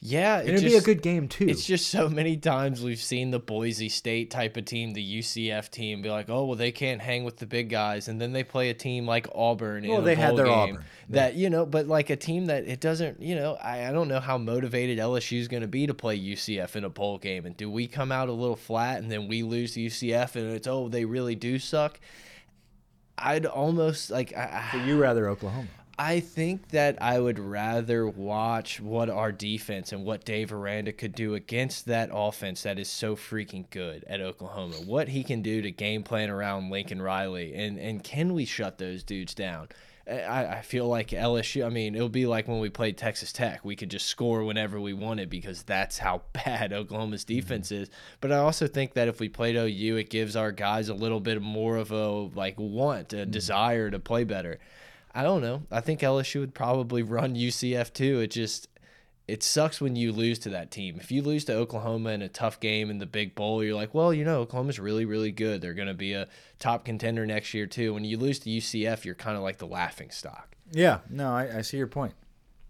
Yeah, 0.00 0.40
it 0.40 0.48
it'd 0.48 0.60
just, 0.60 0.72
be 0.72 0.76
a 0.76 0.82
good 0.82 1.02
game 1.02 1.26
too. 1.26 1.48
It's 1.48 1.64
just 1.64 1.88
so 1.88 2.08
many 2.08 2.36
times 2.36 2.82
we've 2.82 3.00
seen 3.00 3.30
the 3.30 3.38
Boise 3.38 3.88
State 3.88 4.30
type 4.30 4.56
of 4.56 4.66
team, 4.66 4.92
the 4.92 5.18
UCF 5.18 5.70
team, 5.70 6.02
be 6.02 6.10
like, 6.10 6.28
"Oh, 6.28 6.44
well, 6.44 6.54
they 6.54 6.70
can't 6.70 7.00
hang 7.00 7.24
with 7.24 7.38
the 7.38 7.46
big 7.46 7.70
guys," 7.70 8.06
and 8.06 8.20
then 8.20 8.32
they 8.32 8.44
play 8.44 8.68
a 8.68 8.74
team 8.74 9.06
like 9.06 9.26
Auburn. 9.34 9.88
Well, 9.88 10.02
they 10.02 10.14
had 10.14 10.36
their 10.36 10.48
Auburn. 10.48 10.84
That 11.08 11.34
you 11.34 11.48
know, 11.48 11.64
but 11.64 11.86
like 11.86 12.10
a 12.10 12.16
team 12.16 12.46
that 12.46 12.68
it 12.68 12.80
doesn't, 12.80 13.22
you 13.22 13.34
know, 13.34 13.54
I, 13.54 13.88
I 13.88 13.92
don't 13.92 14.08
know 14.08 14.20
how 14.20 14.36
motivated 14.36 14.98
LSU 14.98 15.40
is 15.40 15.48
going 15.48 15.62
to 15.62 15.68
be 15.68 15.86
to 15.86 15.94
play 15.94 16.18
UCF 16.18 16.76
in 16.76 16.84
a 16.84 16.90
bowl 16.90 17.16
game, 17.16 17.46
and 17.46 17.56
do 17.56 17.70
we 17.70 17.86
come 17.86 18.12
out 18.12 18.28
a 18.28 18.32
little 18.32 18.56
flat 18.56 18.98
and 18.98 19.10
then 19.10 19.28
we 19.28 19.42
lose 19.42 19.74
to 19.74 19.80
UCF 19.80 20.36
and 20.36 20.52
it's 20.52 20.66
oh 20.66 20.88
they 20.88 21.04
really 21.04 21.34
do 21.34 21.58
suck. 21.58 21.98
I'd 23.18 23.46
almost 23.46 24.10
like. 24.10 24.36
I, 24.36 24.68
so 24.72 24.78
you 24.78 25.00
rather 25.00 25.28
Oklahoma? 25.28 25.68
I 25.98 26.20
think 26.20 26.68
that 26.68 27.00
I 27.00 27.18
would 27.18 27.38
rather 27.38 28.06
watch 28.06 28.80
what 28.80 29.08
our 29.08 29.32
defense 29.32 29.92
and 29.92 30.04
what 30.04 30.26
Dave 30.26 30.52
Aranda 30.52 30.92
could 30.92 31.14
do 31.14 31.34
against 31.34 31.86
that 31.86 32.10
offense 32.12 32.62
that 32.64 32.78
is 32.78 32.88
so 32.88 33.16
freaking 33.16 33.68
good 33.70 34.04
at 34.06 34.20
Oklahoma. 34.20 34.76
What 34.84 35.08
he 35.08 35.24
can 35.24 35.40
do 35.40 35.62
to 35.62 35.70
game 35.70 36.02
plan 36.02 36.28
around 36.28 36.70
Lincoln 36.70 37.00
Riley 37.00 37.54
and 37.54 37.78
and 37.78 38.04
can 38.04 38.34
we 38.34 38.44
shut 38.44 38.76
those 38.76 39.02
dudes 39.02 39.34
down? 39.34 39.68
I, 40.08 40.46
I 40.46 40.62
feel 40.62 40.86
like 40.86 41.08
LSU. 41.08 41.66
I 41.66 41.68
mean, 41.68 41.96
it'll 41.96 42.08
be 42.08 42.26
like 42.26 42.46
when 42.46 42.60
we 42.60 42.68
played 42.68 42.96
Texas 42.96 43.32
Tech. 43.32 43.64
We 43.64 43.74
could 43.74 43.90
just 43.90 44.06
score 44.06 44.44
whenever 44.44 44.80
we 44.80 44.92
wanted 44.92 45.28
because 45.30 45.64
that's 45.64 45.98
how 45.98 46.22
bad 46.32 46.72
Oklahoma's 46.72 47.24
mm-hmm. 47.24 47.36
defense 47.36 47.72
is. 47.72 47.90
But 48.20 48.32
I 48.32 48.36
also 48.36 48.68
think 48.68 48.94
that 48.94 49.08
if 49.08 49.18
we 49.18 49.28
played 49.28 49.56
OU, 49.56 49.96
it 49.96 50.10
gives 50.10 50.36
our 50.36 50.52
guys 50.52 50.88
a 50.88 50.94
little 50.94 51.20
bit 51.20 51.42
more 51.42 51.76
of 51.76 51.90
a 51.90 52.08
like 52.08 52.54
want, 52.58 53.12
a 53.12 53.16
mm 53.16 53.22
-hmm. 53.22 53.30
desire 53.30 53.90
to 53.90 53.98
play 53.98 54.24
better. 54.24 54.58
I 55.16 55.22
don't 55.22 55.40
know. 55.40 55.62
I 55.70 55.80
think 55.80 56.00
LSU 56.00 56.40
would 56.40 56.54
probably 56.54 57.02
run 57.02 57.34
UCF 57.34 57.94
too. 57.94 58.20
It 58.20 58.30
just 58.30 58.68
it 59.26 59.42
sucks 59.42 59.80
when 59.80 59.96
you 59.96 60.12
lose 60.12 60.38
to 60.40 60.50
that 60.50 60.70
team. 60.70 60.98
If 61.00 61.10
you 61.10 61.22
lose 61.22 61.46
to 61.46 61.54
Oklahoma 61.54 62.10
in 62.10 62.20
a 62.20 62.28
tough 62.28 62.60
game 62.60 62.90
in 62.90 62.98
the 62.98 63.06
big 63.06 63.34
bowl, 63.34 63.64
you're 63.64 63.74
like, 63.74 63.94
well, 63.94 64.12
you 64.12 64.24
know, 64.24 64.40
Oklahoma's 64.42 64.78
really, 64.78 65.06
really 65.06 65.32
good. 65.32 65.62
They're 65.62 65.74
going 65.74 65.88
to 65.88 65.94
be 65.94 66.12
a 66.12 66.28
top 66.58 66.84
contender 66.84 67.24
next 67.24 67.54
year 67.54 67.66
too. 67.66 67.94
When 67.94 68.04
you 68.04 68.18
lose 68.18 68.38
to 68.40 68.50
UCF, 68.50 69.06
you're 69.06 69.14
kind 69.14 69.38
of 69.38 69.42
like 69.42 69.56
the 69.56 69.66
laughing 69.66 70.10
stock. 70.10 70.54
Yeah, 70.70 70.98
no, 71.08 71.30
I, 71.32 71.58
I 71.58 71.62
see 71.62 71.78
your 71.78 71.86
point. 71.86 72.12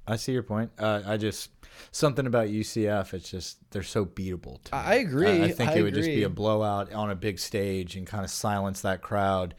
I 0.06 0.14
see 0.14 0.32
your 0.32 0.44
point. 0.44 0.70
Uh, 0.78 1.02
I 1.04 1.16
just 1.16 1.50
something 1.90 2.26
about 2.26 2.46
UCF. 2.46 3.12
It's 3.12 3.28
just 3.28 3.58
they're 3.72 3.82
so 3.82 4.06
beatable. 4.06 4.60
I 4.72 4.96
agree. 4.96 5.42
I, 5.42 5.46
I 5.46 5.50
think 5.50 5.70
I 5.70 5.78
it 5.78 5.82
would 5.82 5.94
just 5.94 6.06
be 6.06 6.22
a 6.22 6.28
blowout 6.28 6.92
on 6.92 7.10
a 7.10 7.16
big 7.16 7.40
stage 7.40 7.96
and 7.96 8.06
kind 8.06 8.22
of 8.22 8.30
silence 8.30 8.82
that 8.82 9.02
crowd 9.02 9.56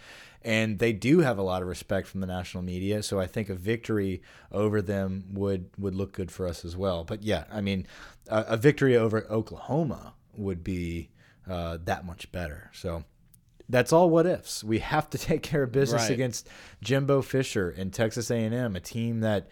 and 0.47 0.79
they 0.79 0.93
do 0.93 1.19
have 1.19 1.37
a 1.37 1.41
lot 1.41 1.61
of 1.61 1.67
respect 1.67 2.07
from 2.07 2.21
the 2.21 2.25
national 2.25 2.63
media. 2.63 3.03
So 3.03 3.19
I 3.19 3.27
think 3.27 3.49
a 3.49 3.53
victory 3.53 4.21
over 4.49 4.81
them 4.81 5.25
would 5.33 5.69
would 5.77 5.93
look 5.93 6.13
good 6.13 6.31
for 6.31 6.47
us 6.47 6.63
as 6.63 6.75
well. 6.75 7.03
But 7.03 7.21
yeah, 7.21 7.43
I 7.51 7.59
mean, 7.59 7.85
a, 8.29 8.45
a 8.47 8.57
victory 8.57 8.95
over 8.95 9.29
Oklahoma 9.29 10.13
would 10.37 10.63
be 10.63 11.09
uh, 11.49 11.79
that 11.83 12.05
much 12.05 12.31
better. 12.31 12.71
So 12.73 13.03
that's 13.67 13.91
all 13.91 14.09
what 14.09 14.25
ifs. 14.25 14.63
We 14.63 14.79
have 14.79 15.09
to 15.09 15.17
take 15.29 15.43
care 15.43 15.63
of 15.63 15.73
business 15.73 16.03
right. 16.03 16.11
against 16.11 16.47
Jimbo 16.81 17.23
Fisher 17.23 17.69
and 17.69 17.91
Texas 17.91 18.31
A&M, 18.31 18.75
a 18.75 18.79
team 18.79 19.19
that 19.19 19.49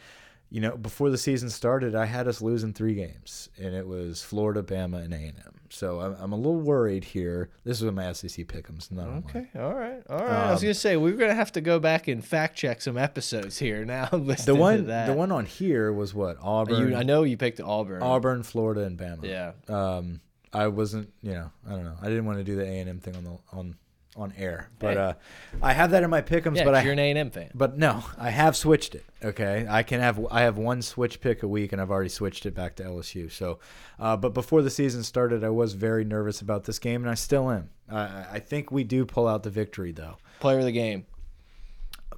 you 0.49 0.61
know, 0.61 0.77
before 0.77 1.09
the 1.09 1.17
season 1.17 1.49
started, 1.49 1.95
I 1.95 2.05
had 2.05 2.27
us 2.29 2.39
losing 2.39 2.71
three 2.71 2.93
games, 2.93 3.49
and 3.57 3.75
it 3.75 3.85
was 3.85 4.21
Florida, 4.21 4.63
Bama, 4.63 5.03
and 5.03 5.13
A 5.13 5.17
and 5.17 5.37
M. 5.39 5.54
So 5.75 5.99
I'm, 5.99 6.15
I'm 6.19 6.31
a 6.31 6.37
little 6.37 6.59
worried 6.59 7.03
here. 7.03 7.49
This 7.65 7.81
is 7.81 7.91
my 7.91 8.13
SEC 8.13 8.47
pickums. 8.47 8.91
not 8.91 9.07
okay. 9.25 9.47
All 9.57 9.73
right, 9.73 10.01
all 10.09 10.19
right. 10.19 10.29
Um, 10.29 10.47
I 10.47 10.51
was 10.51 10.61
um, 10.61 10.67
gonna 10.67 10.73
say 10.73 10.95
we 10.95 11.11
are 11.11 11.15
gonna 11.15 11.35
have 11.35 11.51
to 11.53 11.61
go 11.61 11.79
back 11.79 12.07
and 12.07 12.23
fact 12.23 12.55
check 12.55 12.81
some 12.81 12.97
episodes 12.97 13.59
here 13.59 13.83
now. 13.85 14.07
the 14.07 14.55
one, 14.55 14.87
the 14.87 15.13
one 15.13 15.31
on 15.31 15.45
here 15.45 15.91
was 15.91 16.13
what 16.13 16.37
Auburn. 16.41 16.91
You, 16.91 16.95
I 16.95 17.03
know 17.03 17.23
you 17.23 17.35
picked 17.35 17.59
Auburn, 17.59 18.01
Auburn, 18.01 18.43
Florida, 18.43 18.85
and 18.85 18.97
Bama. 18.97 19.23
Yeah. 19.23 19.51
Um, 19.67 20.21
I 20.53 20.67
wasn't, 20.67 21.11
you 21.21 21.33
know, 21.33 21.51
I 21.67 21.71
don't 21.71 21.83
know. 21.83 21.97
I 22.01 22.07
didn't 22.07 22.25
want 22.25 22.37
to 22.37 22.45
do 22.45 22.55
the 22.55 22.63
A 22.63 22.79
and 22.79 22.89
M 22.89 22.99
thing 22.99 23.15
on 23.17 23.23
the 23.25 23.37
on 23.51 23.75
on 24.15 24.33
air. 24.37 24.69
But 24.79 24.97
uh, 24.97 25.13
I 25.61 25.73
have 25.73 25.91
that 25.91 26.03
in 26.03 26.09
my 26.09 26.21
pickums. 26.21 26.57
Yeah, 26.57 26.63
but 26.63 26.75
I, 26.75 26.83
you're 26.83 26.93
an 26.93 26.99
A 26.99 27.09
and 27.09 27.19
M 27.19 27.31
fan. 27.31 27.51
But 27.53 27.77
no, 27.77 28.03
I 28.17 28.29
have 28.29 28.55
switched 28.55 28.95
it. 28.95 29.05
Okay, 29.23 29.65
I 29.69 29.83
can 29.83 29.99
have 29.99 30.25
I 30.31 30.41
have 30.41 30.57
one 30.57 30.81
switch 30.81 31.21
pick 31.21 31.43
a 31.43 31.47
week, 31.47 31.73
and 31.73 31.81
I've 31.81 31.91
already 31.91 32.09
switched 32.09 32.45
it 32.45 32.53
back 32.53 32.75
to 32.77 32.83
LSU. 32.83 33.31
So, 33.31 33.59
uh, 33.99 34.17
but 34.17 34.33
before 34.33 34.61
the 34.61 34.69
season 34.69 35.03
started, 35.03 35.43
I 35.43 35.49
was 35.49 35.73
very 35.73 36.05
nervous 36.05 36.41
about 36.41 36.63
this 36.63 36.79
game, 36.79 37.01
and 37.01 37.09
I 37.09 37.15
still 37.15 37.49
am. 37.49 37.69
Uh, 37.89 38.25
I 38.31 38.39
think 38.39 38.71
we 38.71 38.83
do 38.83 39.05
pull 39.05 39.27
out 39.27 39.43
the 39.43 39.49
victory, 39.49 39.91
though. 39.91 40.17
Player 40.39 40.59
of 40.59 40.65
the 40.65 40.71
game. 40.71 41.05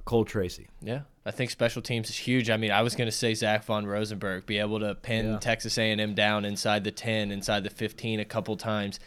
Cole 0.04 0.24
Tracy. 0.24 0.68
Yeah, 0.80 1.00
I 1.26 1.30
think 1.30 1.50
special 1.50 1.82
teams 1.82 2.08
is 2.08 2.16
huge. 2.16 2.48
I 2.48 2.56
mean, 2.56 2.70
I 2.70 2.80
was 2.80 2.94
going 2.94 3.08
to 3.08 3.12
say 3.12 3.34
Zach 3.34 3.64
von 3.64 3.86
Rosenberg, 3.86 4.46
be 4.46 4.58
able 4.58 4.80
to 4.80 4.94
pin 4.94 5.32
yeah. 5.32 5.38
Texas 5.38 5.76
A&M 5.76 6.14
down 6.14 6.46
inside 6.46 6.84
the 6.84 6.90
10, 6.90 7.30
inside 7.30 7.64
the 7.64 7.70
15 7.70 8.18
a 8.18 8.24
couple 8.24 8.56
times. 8.56 8.98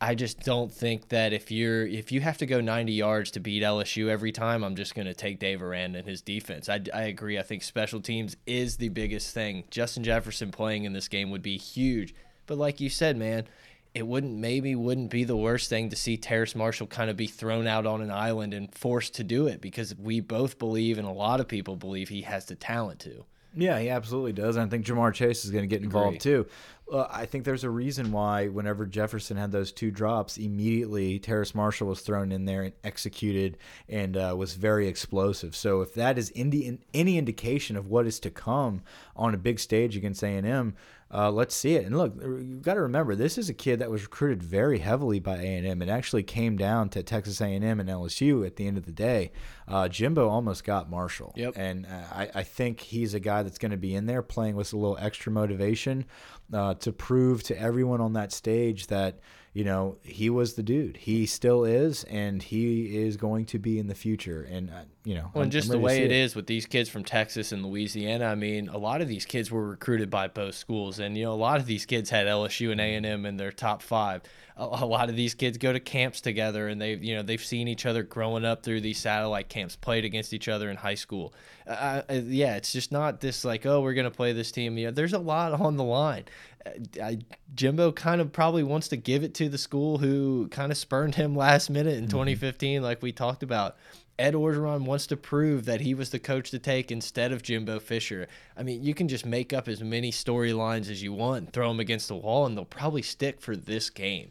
I 0.00 0.14
just 0.14 0.40
don't 0.40 0.70
think 0.70 1.08
that 1.08 1.32
if 1.32 1.50
you're 1.50 1.86
if 1.86 2.12
you 2.12 2.20
have 2.20 2.36
to 2.38 2.46
go 2.46 2.60
90 2.60 2.92
yards 2.92 3.30
to 3.32 3.40
beat 3.40 3.62
LSU 3.62 4.08
every 4.08 4.30
time, 4.30 4.62
I'm 4.62 4.76
just 4.76 4.94
going 4.94 5.06
to 5.06 5.14
take 5.14 5.38
Dave 5.38 5.62
Aranda 5.62 6.00
and 6.00 6.08
his 6.08 6.20
defense. 6.20 6.68
I, 6.68 6.80
I 6.92 7.02
agree. 7.04 7.38
I 7.38 7.42
think 7.42 7.62
special 7.62 8.00
teams 8.00 8.36
is 8.46 8.76
the 8.76 8.90
biggest 8.90 9.32
thing. 9.32 9.64
Justin 9.70 10.04
Jefferson 10.04 10.50
playing 10.50 10.84
in 10.84 10.92
this 10.92 11.08
game 11.08 11.30
would 11.30 11.42
be 11.42 11.56
huge. 11.56 12.14
But 12.46 12.58
like 12.58 12.78
you 12.80 12.90
said, 12.90 13.16
man, 13.16 13.46
it 13.94 14.06
wouldn't 14.06 14.34
maybe 14.34 14.74
wouldn't 14.74 15.10
be 15.10 15.24
the 15.24 15.36
worst 15.36 15.70
thing 15.70 15.88
to 15.88 15.96
see 15.96 16.18
Terrace 16.18 16.54
Marshall 16.54 16.86
kind 16.86 17.08
of 17.08 17.16
be 17.16 17.26
thrown 17.26 17.66
out 17.66 17.86
on 17.86 18.02
an 18.02 18.10
island 18.10 18.52
and 18.52 18.72
forced 18.74 19.14
to 19.14 19.24
do 19.24 19.46
it 19.46 19.62
because 19.62 19.96
we 19.96 20.20
both 20.20 20.58
believe 20.58 20.98
and 20.98 21.08
a 21.08 21.12
lot 21.12 21.40
of 21.40 21.48
people 21.48 21.74
believe 21.74 22.10
he 22.10 22.20
has 22.20 22.44
the 22.44 22.54
talent 22.54 23.00
to. 23.00 23.24
Yeah, 23.56 23.78
he 23.78 23.88
absolutely 23.88 24.34
does. 24.34 24.56
And 24.56 24.66
I 24.66 24.68
think 24.68 24.84
Ja'Marr 24.84 25.14
Chase 25.14 25.46
is 25.46 25.50
going 25.50 25.62
to 25.62 25.66
get 25.66 25.82
involved 25.82 26.20
too. 26.20 26.46
Uh, 26.90 27.06
I 27.10 27.26
think 27.26 27.44
there's 27.44 27.64
a 27.64 27.70
reason 27.70 28.12
why 28.12 28.46
whenever 28.46 28.86
Jefferson 28.86 29.36
had 29.36 29.50
those 29.50 29.72
two 29.72 29.90
drops, 29.90 30.36
immediately 30.38 31.18
Terrace 31.18 31.54
Marshall 31.54 31.88
was 31.88 32.00
thrown 32.00 32.30
in 32.30 32.44
there 32.44 32.62
and 32.62 32.72
executed 32.84 33.58
and 33.88 34.16
uh, 34.16 34.34
was 34.36 34.54
very 34.54 34.86
explosive. 34.86 35.56
So 35.56 35.80
if 35.80 35.94
that 35.94 36.16
is 36.16 36.30
indi 36.30 36.78
any 36.94 37.18
indication 37.18 37.76
of 37.76 37.88
what 37.88 38.06
is 38.06 38.20
to 38.20 38.30
come 38.30 38.82
on 39.16 39.34
a 39.34 39.38
big 39.38 39.58
stage 39.58 39.96
against 39.96 40.22
A&M, 40.22 40.76
uh, 41.12 41.30
let's 41.30 41.54
see 41.54 41.76
it. 41.76 41.86
And 41.86 41.96
look, 41.96 42.14
you've 42.20 42.62
got 42.62 42.74
to 42.74 42.80
remember 42.80 43.14
this 43.14 43.38
is 43.38 43.48
a 43.48 43.54
kid 43.54 43.78
that 43.78 43.90
was 43.90 44.02
recruited 44.02 44.42
very 44.42 44.78
heavily 44.78 45.20
by 45.20 45.36
A&M. 45.36 45.80
It 45.80 45.88
actually 45.88 46.24
came 46.24 46.56
down 46.56 46.88
to 46.90 47.02
Texas 47.02 47.40
A&M 47.40 47.80
and 47.80 47.88
LSU 47.88 48.44
at 48.44 48.56
the 48.56 48.66
end 48.66 48.76
of 48.76 48.86
the 48.86 48.92
day. 48.92 49.30
Uh, 49.68 49.88
Jimbo 49.88 50.28
almost 50.28 50.64
got 50.64 50.90
Marshall, 50.90 51.32
yep. 51.36 51.54
and 51.56 51.86
uh, 51.86 52.04
I, 52.12 52.30
I 52.34 52.42
think 52.42 52.80
he's 52.80 53.14
a 53.14 53.20
guy 53.20 53.44
that's 53.44 53.58
going 53.58 53.70
to 53.70 53.76
be 53.76 53.94
in 53.94 54.06
there 54.06 54.22
playing 54.22 54.56
with 54.56 54.72
a 54.72 54.76
little 54.76 54.98
extra 55.00 55.30
motivation 55.30 56.06
uh, 56.52 56.74
to 56.80 56.92
prove 56.92 57.42
to 57.44 57.60
everyone 57.60 58.00
on 58.00 58.12
that 58.14 58.32
stage 58.32 58.86
that 58.88 59.18
you 59.52 59.64
know 59.64 59.96
he 60.02 60.30
was 60.30 60.54
the 60.54 60.62
dude. 60.62 60.96
He 60.96 61.26
still 61.26 61.64
is, 61.64 62.04
and 62.04 62.42
he 62.42 62.98
is 62.98 63.16
going 63.16 63.46
to 63.46 63.58
be 63.58 63.78
in 63.78 63.86
the 63.86 63.94
future. 63.94 64.42
And 64.42 64.70
uh, 64.70 64.84
you 65.06 65.14
know, 65.14 65.30
well, 65.32 65.44
and 65.44 65.52
just 65.52 65.68
the 65.70 65.78
way 65.78 65.98
it, 65.98 66.06
it 66.06 66.12
is 66.12 66.34
with 66.34 66.48
these 66.48 66.66
kids 66.66 66.88
from 66.88 67.04
Texas 67.04 67.52
and 67.52 67.64
Louisiana. 67.64 68.24
I 68.24 68.34
mean, 68.34 68.68
a 68.68 68.76
lot 68.76 69.00
of 69.00 69.06
these 69.06 69.24
kids 69.24 69.52
were 69.52 69.68
recruited 69.68 70.10
by 70.10 70.26
both 70.26 70.56
schools, 70.56 70.98
and 70.98 71.16
you 71.16 71.22
know, 71.22 71.32
a 71.32 71.34
lot 71.34 71.60
of 71.60 71.66
these 71.66 71.86
kids 71.86 72.10
had 72.10 72.26
LSU 72.26 72.72
and 72.72 72.80
A 72.80 72.96
and 72.96 73.06
M 73.06 73.24
in 73.24 73.36
their 73.36 73.52
top 73.52 73.82
five. 73.82 74.22
A, 74.56 74.64
a 74.64 74.84
lot 74.84 75.08
of 75.08 75.14
these 75.14 75.32
kids 75.32 75.58
go 75.58 75.72
to 75.72 75.78
camps 75.78 76.20
together, 76.20 76.66
and 76.66 76.82
they've 76.82 77.00
you 77.04 77.14
know 77.14 77.22
they've 77.22 77.42
seen 77.42 77.68
each 77.68 77.86
other 77.86 78.02
growing 78.02 78.44
up 78.44 78.64
through 78.64 78.80
these 78.80 78.98
satellite 78.98 79.48
camps, 79.48 79.76
played 79.76 80.04
against 80.04 80.34
each 80.34 80.48
other 80.48 80.70
in 80.70 80.76
high 80.76 80.96
school. 80.96 81.32
Uh, 81.68 82.02
yeah, 82.10 82.56
it's 82.56 82.72
just 82.72 82.90
not 82.90 83.20
this 83.20 83.44
like, 83.44 83.64
oh, 83.64 83.82
we're 83.82 83.94
gonna 83.94 84.10
play 84.10 84.32
this 84.32 84.50
team. 84.50 84.76
Yeah, 84.76 84.90
there's 84.90 85.12
a 85.12 85.20
lot 85.20 85.52
on 85.52 85.76
the 85.76 85.84
line. 85.84 86.24
Uh, 86.66 86.70
I, 87.00 87.18
Jimbo 87.54 87.92
kind 87.92 88.20
of 88.20 88.32
probably 88.32 88.64
wants 88.64 88.88
to 88.88 88.96
give 88.96 89.22
it 89.22 89.34
to 89.34 89.48
the 89.48 89.56
school 89.56 89.98
who 89.98 90.48
kind 90.48 90.72
of 90.72 90.76
spurned 90.76 91.14
him 91.14 91.36
last 91.36 91.70
minute 91.70 91.94
in 91.94 92.06
mm 92.06 92.08
-hmm. 92.08 92.10
2015, 92.10 92.82
like 92.82 93.02
we 93.02 93.12
talked 93.12 93.44
about. 93.44 93.76
Ed 94.18 94.34
Orgeron 94.34 94.86
wants 94.86 95.06
to 95.08 95.16
prove 95.16 95.66
that 95.66 95.82
he 95.82 95.94
was 95.94 96.10
the 96.10 96.18
coach 96.18 96.50
to 96.50 96.58
take 96.58 96.90
instead 96.90 97.32
of 97.32 97.42
Jimbo 97.42 97.80
Fisher. 97.80 98.28
I 98.56 98.62
mean, 98.62 98.82
you 98.82 98.94
can 98.94 99.08
just 99.08 99.26
make 99.26 99.52
up 99.52 99.68
as 99.68 99.82
many 99.82 100.10
storylines 100.10 100.90
as 100.90 101.02
you 101.02 101.12
want 101.12 101.38
and 101.38 101.52
throw 101.52 101.68
them 101.68 101.80
against 101.80 102.08
the 102.08 102.16
wall, 102.16 102.46
and 102.46 102.56
they'll 102.56 102.64
probably 102.64 103.02
stick 103.02 103.40
for 103.40 103.54
this 103.56 103.90
game. 103.90 104.30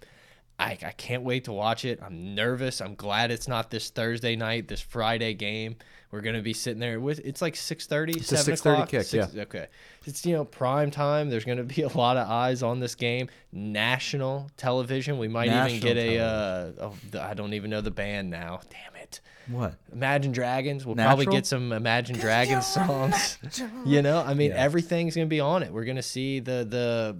I, 0.58 0.72
I 0.84 0.92
can't 0.92 1.24
wait 1.24 1.44
to 1.46 1.52
watch 1.52 1.84
it. 1.84 2.00
I'm 2.02 2.34
nervous. 2.34 2.80
I'm 2.82 2.96
glad 2.96 3.30
it's 3.30 3.48
not 3.48 3.70
this 3.70 3.90
Thursday 3.90 4.36
night, 4.36 4.68
this 4.70 4.80
Friday 4.82 5.34
game. 5.34 5.76
We're 6.12 6.22
gonna 6.22 6.42
be 6.42 6.54
sitting 6.54 6.80
there 6.80 6.98
with 7.02 7.20
it's 7.20 7.42
like 7.42 7.56
6:30, 7.56 8.24
7 8.24 8.54
o'clock. 8.54 8.90
kick, 8.90 9.04
Six- 9.04 9.34
yeah. 9.34 9.42
Okay, 9.44 9.68
it's 10.06 10.26
you 10.26 10.34
know 10.34 10.46
prime 10.46 10.90
time. 10.90 11.30
There's 11.30 11.44
gonna 11.44 11.64
be 11.64 11.82
a 11.82 11.90
lot 11.90 12.16
of 12.16 12.30
eyes 12.30 12.64
on 12.64 12.80
this 12.80 12.96
game. 12.96 13.28
National 13.52 14.50
television. 14.56 15.18
We 15.18 15.28
might 15.28 15.48
even 15.48 15.58
National 15.58 15.82
get 15.82 15.98
a. 15.98 16.20
Uh, 16.20 16.92
the- 17.12 17.22
I 17.22 17.34
don't 17.34 17.54
even 17.54 17.70
know 17.70 17.82
the 17.82 17.92
band 17.92 18.30
now. 18.30 18.62
Damn 18.70 18.95
it. 19.06 19.22
What? 19.48 19.76
Imagine 19.94 20.32
Dragons. 20.32 20.86
We'll 20.86 20.96
probably 20.96 21.28
get 21.28 21.46
some 21.46 21.72
Imagine 21.72 22.18
Dragons 22.18 22.66
songs. 22.66 23.38
you 23.86 24.02
know, 24.02 24.20
I 24.26 24.34
mean, 24.34 24.52
Yeah. 24.52 24.58
everything's 24.58 25.16
gonna 25.16 25.28
be 25.28 25.40
on 25.40 25.64
it. 25.64 25.72
We're 25.72 25.86
gonna 25.86 26.02
see 26.02 26.40
the 26.40 26.66
the 26.68 27.18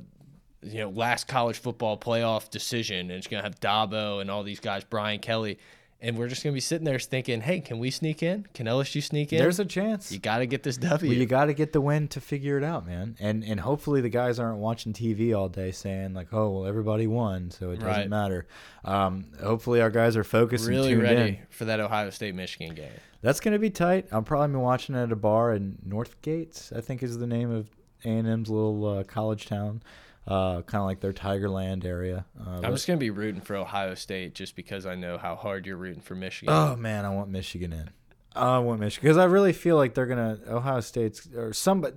you 0.68 0.80
know 0.80 0.90
last 0.90 1.28
college 1.28 1.58
football 1.60 1.98
playoff 1.98 2.50
decision, 2.50 2.98
and 2.98 3.12
it's 3.12 3.28
gonna 3.28 3.44
have 3.44 3.60
Dabo 3.60 4.22
and 4.22 4.32
all 4.32 4.44
these 4.44 4.60
guys, 4.60 4.84
Brian 4.84 5.20
Kelly, 5.20 5.60
and 6.02 6.18
we're 6.18 6.28
just 6.28 6.44
gonna 6.44 6.54
be 6.54 6.60
sitting 6.60 6.86
there 6.86 7.00
thinking, 7.00 7.42
hey, 7.42 7.62
can 7.62 7.80
we 7.80 7.90
sneak 7.90 8.22
in? 8.22 8.46
Can 8.54 8.68
LSU 8.68 9.02
sneak 9.02 9.32
in? 9.34 9.40
There's 9.40 9.60
a 9.60 9.66
chance. 9.66 10.12
you 10.12 10.20
got 10.20 10.40
to 10.40 10.46
get 10.46 10.62
this 10.64 10.78
W. 10.78 11.10
Well, 11.12 11.18
you 11.18 11.26
got 11.26 11.46
to 11.46 11.54
get 11.54 11.74
the 11.74 11.82
win 11.82 12.08
to 12.10 12.22
figure 12.22 12.58
it 12.58 12.64
out, 12.64 12.86
man. 12.86 13.16
And 13.20 13.44
and 13.44 13.60
hopefully 13.60 14.02
the 14.02 14.10
guys 14.10 14.38
aren't 14.40 14.60
watching 14.60 14.94
TV 14.94 15.36
all 15.36 15.50
day 15.50 15.72
saying 15.72 16.14
like, 16.14 16.28
"Oh, 16.34 16.50
well, 16.52 16.66
everybody 16.68 17.08
won, 17.08 17.50
so 17.52 17.72
it 17.72 17.76
doesn't 17.80 17.88
Right. 17.88 18.10
matter." 18.10 18.46
Um, 18.84 19.26
hopefully 19.42 19.82
our 19.82 19.90
guys 19.90 20.16
are 20.18 20.24
focused 20.24 20.68
really 20.68 20.92
and 20.94 21.02
tuned 21.02 21.18
ready 21.18 21.30
in. 21.32 21.38
for 21.50 21.66
that 21.66 21.80
Ohio 21.80 22.10
State 22.12 22.36
Michigan 22.36 22.76
game. 22.76 22.92
That's 23.22 23.40
gonna 23.40 23.58
be 23.60 23.70
tight. 23.72 24.08
I'm 24.12 24.24
probably 24.24 24.50
been 24.50 24.62
watching 24.62 24.94
it 24.96 25.02
at 25.04 25.12
a 25.12 25.16
bar 25.16 25.54
in 25.54 25.78
Northgate. 25.88 26.76
I 26.78 26.82
think 26.82 27.02
is 27.02 27.18
the 27.18 27.26
name 27.28 27.50
of 27.52 27.70
A 28.04 28.10
and 28.10 28.28
M's 28.28 28.50
little 28.50 28.86
uh, 29.00 29.04
college 29.04 29.48
town, 29.48 29.82
uh, 30.28 30.62
kind 30.64 30.82
of 30.82 30.86
like 30.86 31.00
their 31.00 31.14
Tigerland 31.14 31.86
area. 31.86 32.26
Uh, 32.40 32.62
I'm 32.64 32.74
just 32.74 32.88
gonna 32.88 32.98
be 32.98 33.10
rooting 33.10 33.42
for 33.42 33.56
Ohio 33.56 33.94
State 33.96 34.34
just 34.34 34.56
because 34.56 34.86
I 34.86 34.96
know 34.96 35.18
how 35.18 35.36
hard 35.36 35.66
you're 35.66 35.78
rooting 35.78 36.02
for 36.02 36.16
Michigan. 36.16 36.54
Oh 36.54 36.76
man, 36.76 37.06
I 37.06 37.10
want 37.10 37.30
Michigan 37.30 37.74
in. 37.74 37.90
I 38.36 38.60
want 38.60 38.80
Michigan 38.80 39.08
because 39.08 39.18
I 39.18 39.26
really 39.26 39.54
feel 39.54 39.78
like 39.78 39.94
they're 39.94 40.08
gonna 40.08 40.40
Ohio 40.48 40.82
State's 40.82 41.28
or 41.36 41.54
somebody. 41.54 41.96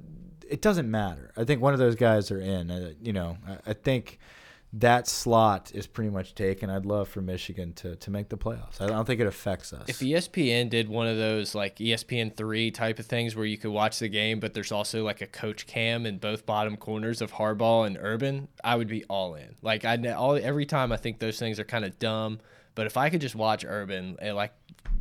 It 0.48 0.62
doesn't 0.62 0.90
matter. 0.90 1.30
I 1.36 1.44
think 1.44 1.60
one 1.60 1.72
of 1.74 1.78
those 1.78 1.94
guys 1.94 2.30
are 2.30 2.40
in. 2.40 2.70
Uh, 2.70 2.92
you 3.02 3.12
know, 3.12 3.36
I, 3.46 3.70
I 3.70 3.72
think 3.74 4.18
that 4.74 5.08
slot 5.08 5.72
is 5.74 5.86
pretty 5.86 6.10
much 6.10 6.34
taken. 6.34 6.68
I'd 6.68 6.84
love 6.84 7.08
for 7.08 7.22
Michigan 7.22 7.72
to 7.74 7.96
to 7.96 8.10
make 8.10 8.28
the 8.28 8.36
playoffs. 8.36 8.80
I 8.80 8.86
don't 8.86 9.06
think 9.06 9.20
it 9.20 9.26
affects 9.26 9.72
us. 9.72 9.88
If 9.88 10.00
ESPN 10.00 10.68
did 10.68 10.88
one 10.88 11.06
of 11.06 11.16
those 11.16 11.54
like 11.54 11.76
ESPN 11.76 12.36
three 12.36 12.70
type 12.70 12.98
of 12.98 13.06
things 13.06 13.34
where 13.34 13.46
you 13.46 13.56
could 13.56 13.70
watch 13.70 13.98
the 13.98 14.08
game, 14.08 14.40
but 14.40 14.52
there's 14.52 14.70
also 14.70 15.04
like 15.04 15.22
a 15.22 15.26
coach 15.26 15.66
cam 15.66 16.04
in 16.04 16.18
both 16.18 16.44
bottom 16.44 16.76
corners 16.76 17.22
of 17.22 17.32
Harbaugh 17.32 17.86
and 17.86 17.96
Urban, 17.98 18.48
I 18.62 18.76
would 18.76 18.88
be 18.88 19.04
all 19.04 19.34
in. 19.36 19.54
Like 19.62 19.86
I 19.86 19.96
all 20.12 20.36
every 20.36 20.66
time 20.66 20.92
I 20.92 20.98
think 20.98 21.18
those 21.18 21.38
things 21.38 21.58
are 21.58 21.64
kind 21.64 21.86
of 21.86 21.98
dumb, 21.98 22.38
but 22.74 22.86
if 22.86 22.98
I 22.98 23.08
could 23.08 23.22
just 23.22 23.34
watch 23.34 23.64
Urban 23.66 24.16
eh, 24.20 24.32
like 24.32 24.52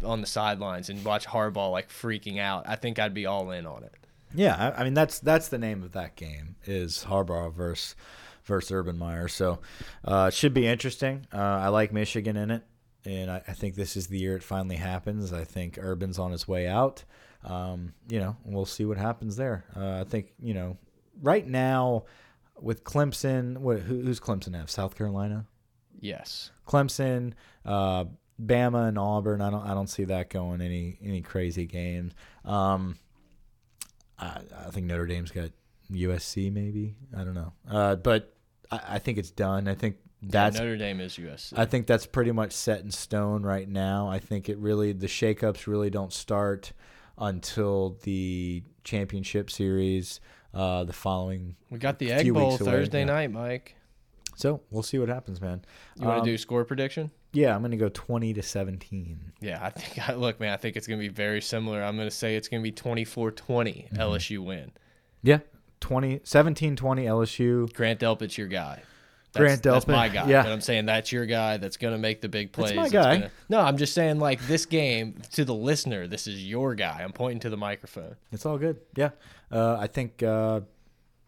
on 0.01 0.21
the 0.21 0.27
sidelines 0.27 0.89
and 0.89 1.03
watch 1.03 1.27
Harbaugh 1.27 1.71
like 1.71 1.89
freaking 1.89 2.39
out, 2.39 2.63
I 2.69 2.77
think 2.77 2.99
I'd 2.99 3.13
be 3.13 3.25
all 3.25 3.51
in 3.51 3.65
on 3.65 3.83
it. 3.83 3.93
Yeah, 4.33 4.55
I, 4.55 4.81
I 4.81 4.83
mean 4.85 4.93
that's 4.93 5.19
that's 5.19 5.49
the 5.49 5.57
name 5.57 5.83
of 5.83 5.91
that 5.91 6.15
game 6.15 6.55
is 6.63 7.05
Harbaugh 7.09 7.53
versus 7.53 7.95
versus 8.47 8.71
Urban 8.71 8.97
Meyer. 8.97 9.27
So 9.27 9.59
uh, 10.03 10.25
it 10.29 10.33
should 10.33 10.53
be 10.53 10.65
interesting. 10.65 11.27
Uh, 11.31 11.37
I 11.37 11.67
like 11.67 11.93
Michigan 11.93 12.37
in 12.37 12.49
it, 12.49 12.63
and 13.05 13.29
I, 13.29 13.41
I 13.47 13.53
think 13.53 13.75
this 13.75 13.95
is 13.95 14.07
the 14.07 14.17
year 14.17 14.35
it 14.35 14.43
finally 14.43 14.77
happens. 14.77 15.31
I 15.33 15.43
think 15.43 15.77
Urban's 15.77 16.17
on 16.17 16.31
his 16.31 16.47
way 16.47 16.67
out. 16.67 17.03
Um, 17.43 17.93
you 18.09 18.19
know, 18.19 18.35
we'll 18.43 18.65
see 18.65 18.85
what 18.85 18.97
happens 18.97 19.35
there. 19.35 19.63
Uh, 19.75 20.01
I 20.01 20.03
think 20.03 20.33
you 20.41 20.53
know 20.53 20.77
right 21.21 21.47
now 21.47 22.05
with 22.59 22.83
Clemson. 22.83 23.57
What, 23.57 23.79
who, 23.79 24.01
who's 24.01 24.19
Clemson 24.19 24.55
have? 24.55 24.69
South 24.69 24.95
Carolina. 24.95 25.45
Yes. 25.99 26.51
Clemson, 26.67 27.33
uh, 27.65 28.05
Bama, 28.41 28.87
and 28.89 28.97
Auburn. 28.97 29.41
I 29.41 29.49
don't 29.49 29.65
I 29.65 29.73
don't 29.73 29.89
see 29.89 30.05
that 30.05 30.29
going 30.29 30.61
any 30.61 30.97
any 31.03 31.21
crazy 31.21 31.65
games. 31.65 32.13
Um, 32.45 32.97
I, 34.19 34.41
I 34.65 34.71
think 34.71 34.87
Notre 34.87 35.05
Dame's 35.05 35.31
got 35.31 35.51
USC 35.91 36.51
maybe. 36.51 36.95
I 37.15 37.23
don't 37.23 37.33
know, 37.33 37.53
uh, 37.69 37.95
but 37.95 38.36
I, 38.71 38.79
I 38.89 38.99
think 38.99 39.17
it's 39.17 39.31
done. 39.31 39.67
I 39.67 39.75
think 39.75 39.97
that's 40.21 40.55
yeah, 40.57 40.63
Notre 40.63 40.77
Dame 40.77 40.99
is 41.01 41.13
USC. 41.17 41.53
I 41.57 41.65
think 41.65 41.85
that's 41.87 42.05
pretty 42.05 42.31
much 42.31 42.51
set 42.51 42.81
in 42.81 42.91
stone 42.91 43.43
right 43.43 43.67
now. 43.69 44.07
I 44.09 44.19
think 44.19 44.49
it 44.49 44.57
really 44.57 44.91
the 44.93 45.07
shakeups 45.07 45.67
really 45.67 45.89
don't 45.89 46.11
start 46.13 46.73
until 47.17 47.97
the 48.03 48.63
championship 48.83 49.49
series 49.49 50.19
uh, 50.53 50.83
the 50.83 50.93
following. 50.93 51.55
we 51.69 51.77
got 51.79 51.99
the 51.99 52.11
Egg 52.11 52.33
Bowl 52.33 52.47
away, 52.49 52.57
Thursday 52.57 53.05
night, 53.05 53.31
Mike. 53.31 53.75
So 54.35 54.61
we'll 54.69 54.83
see 54.83 54.99
what 54.99 55.09
happens, 55.09 55.41
man. 55.41 55.63
You 55.99 56.05
want 56.05 56.19
Um, 56.19 56.25
to 56.25 56.31
do 56.31 56.37
score 56.37 56.63
prediction? 56.63 57.09
Yeah, 57.33 57.55
I'm 57.55 57.61
gonna 57.61 57.75
go 57.77 57.89
twenty 57.89 58.33
to 58.33 58.41
seventeen. 58.43 59.31
Yeah, 59.41 59.59
I 59.61 59.69
think 59.71 60.07
I 60.09 60.13
look, 60.15 60.39
man, 60.39 60.53
I 60.53 60.57
think 60.57 60.75
it's 60.77 60.87
going 60.87 60.99
to 60.99 61.03
be 61.07 61.13
very 61.13 61.41
similar. 61.41 61.81
I'm 61.83 61.95
going 61.95 62.07
to 62.07 62.15
say 62.15 62.35
it's 62.35 62.47
going 62.47 62.63
to 62.63 62.71
be 62.71 62.71
24-20 62.71 63.35
Mm-hmm. 63.35 63.95
LSU 63.97 64.39
win. 64.43 64.71
Yeah, 65.23 65.39
20, 65.79 66.21
17, 66.23 66.75
20 66.75 67.05
LSU. 67.05 67.73
Grant 67.73 67.99
Delpit's 67.99 68.37
your 68.37 68.47
guy. 68.47 68.81
That's, 69.33 69.43
Grant 69.43 69.63
That's 69.63 69.85
Delpit, 69.85 69.89
my 69.89 70.09
guy. 70.09 70.27
yeah. 70.29 70.43
But 70.43 70.51
I'm 70.51 70.61
saying 70.61 70.85
that's 70.85 71.11
your 71.11 71.25
guy 71.25 71.57
that's 71.57 71.77
going 71.77 71.93
to 71.93 71.97
make 71.97 72.21
the 72.21 72.29
big 72.29 72.51
plays. 72.51 72.69
That's 72.69 72.77
my 72.77 72.83
that's 72.83 72.93
guy. 72.93 73.13
gonna- 73.17 73.31
no, 73.49 73.59
I'm 73.59 73.77
just 73.77 73.93
saying 73.93 74.19
like 74.19 74.45
this 74.47 74.65
game 74.65 75.21
to 75.33 75.45
the 75.45 75.53
listener, 75.53 76.07
this 76.07 76.27
is 76.27 76.43
your 76.45 76.75
guy. 76.75 77.01
I'm 77.03 77.11
pointing 77.11 77.39
to 77.41 77.49
the 77.49 77.57
microphone. 77.57 78.15
It's 78.31 78.45
all 78.45 78.57
good. 78.57 78.79
Yeah, 78.95 79.09
uh, 79.51 79.77
I 79.79 79.87
think 79.87 80.23
uh, 80.23 80.61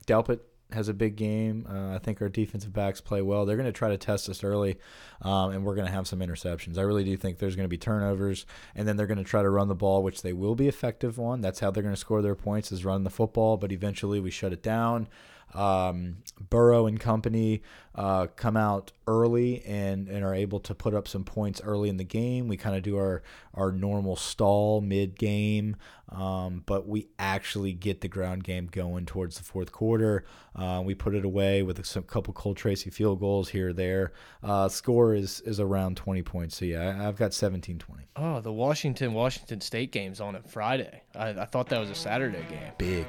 Delpit 0.08 0.40
has 0.72 0.88
a 0.88 0.94
big 0.94 1.16
game. 1.16 1.66
Uh, 1.70 1.96
I 1.96 1.98
think 2.00 2.22
our 2.22 2.30
defensive 2.30 2.74
backs 2.74 3.02
play 3.02 3.22
well. 3.22 3.46
They're 3.46 3.58
going 3.58 3.66
to 3.66 3.72
try 3.72 3.90
to 3.90 3.98
test 3.98 4.30
us 4.30 4.44
early, 4.44 4.78
um, 5.22 5.52
and 5.52 5.66
we're 5.66 5.76
going 5.76 5.88
to 5.88 5.94
have 5.94 6.08
some 6.08 6.20
interceptions. 6.20 6.78
I 6.78 6.82
really 6.82 7.04
do 7.04 7.18
think 7.18 7.38
there's 7.40 7.56
going 7.56 7.66
to 7.66 7.70
be 7.70 7.78
turnovers, 7.78 8.46
and 8.76 8.88
then 8.88 8.96
they're 8.98 9.08
going 9.08 9.18
to 9.18 9.24
try 9.24 9.42
to 9.42 9.50
run 9.50 9.68
the 9.68 9.76
ball, 9.76 10.04
which 10.04 10.22
they 10.22 10.34
will 10.34 10.56
be 10.56 10.68
effective 10.68 11.20
on. 11.20 11.42
That's 11.42 11.60
how 11.60 11.72
they're 11.72 11.84
going 11.84 11.96
to 11.96 12.00
score 12.00 12.22
their 12.22 12.36
points 12.36 12.72
is 12.72 12.86
run 12.86 13.04
the 13.04 13.10
football. 13.10 13.58
But 13.58 13.72
eventually, 13.72 14.20
we 14.20 14.32
shut 14.32 14.54
it 14.54 14.64
down. 14.64 15.08
Um, 15.54 16.18
Burrow 16.50 16.86
and 16.86 17.00
company 17.00 17.64
uh, 17.96 18.28
come 18.36 18.56
out 18.56 18.92
early 19.10 19.64
and, 19.66 20.08
and 20.08 20.24
are 20.24 20.36
able 20.36 20.60
to 20.60 20.76
put 20.76 20.94
up 20.94 21.08
some 21.08 21.24
points 21.24 21.60
early 21.64 21.90
in 21.90 21.98
the 21.98 22.04
game. 22.04 22.48
We 22.48 22.56
kind 22.58 22.76
of 22.76 22.84
do 22.84 22.96
our, 22.98 23.24
our 23.56 23.72
normal 23.72 24.16
stall 24.16 24.80
mid 24.82 25.18
game, 25.18 25.76
um, 26.10 26.62
but 26.68 26.88
we 26.88 27.08
actually 27.18 27.74
get 27.74 28.02
the 28.02 28.08
ground 28.08 28.44
game 28.44 28.68
going 28.68 29.06
towards 29.08 29.38
the 29.38 29.44
fourth 29.44 29.72
quarter. 29.72 30.26
Uh, 30.56 30.82
we 30.86 30.94
put 30.94 31.16
it 31.16 31.26
away 31.26 31.64
with 31.64 31.80
a 31.80 31.84
some 31.84 32.04
couple 32.04 32.34
Cole 32.34 32.54
Tracy 32.54 32.90
field 32.92 33.20
goals 33.20 33.50
here 33.50 33.70
or 33.70 33.74
there. 33.74 34.12
Uh, 34.44 34.68
score 34.70 35.16
is, 35.16 35.42
is 35.42 35.60
around 35.60 35.98
20 35.98 36.22
points. 36.22 36.58
So, 36.58 36.66
yeah, 36.66 36.98
I, 37.02 37.08
I've 37.08 37.16
got 37.18 37.34
17 37.34 37.80
20. 37.80 38.04
Oh, 38.16 38.42
the 38.42 38.52
Washington 38.54 39.14
Washington 39.14 39.62
State 39.62 39.92
game's 39.92 40.22
on 40.22 40.36
it 40.36 40.48
Friday. 40.48 41.02
I, 41.16 41.30
I 41.30 41.46
thought 41.46 41.70
that 41.70 41.80
was 41.80 41.90
a 41.90 41.96
Saturday 41.96 42.44
game. 42.50 42.72
Big, 42.78 43.06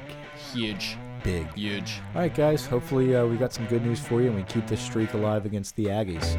Huge, 0.53 0.97
big. 1.23 1.53
huge. 1.55 2.01
All 2.15 2.21
right, 2.23 2.35
guys. 2.35 2.65
Hopefully, 2.67 3.15
uh, 3.17 3.27
we 3.27 3.37
got 3.37 3.53
some 3.53 3.67
good 3.67 3.85
news 3.85 4.01
for 4.01 4.21
you 4.21 4.29
and 4.29 4.37
we 4.37 4.43
keep 4.45 4.67
this 4.67 4.81
streak 4.81 5.13
alive 5.15 5.45
against 5.47 5.75
the 5.77 5.90
Aggies. 5.91 6.37